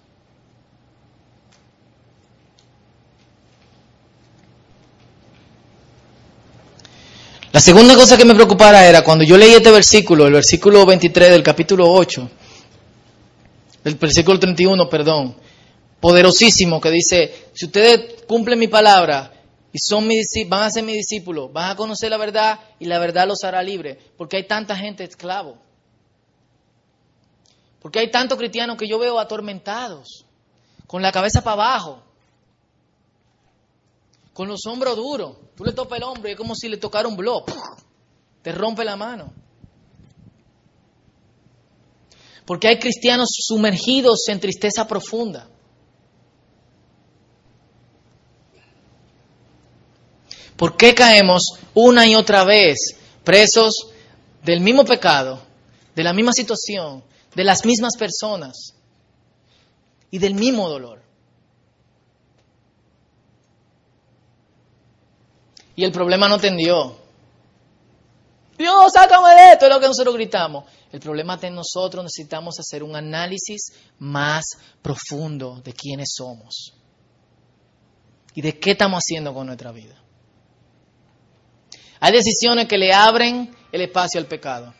La 7.53 7.61
segunda 7.61 7.95
cosa 7.95 8.17
que 8.17 8.25
me 8.25 8.35
preocupara 8.35 8.85
era 8.85 9.05
cuando 9.05 9.23
yo 9.23 9.37
leí 9.37 9.53
este 9.53 9.71
versículo, 9.71 10.27
el 10.27 10.33
versículo 10.33 10.85
23 10.85 11.31
del 11.31 11.43
capítulo 11.43 11.89
8, 11.89 12.29
el 13.85 13.95
versículo 13.95 14.37
31, 14.37 14.89
perdón, 14.89 15.35
poderosísimo 15.99 16.79
que 16.79 16.91
dice, 16.91 17.49
si 17.53 17.65
ustedes 17.65 18.23
cumplen 18.23 18.59
mi 18.59 18.67
palabra 18.67 19.33
y 19.71 19.79
son 19.79 20.07
mi, 20.07 20.21
van 20.47 20.63
a 20.63 20.71
ser 20.71 20.83
mis 20.83 20.95
discípulos, 20.95 21.51
van 21.51 21.71
a 21.71 21.75
conocer 21.75 22.09
la 22.09 22.17
verdad 22.17 22.59
y 22.79 22.85
la 22.85 22.99
verdad 22.99 23.27
los 23.27 23.43
hará 23.43 23.61
libres, 23.61 23.97
porque 24.17 24.37
hay 24.37 24.47
tanta 24.47 24.75
gente 24.75 25.03
esclavo. 25.03 25.57
Porque 27.81 27.99
hay 27.99 28.11
tantos 28.11 28.37
cristianos 28.37 28.77
que 28.77 28.87
yo 28.87 28.99
veo 28.99 29.19
atormentados, 29.19 30.25
con 30.87 31.01
la 31.01 31.11
cabeza 31.11 31.43
para 31.43 31.53
abajo, 31.53 32.03
con 34.33 34.47
los 34.47 34.65
hombros 34.65 34.95
duros. 34.95 35.37
Tú 35.55 35.63
le 35.63 35.73
topas 35.73 35.97
el 35.97 36.03
hombro 36.03 36.29
y 36.29 36.31
es 36.31 36.37
como 36.37 36.55
si 36.55 36.67
le 36.67 36.77
tocara 36.77 37.07
un 37.07 37.15
blog. 37.15 37.45
Te 38.41 38.51
rompe 38.51 38.83
la 38.83 38.95
mano. 38.95 39.31
Porque 42.45 42.67
hay 42.67 42.79
cristianos 42.79 43.29
sumergidos 43.31 44.27
en 44.29 44.39
tristeza 44.39 44.87
profunda. 44.87 45.47
¿Por 50.59 50.75
qué 50.75 50.93
caemos 50.93 51.53
una 51.73 52.05
y 52.05 52.15
otra 52.15 52.43
vez 52.43 52.97
presos 53.23 53.87
del 54.43 54.59
mismo 54.59 54.83
pecado, 54.83 55.41
de 55.95 56.03
la 56.03 56.11
misma 56.11 56.33
situación, 56.33 57.01
de 57.33 57.45
las 57.45 57.63
mismas 57.63 57.95
personas 57.95 58.73
y 60.11 60.17
del 60.17 60.33
mismo 60.33 60.67
dolor? 60.67 61.01
Y 65.77 65.85
el 65.85 65.93
problema 65.93 66.27
no 66.27 66.37
tendió. 66.39 66.97
Dios, 68.57 68.91
sácame 68.93 69.29
de 69.35 69.53
esto, 69.53 69.65
es 69.65 69.71
lo 69.71 69.79
que 69.79 69.87
nosotros 69.87 70.13
gritamos. 70.13 70.65
El 70.91 70.99
problema 70.99 71.35
es 71.35 71.39
que 71.39 71.49
nosotros 71.49 72.03
necesitamos 72.03 72.59
hacer 72.59 72.83
un 72.83 72.97
análisis 72.97 73.71
más 73.97 74.43
profundo 74.81 75.61
de 75.63 75.71
quiénes 75.71 76.09
somos 76.17 76.73
y 78.35 78.41
de 78.41 78.59
qué 78.59 78.71
estamos 78.71 78.97
haciendo 78.97 79.33
con 79.33 79.47
nuestra 79.47 79.71
vida. 79.71 79.95
Hay 81.99 82.13
decisiones 82.13 82.67
que 82.67 82.77
le 82.77 82.93
abren 82.93 83.53
el 83.71 83.81
espacio 83.81 84.19
al 84.19 84.27
pecado. 84.27 84.73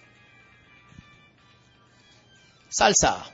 Salsa. 2.70 3.26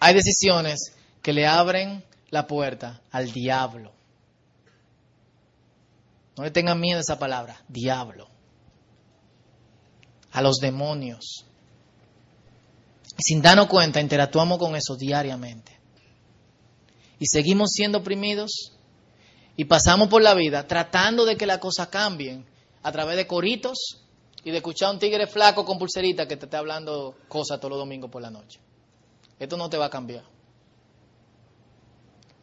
Hay 0.00 0.14
decisiones 0.14 0.94
que 1.22 1.32
le 1.32 1.46
abren 1.46 2.04
la 2.30 2.46
puerta 2.46 3.00
al 3.10 3.32
diablo. 3.32 3.92
No 6.36 6.44
le 6.44 6.50
tengan 6.50 6.80
miedo 6.80 6.98
a 6.98 7.02
esa 7.02 7.18
palabra, 7.18 7.62
diablo. 7.68 8.28
A 10.32 10.42
los 10.42 10.56
demonios. 10.56 11.44
Sin 13.18 13.42
darnos 13.42 13.66
cuenta, 13.66 14.00
interactuamos 14.00 14.58
con 14.58 14.76
eso 14.76 14.96
diariamente. 14.96 15.78
Y 17.18 17.26
seguimos 17.26 17.72
siendo 17.72 17.98
oprimidos 17.98 18.72
y 19.56 19.66
pasamos 19.66 20.08
por 20.08 20.22
la 20.22 20.34
vida 20.34 20.66
tratando 20.66 21.26
de 21.26 21.36
que 21.36 21.46
las 21.46 21.58
cosas 21.58 21.88
cambien 21.88 22.46
a 22.82 22.92
través 22.92 23.16
de 23.16 23.26
coritos 23.26 24.00
y 24.44 24.50
de 24.50 24.58
escuchar 24.58 24.88
a 24.88 24.92
un 24.92 24.98
tigre 24.98 25.26
flaco 25.26 25.64
con 25.64 25.78
pulserita 25.78 26.26
que 26.26 26.36
te 26.36 26.46
esté 26.46 26.56
hablando 26.56 27.16
cosas 27.28 27.58
todos 27.58 27.70
los 27.70 27.78
domingos 27.78 28.10
por 28.10 28.22
la 28.22 28.30
noche. 28.30 28.60
Esto 29.38 29.56
no 29.56 29.68
te 29.68 29.76
va 29.76 29.86
a 29.86 29.90
cambiar. 29.90 30.24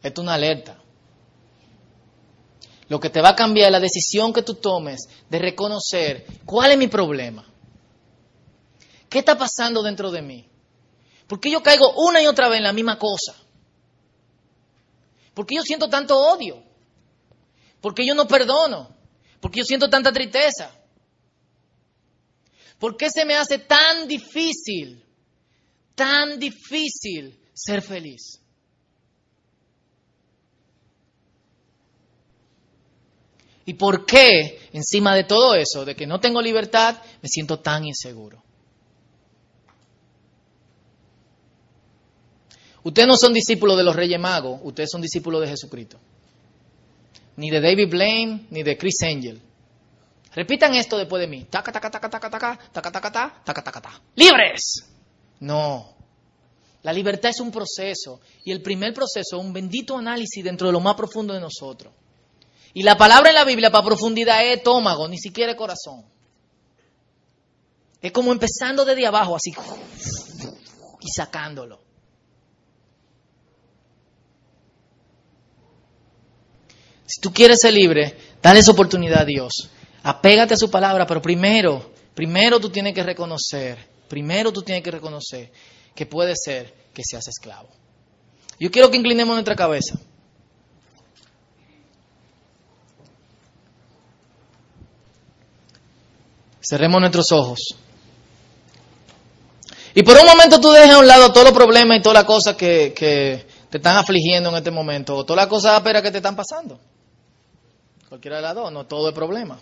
Esto 0.02 0.20
es 0.20 0.24
una 0.24 0.34
alerta. 0.34 0.80
Lo 2.88 2.98
que 3.00 3.10
te 3.10 3.20
va 3.20 3.30
a 3.30 3.36
cambiar 3.36 3.66
es 3.66 3.72
la 3.72 3.80
decisión 3.80 4.32
que 4.32 4.42
tú 4.42 4.54
tomes 4.54 5.08
de 5.28 5.38
reconocer 5.38 6.26
cuál 6.46 6.72
es 6.72 6.78
mi 6.78 6.88
problema. 6.88 7.44
¿Qué 9.08 9.18
está 9.18 9.36
pasando 9.36 9.82
dentro 9.82 10.10
de 10.10 10.22
mí? 10.22 10.48
¿Por 11.26 11.40
qué 11.40 11.50
yo 11.50 11.62
caigo 11.62 11.92
una 11.96 12.22
y 12.22 12.26
otra 12.26 12.48
vez 12.48 12.58
en 12.58 12.64
la 12.64 12.72
misma 12.72 12.98
cosa? 12.98 13.34
¿Por 15.34 15.46
qué 15.46 15.56
yo 15.56 15.62
siento 15.62 15.88
tanto 15.88 16.18
odio? 16.18 16.62
¿Por 17.80 17.94
qué 17.94 18.06
yo 18.06 18.14
no 18.14 18.26
perdono? 18.26 18.97
¿Por 19.40 19.50
qué 19.50 19.60
yo 19.60 19.64
siento 19.64 19.88
tanta 19.88 20.12
tristeza? 20.12 20.74
¿Por 22.78 22.96
qué 22.96 23.10
se 23.10 23.24
me 23.24 23.34
hace 23.34 23.58
tan 23.58 24.06
difícil, 24.06 25.04
tan 25.94 26.38
difícil 26.38 27.38
ser 27.52 27.82
feliz? 27.82 28.40
¿Y 33.64 33.74
por 33.74 34.06
qué, 34.06 34.70
encima 34.72 35.14
de 35.14 35.24
todo 35.24 35.54
eso, 35.54 35.84
de 35.84 35.94
que 35.94 36.06
no 36.06 36.20
tengo 36.20 36.40
libertad, 36.40 36.96
me 37.20 37.28
siento 37.28 37.58
tan 37.58 37.84
inseguro? 37.84 38.42
Ustedes 42.82 43.08
no 43.08 43.16
son 43.16 43.34
discípulos 43.34 43.76
de 43.76 43.84
los 43.84 43.94
Reyes 43.94 44.18
Magos, 44.18 44.60
ustedes 44.62 44.88
son 44.90 45.02
discípulos 45.02 45.42
de 45.42 45.48
Jesucristo. 45.48 45.98
Ni 47.38 47.50
de 47.50 47.60
David 47.60 47.88
Blaine, 47.88 48.46
ni 48.50 48.64
de 48.64 48.76
Chris 48.76 49.00
Angel. 49.04 49.40
Repitan 50.34 50.74
esto 50.74 50.98
después 50.98 51.20
de 51.20 51.28
mí. 51.28 51.46
Taca, 51.48 51.70
taca, 51.70 51.88
taca, 51.88 52.10
taca, 52.10 52.28
taca, 52.28 52.58
taca, 52.72 52.90
taca, 52.90 53.00
taca, 53.00 53.42
taca, 53.44 53.62
taca, 53.62 53.80
taca. 53.80 54.02
¡Libres! 54.16 54.84
No. 55.38 55.94
La 56.82 56.92
libertad 56.92 57.30
es 57.30 57.38
un 57.38 57.52
proceso. 57.52 58.20
Y 58.44 58.50
el 58.50 58.60
primer 58.60 58.92
proceso 58.92 59.36
es 59.36 59.44
un 59.44 59.52
bendito 59.52 59.96
análisis 59.96 60.42
dentro 60.42 60.66
de 60.66 60.72
lo 60.72 60.80
más 60.80 60.96
profundo 60.96 61.32
de 61.32 61.38
nosotros. 61.38 61.92
Y 62.74 62.82
la 62.82 62.96
palabra 62.96 63.28
en 63.28 63.36
la 63.36 63.44
Biblia 63.44 63.70
para 63.70 63.84
profundidad 63.84 64.44
es 64.44 64.56
estómago, 64.56 65.06
ni 65.06 65.18
siquiera 65.18 65.54
corazón. 65.54 66.04
Es 68.02 68.10
como 68.10 68.32
empezando 68.32 68.84
desde 68.84 69.06
abajo, 69.06 69.36
así, 69.36 69.52
y 71.00 71.08
sacándolo. 71.08 71.87
Si 77.08 77.22
tú 77.22 77.32
quieres 77.32 77.60
ser 77.62 77.72
libre, 77.72 78.18
dale 78.42 78.60
esa 78.60 78.72
oportunidad 78.72 79.22
a 79.22 79.24
Dios. 79.24 79.70
Apégate 80.02 80.52
a 80.52 80.58
su 80.58 80.70
palabra, 80.70 81.06
pero 81.06 81.22
primero, 81.22 81.90
primero 82.14 82.60
tú 82.60 82.68
tienes 82.68 82.94
que 82.94 83.02
reconocer, 83.02 83.78
primero 84.08 84.52
tú 84.52 84.60
tienes 84.60 84.84
que 84.84 84.90
reconocer 84.90 85.50
que 85.94 86.04
puede 86.04 86.34
ser 86.36 86.74
que 86.92 87.02
seas 87.02 87.26
esclavo. 87.28 87.70
Yo 88.60 88.70
quiero 88.70 88.90
que 88.90 88.98
inclinemos 88.98 89.34
nuestra 89.34 89.56
cabeza. 89.56 89.98
Cerremos 96.60 97.00
nuestros 97.00 97.32
ojos. 97.32 97.74
Y 99.94 100.02
por 100.02 100.18
un 100.18 100.26
momento 100.26 100.60
tú 100.60 100.70
dejas 100.72 100.90
a 100.90 100.98
un 100.98 101.06
lado 101.06 101.32
todos 101.32 101.46
los 101.46 101.54
problemas 101.54 101.98
y 101.98 102.02
todas 102.02 102.16
las 102.16 102.24
cosas 102.24 102.54
que, 102.54 102.92
te 103.70 103.76
están 103.78 103.96
afligiendo 103.96 104.50
en 104.50 104.56
este 104.56 104.70
momento, 104.70 105.16
o 105.16 105.24
todas 105.24 105.44
las 105.44 105.46
cosas 105.48 105.82
que 105.82 106.10
te 106.10 106.18
están 106.18 106.36
pasando. 106.36 106.78
Cualquiera 108.08 108.36
de 108.36 108.42
las 108.42 108.54
dos, 108.54 108.72
no 108.72 108.86
todo 108.86 109.08
es 109.08 109.14
problema. 109.14 109.58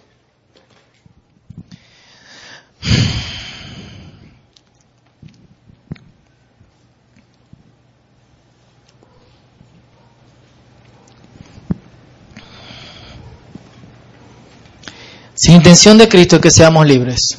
Si 15.35 15.51
la 15.51 15.57
intención 15.57 15.99
de 15.99 16.09
Cristo 16.09 16.37
es 16.37 16.43
que 16.43 16.51
seamos 16.51 16.87
libres, 16.87 17.39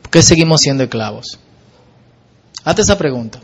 ¿por 0.00 0.10
qué 0.10 0.22
seguimos 0.22 0.60
siendo 0.60 0.84
esclavos? 0.84 1.38
Hazte 2.64 2.82
esa 2.82 2.96
pregunta. 2.96 3.40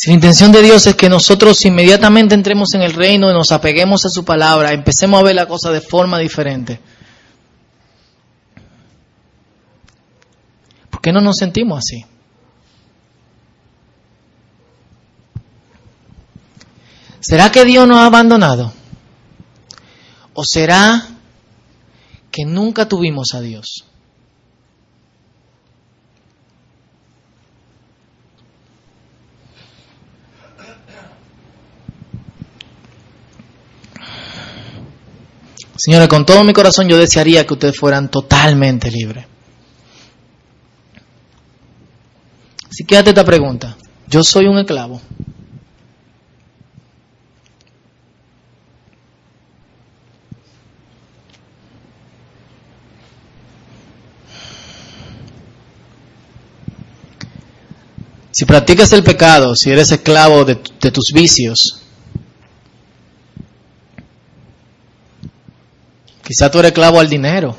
Si 0.00 0.08
la 0.08 0.14
intención 0.14 0.50
de 0.50 0.62
Dios 0.62 0.86
es 0.86 0.94
que 0.94 1.10
nosotros 1.10 1.62
inmediatamente 1.66 2.34
entremos 2.34 2.72
en 2.72 2.80
el 2.80 2.94
reino 2.94 3.28
y 3.28 3.34
nos 3.34 3.52
apeguemos 3.52 4.06
a 4.06 4.08
su 4.08 4.24
palabra, 4.24 4.72
empecemos 4.72 5.20
a 5.20 5.24
ver 5.24 5.34
la 5.34 5.46
cosa 5.46 5.70
de 5.72 5.82
forma 5.82 6.18
diferente. 6.18 6.80
¿Por 10.88 11.02
qué 11.02 11.12
no 11.12 11.20
nos 11.20 11.36
sentimos 11.36 11.80
así? 11.80 12.06
¿Será 17.20 17.52
que 17.52 17.66
Dios 17.66 17.86
nos 17.86 17.98
ha 17.98 18.06
abandonado? 18.06 18.72
¿O 20.32 20.46
será 20.46 21.08
que 22.30 22.46
nunca 22.46 22.88
tuvimos 22.88 23.34
a 23.34 23.42
Dios? 23.42 23.84
Señora, 35.82 36.08
con 36.08 36.26
todo 36.26 36.44
mi 36.44 36.52
corazón 36.52 36.88
yo 36.90 36.98
desearía 36.98 37.46
que 37.46 37.54
ustedes 37.54 37.74
fueran 37.74 38.10
totalmente 38.10 38.90
libres. 38.90 39.24
Así 42.68 42.84
que 42.84 42.98
esta 42.98 43.24
pregunta. 43.24 43.78
¿Yo 44.06 44.22
soy 44.22 44.44
un 44.44 44.58
esclavo? 44.58 45.00
Si 58.32 58.44
practicas 58.44 58.92
el 58.92 59.02
pecado, 59.02 59.56
si 59.56 59.70
eres 59.70 59.90
esclavo 59.90 60.44
de 60.44 60.56
tus 60.56 61.12
vicios, 61.14 61.80
Quizá 66.30 66.48
tú 66.48 66.60
eres 66.60 66.68
esclavo 66.68 67.00
al 67.00 67.08
dinero. 67.08 67.56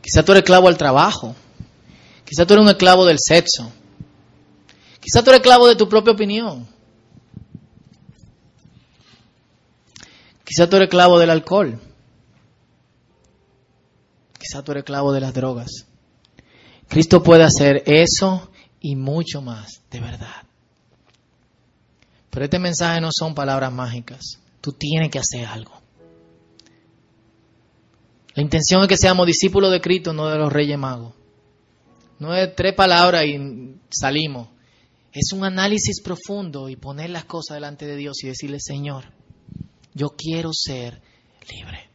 Quizá 0.00 0.24
tú 0.24 0.32
eres 0.32 0.40
esclavo 0.40 0.68
al 0.68 0.78
trabajo. 0.78 1.36
Quizá 2.24 2.46
tú 2.46 2.54
eres 2.54 2.64
un 2.64 2.70
esclavo 2.70 3.04
del 3.04 3.18
sexo. 3.20 3.70
Quizá 5.00 5.22
tú 5.22 5.28
eres 5.28 5.40
esclavo 5.40 5.68
de 5.68 5.76
tu 5.76 5.86
propia 5.86 6.14
opinión. 6.14 6.66
Quizá 10.46 10.66
tú 10.66 10.76
eres 10.76 10.86
esclavo 10.86 11.18
del 11.18 11.28
alcohol. 11.28 11.78
Quizá 14.38 14.62
tú 14.62 14.72
eres 14.72 14.84
esclavo 14.84 15.12
de 15.12 15.20
las 15.20 15.34
drogas. 15.34 15.84
Cristo 16.88 17.22
puede 17.22 17.44
hacer 17.44 17.82
eso 17.84 18.50
y 18.80 18.96
mucho 18.96 19.42
más, 19.42 19.82
de 19.90 20.00
verdad. 20.00 20.42
Pero 22.30 22.46
este 22.46 22.58
mensaje 22.58 22.98
no 23.02 23.10
son 23.12 23.34
palabras 23.34 23.70
mágicas. 23.70 24.38
Tú 24.62 24.72
tienes 24.72 25.10
que 25.10 25.18
hacer 25.18 25.44
algo. 25.44 25.75
La 28.36 28.42
intención 28.42 28.82
es 28.82 28.88
que 28.88 28.98
seamos 28.98 29.26
discípulos 29.26 29.72
de 29.72 29.80
Cristo, 29.80 30.12
no 30.12 30.28
de 30.28 30.36
los 30.36 30.52
reyes 30.52 30.78
magos. 30.78 31.14
No 32.18 32.34
es 32.34 32.54
tres 32.54 32.74
palabras 32.74 33.24
y 33.24 33.78
salimos. 33.90 34.48
Es 35.10 35.32
un 35.32 35.42
análisis 35.42 36.02
profundo 36.02 36.68
y 36.68 36.76
poner 36.76 37.08
las 37.08 37.24
cosas 37.24 37.56
delante 37.56 37.86
de 37.86 37.96
Dios 37.96 38.22
y 38.22 38.28
decirle, 38.28 38.58
Señor, 38.60 39.04
yo 39.94 40.10
quiero 40.10 40.50
ser 40.52 41.00
libre. 41.50 41.88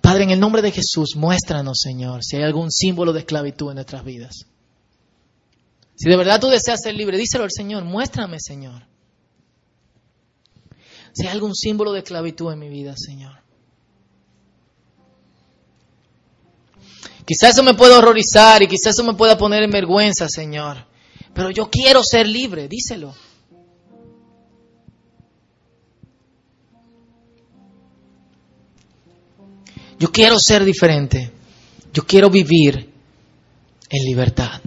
Padre, 0.00 0.24
en 0.24 0.30
el 0.30 0.40
nombre 0.40 0.62
de 0.62 0.72
Jesús, 0.72 1.14
muéstranos, 1.16 1.80
Señor, 1.82 2.24
si 2.24 2.36
hay 2.36 2.44
algún 2.44 2.70
símbolo 2.70 3.12
de 3.12 3.20
esclavitud 3.20 3.68
en 3.68 3.74
nuestras 3.74 4.02
vidas. 4.02 4.46
Si 5.96 6.08
de 6.08 6.16
verdad 6.16 6.40
tú 6.40 6.48
deseas 6.48 6.80
ser 6.80 6.94
libre, 6.94 7.18
díselo 7.18 7.44
al 7.44 7.50
Señor, 7.52 7.84
muéstrame, 7.84 8.38
Señor. 8.40 8.86
Si 11.12 11.26
hay 11.26 11.28
algún 11.28 11.54
símbolo 11.54 11.92
de 11.92 11.98
esclavitud 11.98 12.50
en 12.50 12.58
mi 12.58 12.70
vida, 12.70 12.94
Señor. 12.96 13.49
Quizás 17.26 17.50
eso 17.50 17.62
me 17.62 17.74
pueda 17.74 17.98
horrorizar 17.98 18.62
y 18.62 18.66
quizás 18.66 18.94
eso 18.94 19.04
me 19.04 19.14
pueda 19.14 19.38
poner 19.38 19.62
en 19.62 19.70
vergüenza, 19.70 20.28
Señor. 20.28 20.86
Pero 21.34 21.50
yo 21.50 21.70
quiero 21.70 22.02
ser 22.02 22.26
libre, 22.26 22.68
díselo. 22.68 23.14
Yo 29.98 30.10
quiero 30.10 30.38
ser 30.38 30.64
diferente. 30.64 31.30
Yo 31.92 32.06
quiero 32.06 32.30
vivir 32.30 32.90
en 33.90 34.04
libertad. 34.04 34.60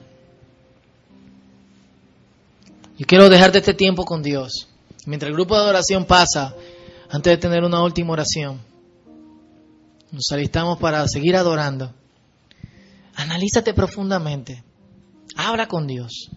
Yo 2.97 3.07
quiero 3.07 3.29
dejarte 3.29 3.57
este 3.57 3.73
tiempo 3.73 4.05
con 4.05 4.21
Dios. 4.21 4.67
Mientras 5.05 5.29
el 5.29 5.35
grupo 5.35 5.55
de 5.55 5.61
adoración 5.61 6.05
pasa, 6.05 6.55
antes 7.09 7.33
de 7.33 7.37
tener 7.37 7.63
una 7.63 7.81
última 7.83 8.13
oración, 8.13 8.61
nos 10.11 10.31
alistamos 10.31 10.77
para 10.77 11.07
seguir 11.07 11.35
adorando. 11.35 11.91
Analízate 13.15 13.73
profundamente. 13.73 14.63
Habla 15.35 15.67
con 15.67 15.87
Dios. 15.87 16.29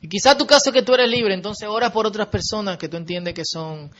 Y 0.00 0.08
quizá 0.08 0.36
tu 0.36 0.46
caso 0.46 0.70
es 0.70 0.74
que 0.74 0.82
tú 0.82 0.94
eres 0.94 1.08
libre, 1.08 1.34
entonces 1.34 1.68
ora 1.68 1.92
por 1.92 2.06
otras 2.06 2.26
personas 2.26 2.76
que 2.76 2.88
tú 2.88 2.96
entiendes 2.96 3.34
que 3.34 3.44
son 3.44 3.90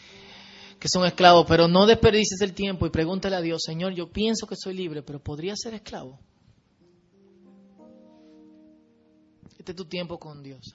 que 0.80 0.88
son 0.88 1.07
esclavos, 1.07 1.47
pero 1.47 1.68
no 1.68 1.86
desperdices 1.86 2.40
el 2.40 2.55
tiempo 2.55 2.86
y 2.86 2.90
pregúntale 2.90 3.36
a 3.36 3.40
Dios, 3.40 3.62
Señor, 3.64 3.95
yo 3.95 4.11
pienso 4.11 4.49
que 4.49 4.57
soy 4.57 4.74
libre, 4.74 5.01
pero 5.03 5.22
podría 5.22 5.55
ser 5.55 5.74
esclavo. 5.74 6.18
Este 9.57 9.70
es 9.70 9.76
tu 9.76 9.84
tiempo 9.84 10.18
con 10.18 10.43
Dios. 10.43 10.74